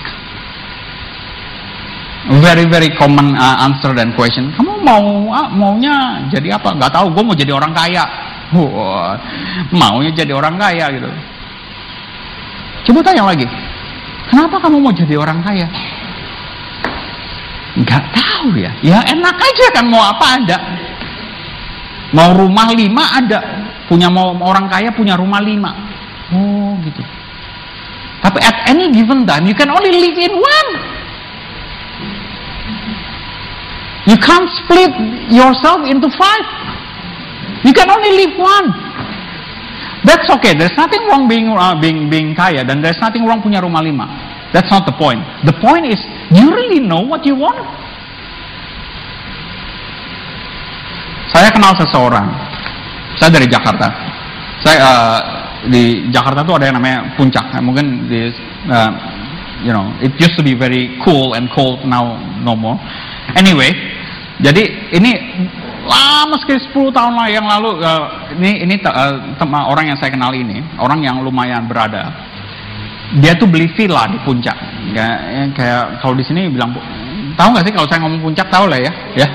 Very 2.47 2.71
very 2.71 2.95
common 2.95 3.35
uh, 3.35 3.67
answer 3.67 3.91
dan 3.91 4.15
question. 4.15 4.55
Kamu 4.55 4.87
mau 4.87 5.27
uh, 5.27 5.51
maunya 5.51 6.23
jadi 6.31 6.55
apa? 6.55 6.79
Gak 6.79 6.95
tahu. 6.95 7.11
Gue 7.11 7.27
mau 7.27 7.35
jadi 7.35 7.51
orang 7.51 7.75
kaya. 7.75 8.07
Wow, 8.55 9.19
maunya 9.75 10.15
jadi 10.15 10.31
orang 10.31 10.55
kaya 10.55 10.87
gitu. 10.95 11.11
Coba 12.87 13.03
tanya 13.03 13.27
lagi. 13.27 13.43
Kenapa 14.31 14.63
kamu 14.63 14.79
mau 14.79 14.95
jadi 14.95 15.19
orang 15.19 15.43
kaya? 15.43 15.67
Gak 17.85 18.05
tahu 18.17 18.57
ya. 18.57 18.73
Ya 18.81 19.05
enak 19.05 19.37
aja 19.37 19.67
kan 19.77 19.85
mau 19.85 20.01
apa 20.01 20.41
ada. 20.41 20.59
Mau 22.17 22.33
rumah 22.33 22.73
lima 22.73 23.05
ada. 23.13 23.41
Punya 23.85 24.09
mau 24.09 24.33
orang 24.41 24.71
kaya 24.73 24.89
punya 24.97 25.19
rumah 25.19 25.45
lima. 25.45 25.77
Oh 26.33 26.73
gitu. 26.81 27.05
Tapi 28.25 28.39
at 28.41 28.73
any 28.73 28.89
given 28.89 29.29
time 29.29 29.45
you 29.45 29.53
can 29.53 29.69
only 29.69 29.93
live 29.93 30.17
in 30.17 30.33
one. 30.41 30.71
You 34.07 34.17
can't 34.23 34.49
split 34.63 34.95
yourself 35.29 35.83
into 35.85 36.09
five. 36.15 36.47
You 37.67 37.75
can 37.75 37.91
only 37.91 38.15
live 38.25 38.39
one. 38.39 38.71
That's 40.07 40.31
okay. 40.39 40.55
There's 40.55 40.79
nothing 40.79 41.03
wrong 41.11 41.27
being 41.27 41.51
uh, 41.51 41.75
being 41.83 42.07
being 42.07 42.31
kaya 42.31 42.63
dan 42.63 42.79
there's 42.79 43.03
nothing 43.03 43.27
wrong 43.27 43.43
punya 43.43 43.59
rumah 43.59 43.83
lima. 43.83 44.07
That's 44.55 44.71
not 44.71 44.87
the 44.87 44.95
point. 44.95 45.21
The 45.43 45.53
point 45.59 45.91
is, 45.91 45.99
you 46.33 46.47
really 46.51 46.81
know 46.83 47.03
what 47.05 47.23
you 47.27 47.37
want? 47.39 47.59
Saya 51.31 51.53
kenal 51.53 51.77
seseorang. 51.77 52.27
Saya 53.19 53.31
dari 53.35 53.47
Jakarta. 53.51 53.89
Saya 54.63 54.79
uh, 54.81 55.19
di 55.69 56.09
Jakarta 56.09 56.47
tuh 56.47 56.57
ada 56.57 56.71
yang 56.71 56.77
namanya 56.81 57.13
puncak. 57.19 57.45
Mungkin 57.61 58.09
di 58.09 58.31
uh, 58.71 58.91
you 59.63 59.73
know, 59.73 59.93
it 60.01 60.13
used 60.17 60.37
to 60.37 60.45
be 60.45 60.57
very 60.57 60.97
cool 61.05 61.35
and 61.35 61.49
cold 61.53 61.85
now 61.85 62.17
no 62.41 62.57
more. 62.57 62.79
Anyway, 63.37 63.73
jadi 64.41 64.93
ini 64.93 65.13
lama 65.87 66.35
sekali 66.43 66.59
10 66.59 66.93
tahun 66.93 67.15
lah 67.15 67.29
yang 67.31 67.47
lalu 67.47 67.79
uh, 67.79 68.35
ini 68.37 68.67
ini 68.67 68.75
uh, 68.83 69.23
orang 69.71 69.95
yang 69.95 69.99
saya 69.99 70.11
kenal 70.11 70.35
ini 70.35 70.59
orang 70.83 70.99
yang 70.99 71.23
lumayan 71.23 71.71
berada 71.71 72.11
dia 73.23 73.39
tuh 73.39 73.47
beli 73.47 73.71
villa 73.75 74.11
di 74.11 74.19
puncak. 74.27 74.57
Ya, 74.91 75.09
ya 75.31 75.43
kayak 75.55 75.85
kalau 76.03 76.15
di 76.19 76.25
sini 76.27 76.51
bilang 76.51 76.75
tahu 77.39 77.49
nggak 77.55 77.65
sih 77.69 77.75
kalau 77.75 77.87
saya 77.87 78.01
ngomong 78.03 78.23
puncak 78.33 78.49
tahu 78.51 78.67
lah 78.67 78.79
ya? 78.83 78.93
Ya. 79.15 79.29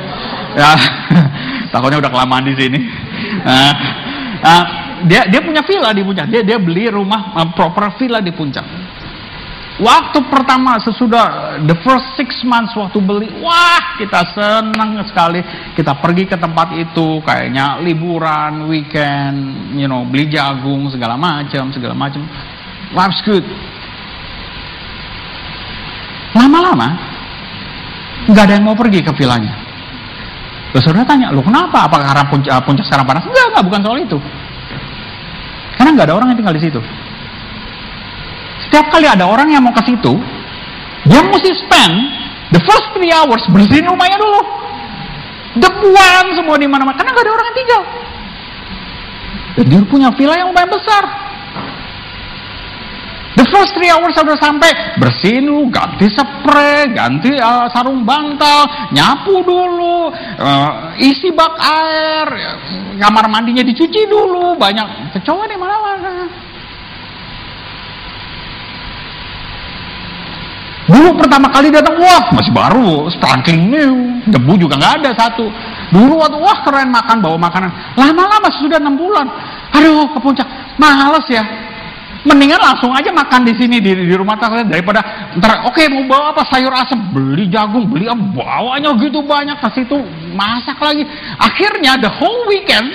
Ya. 0.55 0.71
Takutnya 1.71 2.03
udah 2.03 2.11
kelamaan 2.11 2.43
di 2.43 2.53
sini. 2.59 2.79
Uh, 3.47 3.73
uh, 4.43 4.63
dia 5.07 5.23
dia 5.31 5.39
punya 5.39 5.63
villa 5.63 5.95
di 5.95 6.03
puncak. 6.03 6.27
Dia 6.27 6.43
dia 6.43 6.59
beli 6.59 6.91
rumah 6.91 7.31
uh, 7.31 7.47
proper 7.55 7.95
villa 7.95 8.19
di 8.19 8.35
puncak. 8.35 8.91
Waktu 9.81 10.29
pertama 10.29 10.77
sesudah 10.77 11.57
the 11.65 11.73
first 11.81 12.13
six 12.13 12.43
months 12.45 12.75
waktu 12.77 13.01
beli, 13.01 13.31
wah 13.41 13.97
kita 13.97 14.19
senang 14.35 14.99
sekali. 15.09 15.41
Kita 15.73 15.97
pergi 15.97 16.29
ke 16.29 16.37
tempat 16.37 16.75
itu, 16.77 17.17
kayaknya 17.25 17.81
liburan, 17.81 18.69
weekend, 18.69 19.71
you 19.73 19.89
know, 19.89 20.05
beli 20.05 20.29
jagung 20.29 20.85
segala 20.91 21.17
macam, 21.17 21.73
segala 21.73 21.97
macam. 21.97 22.21
Life's 22.91 23.21
good. 23.23 23.45
Lama-lama, 26.35 26.95
nggak 28.27 28.43
ada 28.47 28.53
yang 28.59 28.65
mau 28.67 28.75
pergi 28.75 29.03
ke 29.03 29.11
vilanya. 29.15 29.55
Terus 30.71 30.87
saudara 30.87 31.03
tanya, 31.03 31.35
lu 31.35 31.43
kenapa? 31.43 31.87
Apakah 31.87 32.07
karena 32.07 32.23
puncak, 32.31 32.55
puncak 32.63 32.85
sekarang 32.87 33.03
panas? 33.03 33.27
Enggak, 33.27 33.45
enggak, 33.51 33.63
bukan 33.67 33.81
soal 33.83 33.97
itu. 33.99 34.17
Karena 35.75 35.89
nggak 35.95 36.07
ada 36.07 36.15
orang 36.15 36.27
yang 36.31 36.39
tinggal 36.39 36.55
di 36.55 36.63
situ. 36.63 36.79
Setiap 38.67 38.87
kali 38.87 39.07
ada 39.07 39.27
orang 39.27 39.51
yang 39.51 39.59
mau 39.59 39.75
ke 39.75 39.83
situ, 39.83 40.13
dia 41.07 41.21
mesti 41.27 41.51
spend 41.59 41.93
the 42.55 42.61
first 42.63 42.87
three 42.95 43.11
hours 43.11 43.43
bersihin 43.51 43.87
rumahnya 43.87 44.15
dulu. 44.15 44.41
Debuan 45.59 46.31
semua 46.31 46.55
di 46.55 46.67
mana-mana 46.71 46.95
karena 46.95 47.11
nggak 47.11 47.25
ada 47.27 47.33
orang 47.35 47.45
yang 47.51 47.57
tinggal. 47.59 47.81
Dan 49.51 49.65
dia 49.67 49.81
punya 49.83 50.07
villa 50.15 50.35
yang 50.39 50.47
lumayan 50.55 50.71
besar. 50.71 51.03
The 53.31 53.47
first 53.47 53.71
three 53.79 53.87
hours 53.87 54.11
sudah 54.11 54.35
sampai, 54.35 54.99
bersihin 54.99 55.47
dulu, 55.47 55.71
ganti 55.71 56.11
spray, 56.11 56.91
ganti 56.91 57.31
uh, 57.39 57.63
sarung 57.71 58.03
bantal, 58.03 58.91
nyapu 58.91 59.39
dulu, 59.47 60.11
uh, 60.35 60.91
isi 60.99 61.31
bak 61.31 61.55
air, 61.55 62.27
kamar 62.99 63.31
mandinya 63.31 63.63
dicuci 63.63 64.03
dulu, 64.11 64.59
banyak 64.59 65.15
kecoa 65.15 65.47
di 65.47 65.55
mana-mana. 65.55 66.27
Dulu 70.91 71.15
pertama 71.15 71.47
kali 71.55 71.71
datang, 71.71 71.95
wah 72.03 72.35
masih 72.35 72.51
baru, 72.51 73.07
sparkling 73.15 73.71
new, 73.71 73.95
debu 74.27 74.59
juga 74.59 74.75
nggak 74.75 74.95
ada 74.99 75.09
satu. 75.15 75.47
Dulu 75.95 76.19
waktu 76.19 76.35
wah 76.35 76.59
keren 76.67 76.91
makan 76.91 77.23
bawa 77.23 77.39
makanan. 77.39 77.71
Lama-lama 77.95 78.51
sudah 78.59 78.75
enam 78.75 78.99
bulan, 78.99 79.23
aduh 79.71 80.03
ke 80.11 80.19
puncak, 80.19 80.47
males 80.75 81.23
ya. 81.31 81.70
Mendingan 82.21 82.61
langsung 82.61 82.93
aja 82.93 83.09
makan 83.09 83.41
di 83.49 83.53
sini 83.57 83.81
di, 83.81 83.97
di 83.97 84.13
rumah 84.13 84.37
kalian 84.37 84.69
daripada 84.69 85.33
ntar 85.41 85.65
oke 85.65 85.73
okay, 85.73 85.89
mau 85.89 86.05
bawa 86.05 86.37
apa? 86.37 86.45
Sayur 86.45 86.69
asam 86.69 87.09
beli 87.09 87.49
jagung 87.49 87.89
beli 87.89 88.05
apa 88.05 88.21
bawanya 88.21 88.93
gitu 89.01 89.25
banyak 89.25 89.57
ke 89.57 89.69
situ 89.73 89.97
masak 90.37 90.77
lagi. 90.77 91.01
Akhirnya 91.41 91.97
the 91.97 92.11
whole 92.13 92.45
weekend 92.45 92.93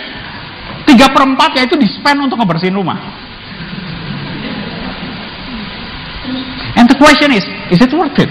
tiga 0.86 1.10
perempatnya 1.10 1.66
itu 1.66 1.74
di 1.74 1.90
spend 1.90 2.22
untuk 2.22 2.38
ngebersihin 2.38 2.78
rumah. 2.78 3.02
And 6.78 6.86
the 6.86 6.94
question 6.94 7.34
is 7.34 7.42
is 7.74 7.82
it 7.82 7.90
worth 7.90 8.14
it? 8.22 8.30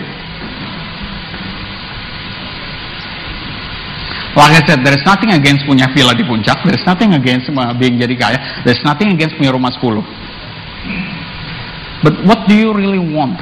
Like 4.35 4.51
I 4.51 4.61
said, 4.67 4.83
there 4.83 4.91
is 4.91 5.03
nothing 5.07 5.31
against 5.31 5.63
punya 5.63 5.87
villa 5.95 6.11
di 6.11 6.27
puncak, 6.27 6.59
there 6.67 6.75
is 6.75 6.83
nothing 6.83 7.15
against 7.15 7.47
being 7.79 7.95
jadi 7.95 8.15
kaya, 8.19 8.39
there 8.67 8.75
is 8.75 8.83
nothing 8.83 9.15
against 9.15 9.39
punya 9.39 9.55
rumah 9.55 9.71
10. 9.71 10.03
But 12.03 12.21
what 12.25 12.47
do 12.47 12.53
you 12.53 12.73
really 12.73 13.01
want? 13.01 13.39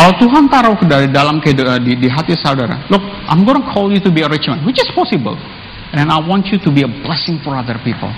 Kalau 0.00 0.16
Tuhan 0.16 0.48
taruh 0.48 0.78
dari 0.86 1.10
dalam 1.10 1.42
uh, 1.42 1.78
di, 1.82 1.92
di 1.98 2.08
hati 2.08 2.32
saudara, 2.38 2.86
look, 2.88 3.02
I'm 3.28 3.44
gonna 3.44 3.66
call 3.74 3.90
you 3.92 4.00
to 4.00 4.10
be 4.10 4.22
a 4.22 4.30
rich 4.30 4.46
man, 4.48 4.64
which 4.64 4.80
is 4.80 4.88
possible, 4.94 5.36
and 5.92 6.08
I 6.08 6.16
want 6.22 6.48
you 6.48 6.58
to 6.62 6.70
be 6.70 6.86
a 6.86 6.90
blessing 7.04 7.42
for 7.42 7.58
other 7.58 7.76
people. 7.82 8.08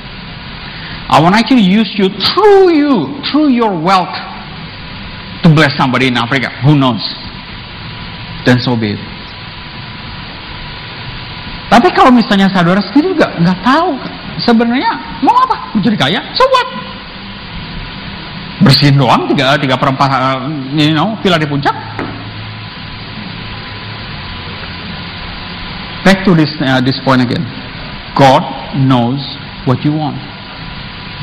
I 1.13 1.19
want 1.21 1.35
actually 1.35 1.67
use 1.67 1.91
you 1.99 2.09
through 2.09 2.77
you, 2.77 3.21
through 3.33 3.51
your 3.51 3.73
wealth, 3.73 4.15
to 5.43 5.49
bless 5.51 5.75
somebody 5.77 6.07
in 6.09 6.17
Africa. 6.17 6.55
Who 6.63 6.79
knows? 6.79 7.03
Then 8.47 8.63
so 8.63 8.77
be 8.79 8.95
it. 8.95 9.03
Tapi 11.73 11.89
kalau 11.97 12.13
misalnya 12.13 12.53
saudara 12.53 12.85
sendiri 12.85 13.17
juga 13.17 13.33
nggak 13.41 13.59
tahu 13.65 13.97
sebenarnya 14.45 15.23
mau 15.23 15.35
apa, 15.47 15.75
menjadi 15.79 15.97
kaya, 15.97 16.21
so 16.35 16.45
what? 16.51 16.69
Bersihin 18.63 18.95
doang 18.95 19.27
tiga 19.27 19.59
tiga 19.59 19.75
perempat, 19.75 20.11
you 20.79 20.95
know, 20.95 21.19
villa 21.23 21.39
di 21.39 21.49
puncak. 21.51 21.75
Back 26.03 26.27
to 26.27 26.35
this 26.35 26.51
uh, 26.63 26.83
this 26.83 26.99
point 27.03 27.23
again. 27.23 27.43
God 28.19 28.43
knows 28.75 29.23
what 29.65 29.83
you 29.87 29.95
want. 29.95 30.19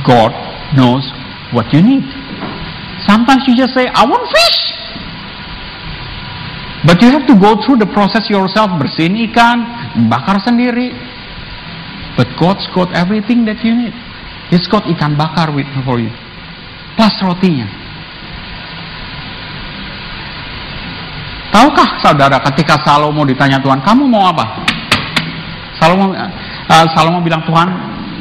God 0.08 0.32
knows 0.76 1.04
what 1.52 1.72
you 1.72 1.84
need. 1.84 2.04
Sometimes 3.08 3.48
you 3.48 3.56
just 3.56 3.74
say, 3.74 3.88
I 3.88 4.04
want 4.04 4.24
fish. 4.28 4.60
But 6.88 7.02
you 7.04 7.12
have 7.12 7.28
to 7.28 7.36
go 7.36 7.60
through 7.60 7.84
the 7.84 7.90
process 7.92 8.32
yourself, 8.32 8.72
bersihin 8.80 9.20
ikan, 9.32 9.68
bakar 10.08 10.40
sendiri. 10.40 10.96
But 12.20 12.36
God's 12.36 12.68
got 12.76 12.92
everything 12.92 13.48
that 13.48 13.64
you 13.64 13.72
need. 13.72 13.96
He's 14.52 14.68
got 14.68 14.84
ikan 14.84 15.16
bakar 15.16 15.56
with 15.56 15.72
for 15.88 16.04
you. 16.04 16.12
Plus 17.00 17.16
rotinya. 17.24 17.64
Tahukah 21.56 21.96
saudara 22.04 22.44
ketika 22.52 22.76
Salomo 22.84 23.24
ditanya 23.24 23.64
Tuhan, 23.64 23.80
kamu 23.80 24.04
mau 24.12 24.28
apa? 24.36 24.44
Salomo, 25.80 26.12
uh, 26.12 26.88
Salomo 26.92 27.24
bilang 27.24 27.40
Tuhan, 27.48 27.72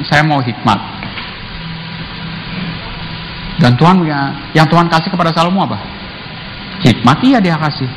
saya 0.06 0.22
mau 0.22 0.38
hikmat. 0.38 0.78
Dan 3.58 3.74
Tuhan 3.74 4.06
yang 4.54 4.70
Tuhan 4.70 4.86
kasih 4.86 5.10
kepada 5.10 5.34
Salomo 5.34 5.66
apa? 5.66 5.82
Hikmat 6.86 7.18
iya 7.26 7.42
dia 7.42 7.58
kasih. 7.58 7.90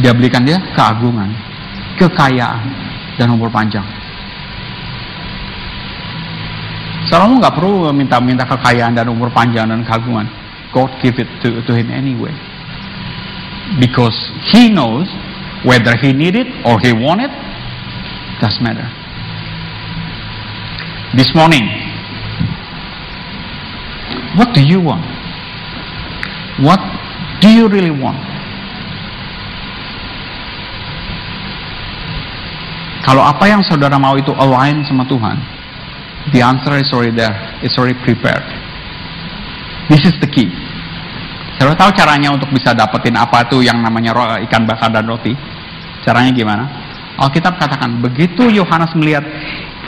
Dia 0.00 0.16
belikan 0.16 0.40
dia 0.40 0.56
keagungan 0.72 1.28
kekayaan 2.00 2.64
dan 3.20 3.28
umur 3.28 3.52
panjang. 3.52 3.84
Salomo 7.10 7.42
nggak 7.42 7.54
perlu 7.58 7.90
minta-minta 7.90 8.46
kekayaan 8.46 8.94
dan 8.94 9.10
umur 9.10 9.30
panjang 9.34 9.66
dan 9.66 9.82
kagungan. 9.82 10.26
God 10.70 10.88
give 11.02 11.18
it 11.18 11.28
to, 11.42 11.60
to 11.66 11.72
him 11.74 11.90
anyway. 11.90 12.32
Because 13.80 14.14
he 14.52 14.70
knows 14.70 15.08
whether 15.66 15.96
he 15.98 16.12
need 16.12 16.36
it 16.38 16.48
or 16.64 16.78
he 16.78 16.92
want 16.94 17.20
it, 17.20 17.32
doesn't 18.40 18.62
matter. 18.62 18.86
This 21.14 21.34
morning, 21.36 21.68
what 24.38 24.54
do 24.54 24.62
you 24.64 24.80
want? 24.80 25.04
What 26.62 26.80
do 27.40 27.48
you 27.52 27.68
really 27.68 27.92
want? 27.92 28.18
Kalau 33.02 33.20
apa 33.26 33.44
yang 33.50 33.60
saudara 33.66 33.98
mau 33.98 34.14
itu 34.14 34.30
align 34.32 34.86
sama 34.86 35.02
Tuhan, 35.04 35.36
the 36.30 36.38
answer 36.38 36.78
is 36.78 36.86
already 36.94 37.18
there, 37.18 37.34
it's 37.66 37.74
already 37.74 37.98
prepared. 38.06 38.46
This 39.90 40.06
is 40.06 40.14
the 40.22 40.30
key. 40.30 40.46
Saudara 41.58 41.74
tahu 41.74 41.90
caranya 41.98 42.30
untuk 42.30 42.50
bisa 42.54 42.70
dapetin 42.70 43.18
apa 43.18 43.46
itu 43.46 43.66
yang 43.66 43.82
namanya 43.82 44.38
ikan 44.46 44.62
bakar 44.62 44.94
dan 44.94 45.10
roti? 45.10 45.34
Caranya 46.06 46.30
gimana? 46.30 46.64
Alkitab 47.18 47.58
katakan, 47.58 48.02
begitu 48.02 48.50
Yohanes 48.50 48.94
melihat 48.98 49.22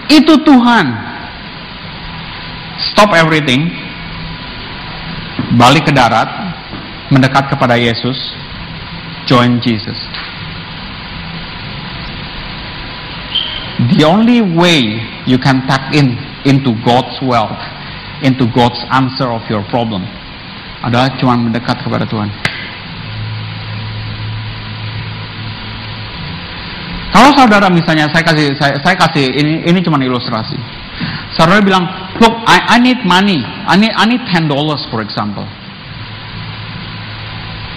itu 0.06 0.34
Tuhan, 0.44 0.86
stop 2.92 3.10
everything, 3.16 3.72
balik 5.56 5.88
ke 5.88 5.92
darat, 5.94 6.28
mendekat 7.10 7.48
kepada 7.50 7.74
Yesus, 7.74 8.16
join 9.26 9.58
Jesus. 9.64 9.96
The 13.96 14.06
only 14.06 14.38
way 14.44 15.02
you 15.26 15.40
can 15.40 15.66
tap 15.66 15.90
in 15.90 16.14
into 16.44 16.76
God's 16.84 17.16
wealth, 17.24 17.60
into 18.20 18.44
God's 18.52 18.80
answer 18.92 19.28
of 19.28 19.44
your 19.48 19.64
problem, 19.72 20.04
adalah 20.84 21.12
cuma 21.16 21.36
mendekat 21.40 21.80
kepada 21.80 22.04
Tuhan. 22.04 22.28
Kalau 27.14 27.30
saudara 27.38 27.70
misalnya 27.70 28.10
saya 28.10 28.26
kasih 28.26 28.58
saya, 28.58 28.74
saya 28.82 28.96
kasih 28.98 29.30
ini 29.38 29.62
ini 29.64 29.78
cuma 29.80 30.02
ilustrasi. 30.02 30.58
Saudara 31.34 31.62
bilang, 31.62 31.86
look, 32.18 32.34
I, 32.46 32.74
I 32.74 32.82
need 32.82 33.06
money, 33.06 33.38
I 33.42 33.78
need 33.78 33.94
I 33.94 34.04
need 34.06 34.22
ten 34.30 34.50
dollars 34.50 34.82
for 34.90 34.98
example. 34.98 35.46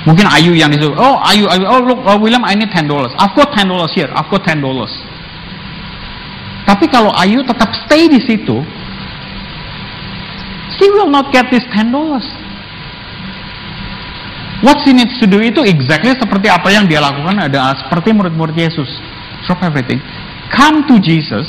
Mungkin 0.09 0.23
Ayu 0.31 0.55
yang 0.55 0.71
disuruh, 0.71 0.95
oh 0.95 1.19
Ayu, 1.19 1.45
Ayu, 1.51 1.67
oh 1.67 1.83
look, 1.83 1.99
oh, 2.01 2.17
William, 2.17 2.41
I 2.47 2.55
need 2.55 2.71
ten 2.71 2.87
dollars. 2.87 3.11
I've 3.19 3.35
got 3.37 3.51
ten 3.53 3.67
dollars 3.67 3.91
here, 3.93 4.09
I've 4.09 4.31
got 4.31 4.41
ten 4.41 4.57
dollars. 4.63 4.89
Tapi 6.67 6.91
kalau 6.91 7.15
Ayu 7.15 7.47
tetap 7.47 7.71
stay 7.87 8.11
di 8.11 8.19
situ, 8.19 8.59
she 10.75 10.85
will 10.91 11.07
not 11.07 11.31
get 11.31 11.47
this 11.47 11.63
10 11.71 11.95
dollars. 11.95 12.27
What 14.59 14.83
she 14.83 14.91
needs 14.91 15.15
to 15.23 15.29
do 15.29 15.39
itu 15.39 15.63
exactly 15.63 16.11
seperti 16.17 16.51
apa 16.51 16.67
yang 16.73 16.89
dia 16.89 16.99
lakukan 16.99 17.39
ada 17.39 17.71
seperti 17.79 18.11
murid-murid 18.11 18.57
Yesus. 18.57 18.89
Drop 19.47 19.63
everything. 19.63 20.03
Come 20.51 20.83
to 20.91 20.99
Jesus. 20.99 21.47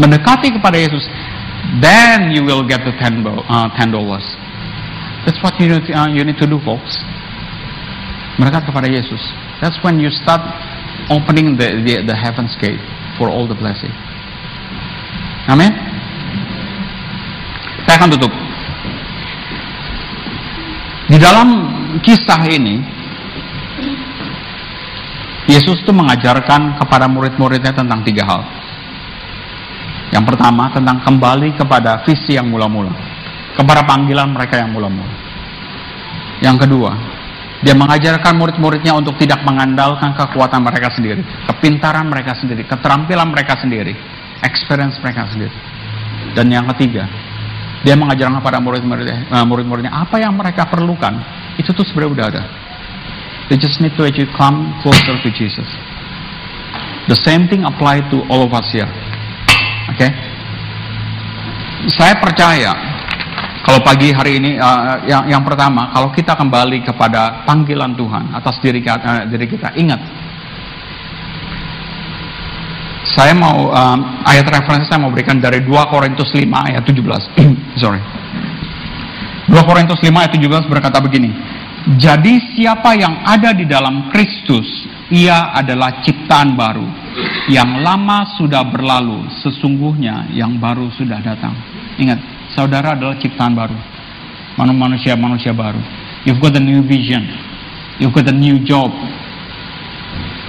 Mendekati 0.00 0.56
kepada 0.56 0.78
Yesus. 0.78 1.04
Then 1.84 2.32
you 2.32 2.46
will 2.46 2.64
get 2.64 2.86
the 2.86 2.94
10 2.96 3.26
uh, 3.28 3.68
dollars. 3.92 4.24
That's 5.26 5.40
what 5.42 5.58
you 5.58 5.68
need, 5.68 5.90
uh, 5.90 6.08
you 6.08 6.22
need 6.24 6.38
to 6.38 6.46
do, 6.46 6.60
folks. 6.62 7.02
Mendekat 8.38 8.70
kepada 8.70 8.86
Yesus. 8.86 9.20
That's 9.58 9.76
when 9.82 9.98
you 9.98 10.08
start 10.08 10.42
opening 11.10 11.56
the, 11.56 11.82
the, 11.82 11.94
the 12.06 12.16
heaven's 12.16 12.54
gate 12.62 12.80
for 13.18 13.28
all 13.28 13.48
the 13.48 13.56
blessing. 13.56 13.92
Amin. 15.44 15.72
Saya 17.84 18.00
akan 18.00 18.10
tutup. 18.16 18.32
Di 21.04 21.20
dalam 21.20 21.48
kisah 22.00 22.40
ini, 22.48 22.80
Yesus 25.44 25.84
itu 25.84 25.92
mengajarkan 25.92 26.80
kepada 26.80 27.04
murid-muridnya 27.04 27.76
tentang 27.76 28.00
tiga 28.00 28.24
hal. 28.24 28.42
Yang 30.08 30.24
pertama 30.32 30.72
tentang 30.72 31.04
kembali 31.04 31.52
kepada 31.60 32.00
visi 32.08 32.40
yang 32.40 32.48
mula-mula, 32.48 32.92
kepada 33.52 33.84
panggilan 33.84 34.32
mereka 34.32 34.64
yang 34.64 34.72
mula-mula. 34.72 35.12
Yang 36.40 36.64
kedua, 36.64 36.96
dia 37.60 37.76
mengajarkan 37.76 38.32
murid-muridnya 38.40 38.96
untuk 38.96 39.20
tidak 39.20 39.44
mengandalkan 39.44 40.16
kekuatan 40.16 40.64
mereka 40.64 40.88
sendiri, 40.96 41.20
kepintaran 41.52 42.08
mereka 42.08 42.32
sendiri, 42.32 42.64
keterampilan 42.64 43.28
mereka 43.28 43.60
sendiri, 43.60 43.92
experience 44.44 45.00
mereka 45.00 45.26
sendiri. 45.32 45.56
Dan 46.36 46.52
yang 46.52 46.68
ketiga, 46.74 47.08
Dia 47.84 48.00
mengajarkan 48.00 48.40
kepada 48.40 48.58
murid-muridnya, 48.64 49.28
uh, 49.28 49.44
murid-muridnya 49.44 49.92
apa 49.92 50.16
yang 50.16 50.32
mereka 50.32 50.64
perlukan. 50.64 51.20
Itu 51.60 51.76
tuh 51.76 51.84
sebenarnya 51.84 52.12
udah 52.16 52.26
ada. 52.32 52.42
They 53.52 53.60
just 53.60 53.76
need 53.84 53.92
to 54.00 54.08
actually 54.08 54.32
come 54.32 54.72
closer 54.80 55.20
to 55.20 55.28
Jesus. 55.28 55.68
The 57.12 57.18
same 57.20 57.44
thing 57.52 57.68
apply 57.68 58.08
to 58.08 58.24
all 58.32 58.40
of 58.40 58.56
us 58.56 58.64
here. 58.72 58.88
Oke? 59.92 60.00
Okay? 60.00 60.10
Saya 61.92 62.16
percaya 62.16 62.72
kalau 63.60 63.84
pagi 63.84 64.16
hari 64.16 64.40
ini 64.40 64.56
uh, 64.56 65.04
yang 65.04 65.28
yang 65.28 65.42
pertama 65.44 65.92
kalau 65.92 66.08
kita 66.08 66.32
kembali 66.32 66.80
kepada 66.88 67.44
panggilan 67.44 67.92
Tuhan 67.92 68.32
atas 68.32 68.56
diri 68.64 68.80
uh, 68.88 69.28
diri 69.28 69.44
kita 69.44 69.76
ingat 69.76 70.00
saya 73.04 73.36
mau 73.36 73.68
um, 73.68 73.98
ayat 74.24 74.48
referensi 74.48 74.88
saya 74.88 75.04
mau 75.04 75.12
berikan 75.12 75.36
dari 75.36 75.60
2 75.60 75.92
Korintus 75.92 76.32
5 76.32 76.40
ayat 76.40 76.82
17. 76.88 77.04
Sorry. 77.82 78.00
2 79.52 79.68
Korintus 79.68 80.00
5 80.00 80.08
ayat 80.08 80.32
17 80.32 80.72
berkata 80.72 81.04
begini. 81.04 81.28
Jadi 82.00 82.56
siapa 82.56 82.96
yang 82.96 83.20
ada 83.28 83.52
di 83.52 83.68
dalam 83.68 84.08
Kristus, 84.08 84.64
ia 85.12 85.52
adalah 85.52 86.00
ciptaan 86.00 86.56
baru. 86.56 86.88
Yang 87.52 87.70
lama 87.84 88.24
sudah 88.40 88.64
berlalu, 88.64 89.28
sesungguhnya 89.44 90.32
yang 90.32 90.56
baru 90.56 90.88
sudah 90.96 91.20
datang. 91.20 91.52
Ingat, 92.00 92.24
saudara 92.56 92.96
adalah 92.96 93.20
ciptaan 93.20 93.52
baru. 93.52 93.76
Manusia-manusia 94.56 95.52
baru. 95.52 95.76
You've 96.24 96.40
got 96.40 96.56
a 96.56 96.62
new 96.62 96.80
vision. 96.88 97.20
You've 98.00 98.16
got 98.16 98.32
a 98.32 98.34
new 98.34 98.64
job. 98.64 98.88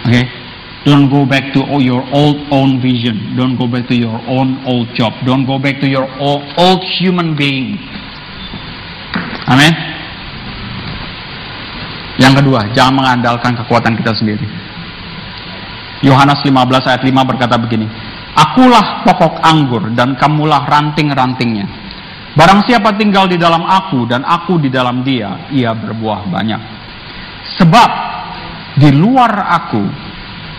Oke, 0.07 0.23
okay? 0.23 0.44
Don't 0.85 1.09
go 1.09 1.25
back 1.25 1.49
to 1.57 1.65
your 1.81 2.05
old 2.13 2.37
own 2.53 2.77
vision. 2.77 3.33
Don't 3.33 3.57
go 3.57 3.65
back 3.65 3.89
to 3.89 3.97
your 3.97 4.21
own 4.29 4.61
old 4.69 4.93
job. 4.93 5.17
Don't 5.25 5.41
go 5.41 5.57
back 5.57 5.81
to 5.81 5.89
your 5.89 6.05
old, 6.21 6.45
old 6.61 6.85
human 7.01 7.33
being. 7.33 7.81
Amin. 9.49 9.73
Yang 12.21 12.33
kedua, 12.37 12.69
jangan 12.77 13.01
mengandalkan 13.01 13.57
kekuatan 13.65 13.97
kita 13.97 14.13
sendiri. 14.13 14.45
Yohanes 16.05 16.45
15 16.45 16.53
ayat 16.85 17.01
5 17.01 17.29
berkata 17.33 17.57
begini, 17.57 17.89
Akulah 18.37 19.01
pokok 19.01 19.41
anggur 19.41 19.89
dan 19.97 20.13
kamulah 20.21 20.69
ranting-rantingnya. 20.69 21.65
Barang 22.37 22.61
siapa 22.61 22.93
tinggal 22.93 23.25
di 23.25 23.41
dalam 23.41 23.65
aku 23.65 24.05
dan 24.05 24.21
aku 24.21 24.61
di 24.61 24.69
dalam 24.69 25.01
dia, 25.01 25.49
ia 25.49 25.73
berbuah 25.73 26.29
banyak. 26.29 26.61
Sebab 27.57 27.89
di 28.77 28.91
luar 28.91 29.49
aku 29.49 30.04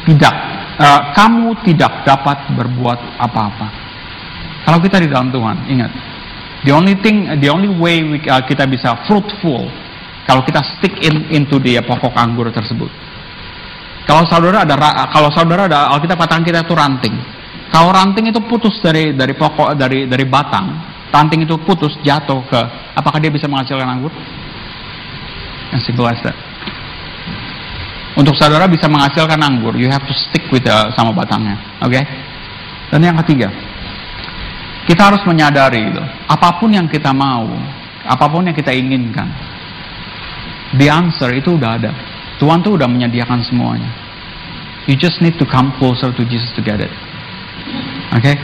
tidak 0.07 0.35
uh, 0.79 1.01
kamu 1.13 1.59
tidak 1.67 2.07
dapat 2.07 2.55
berbuat 2.55 3.19
apa-apa. 3.19 3.67
Kalau 4.67 4.79
kita 4.83 4.99
di 4.99 5.07
dalam 5.07 5.31
Tuhan, 5.31 5.67
ingat, 5.71 5.91
the 6.67 6.75
only 6.75 6.99
thing, 6.99 7.27
the 7.39 7.51
only 7.51 7.71
way 7.71 8.03
we, 8.03 8.19
uh, 8.27 8.43
kita 8.43 8.67
bisa 8.67 9.07
fruitful 9.07 9.67
kalau 10.27 10.43
kita 10.43 10.59
stick 10.79 10.95
in 11.07 11.31
into 11.31 11.63
dia 11.63 11.83
pokok 11.83 12.15
anggur 12.19 12.51
tersebut. 12.51 12.91
Kalau 14.07 14.23
saudara 14.27 14.63
ada 14.63 14.75
kalau 15.11 15.31
saudara 15.35 15.67
ada 15.67 15.91
Alkitab 15.95 16.19
katakan 16.19 16.47
kita 16.47 16.63
itu 16.63 16.75
ranting. 16.75 17.15
Kalau 17.71 17.91
ranting 17.91 18.31
itu 18.31 18.39
putus 18.47 18.79
dari 18.79 19.11
dari 19.11 19.35
pokok 19.35 19.75
dari 19.75 20.07
dari 20.07 20.23
batang, 20.27 20.71
ranting 21.11 21.43
itu 21.43 21.59
putus 21.63 21.99
jatuh 22.07 22.43
ke 22.47 22.61
apakah 22.95 23.19
dia 23.19 23.31
bisa 23.31 23.51
menghasilkan 23.51 23.87
anggur? 23.87 24.15
Yang 25.75 25.91
simple 25.91 26.07
as 26.07 26.23
that. 26.23 26.46
Untuk 28.17 28.33
saudara 28.33 28.65
bisa 28.65 28.89
menghasilkan 28.89 29.37
anggur, 29.37 29.77
you 29.77 29.93
have 29.93 30.01
to 30.09 30.15
stick 30.17 30.49
with 30.49 30.65
the, 30.65 30.73
uh, 30.73 30.89
sama 30.97 31.13
batangnya. 31.13 31.61
Oke? 31.85 32.01
Okay? 32.01 32.05
Dan 32.89 33.05
yang 33.05 33.17
ketiga, 33.21 33.53
kita 34.89 35.13
harus 35.13 35.21
menyadari 35.29 35.93
itu, 35.93 36.01
apa 36.25 36.57
pun 36.57 36.73
yang 36.73 36.89
kita 36.89 37.13
mau, 37.13 37.45
apa 38.09 38.25
pun 38.33 38.49
yang 38.49 38.57
kita 38.57 38.73
inginkan, 38.73 39.29
the 40.81 40.89
answer 40.89 41.29
itu 41.37 41.61
udah 41.61 41.77
ada. 41.77 41.93
Tuhan 42.41 42.65
tuh 42.65 42.81
udah 42.81 42.89
menyediakan 42.89 43.45
semuanya. 43.45 43.93
You 44.89 44.97
just 44.97 45.21
need 45.21 45.37
to 45.37 45.45
come 45.45 45.77
closer 45.77 46.09
to 46.09 46.23
Jesus 46.25 46.57
to 46.57 46.65
get 46.65 46.81
it. 46.81 46.93
Oke? 48.17 48.33
Okay? 48.33 48.37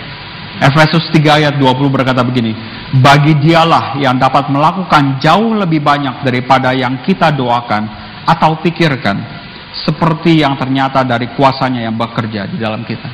Efesus 0.60 1.08
3 1.16 1.42
ayat 1.42 1.54
20 1.56 1.88
berkata 1.88 2.20
begini, 2.20 2.52
Bagi 3.00 3.40
dialah 3.40 3.96
yang 3.96 4.20
dapat 4.20 4.52
melakukan 4.52 5.16
jauh 5.16 5.56
lebih 5.56 5.80
banyak 5.80 6.20
daripada 6.20 6.76
yang 6.76 7.00
kita 7.00 7.32
doakan 7.32 7.88
atau 8.28 8.60
pikirkan 8.60 9.42
seperti 9.72 10.44
yang 10.44 10.60
ternyata 10.60 11.00
dari 11.00 11.32
kuasanya 11.32 11.88
yang 11.88 11.96
bekerja 11.96 12.48
di 12.52 12.60
dalam 12.60 12.84
kita. 12.84 13.08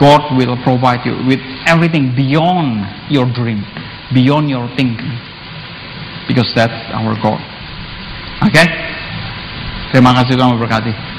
God 0.00 0.32
will 0.32 0.56
provide 0.64 1.04
you 1.04 1.12
with 1.28 1.44
everything 1.68 2.16
beyond 2.16 2.88
your 3.12 3.28
dream, 3.28 3.60
beyond 4.16 4.48
your 4.48 4.64
thinking. 4.72 5.12
Because 6.24 6.48
that's 6.56 6.88
our 6.96 7.12
God. 7.20 7.42
Oke? 8.40 8.56
Okay? 8.56 8.66
Terima 9.92 10.16
kasih 10.16 10.38
Tuhan 10.38 10.56
memberkati. 10.56 11.09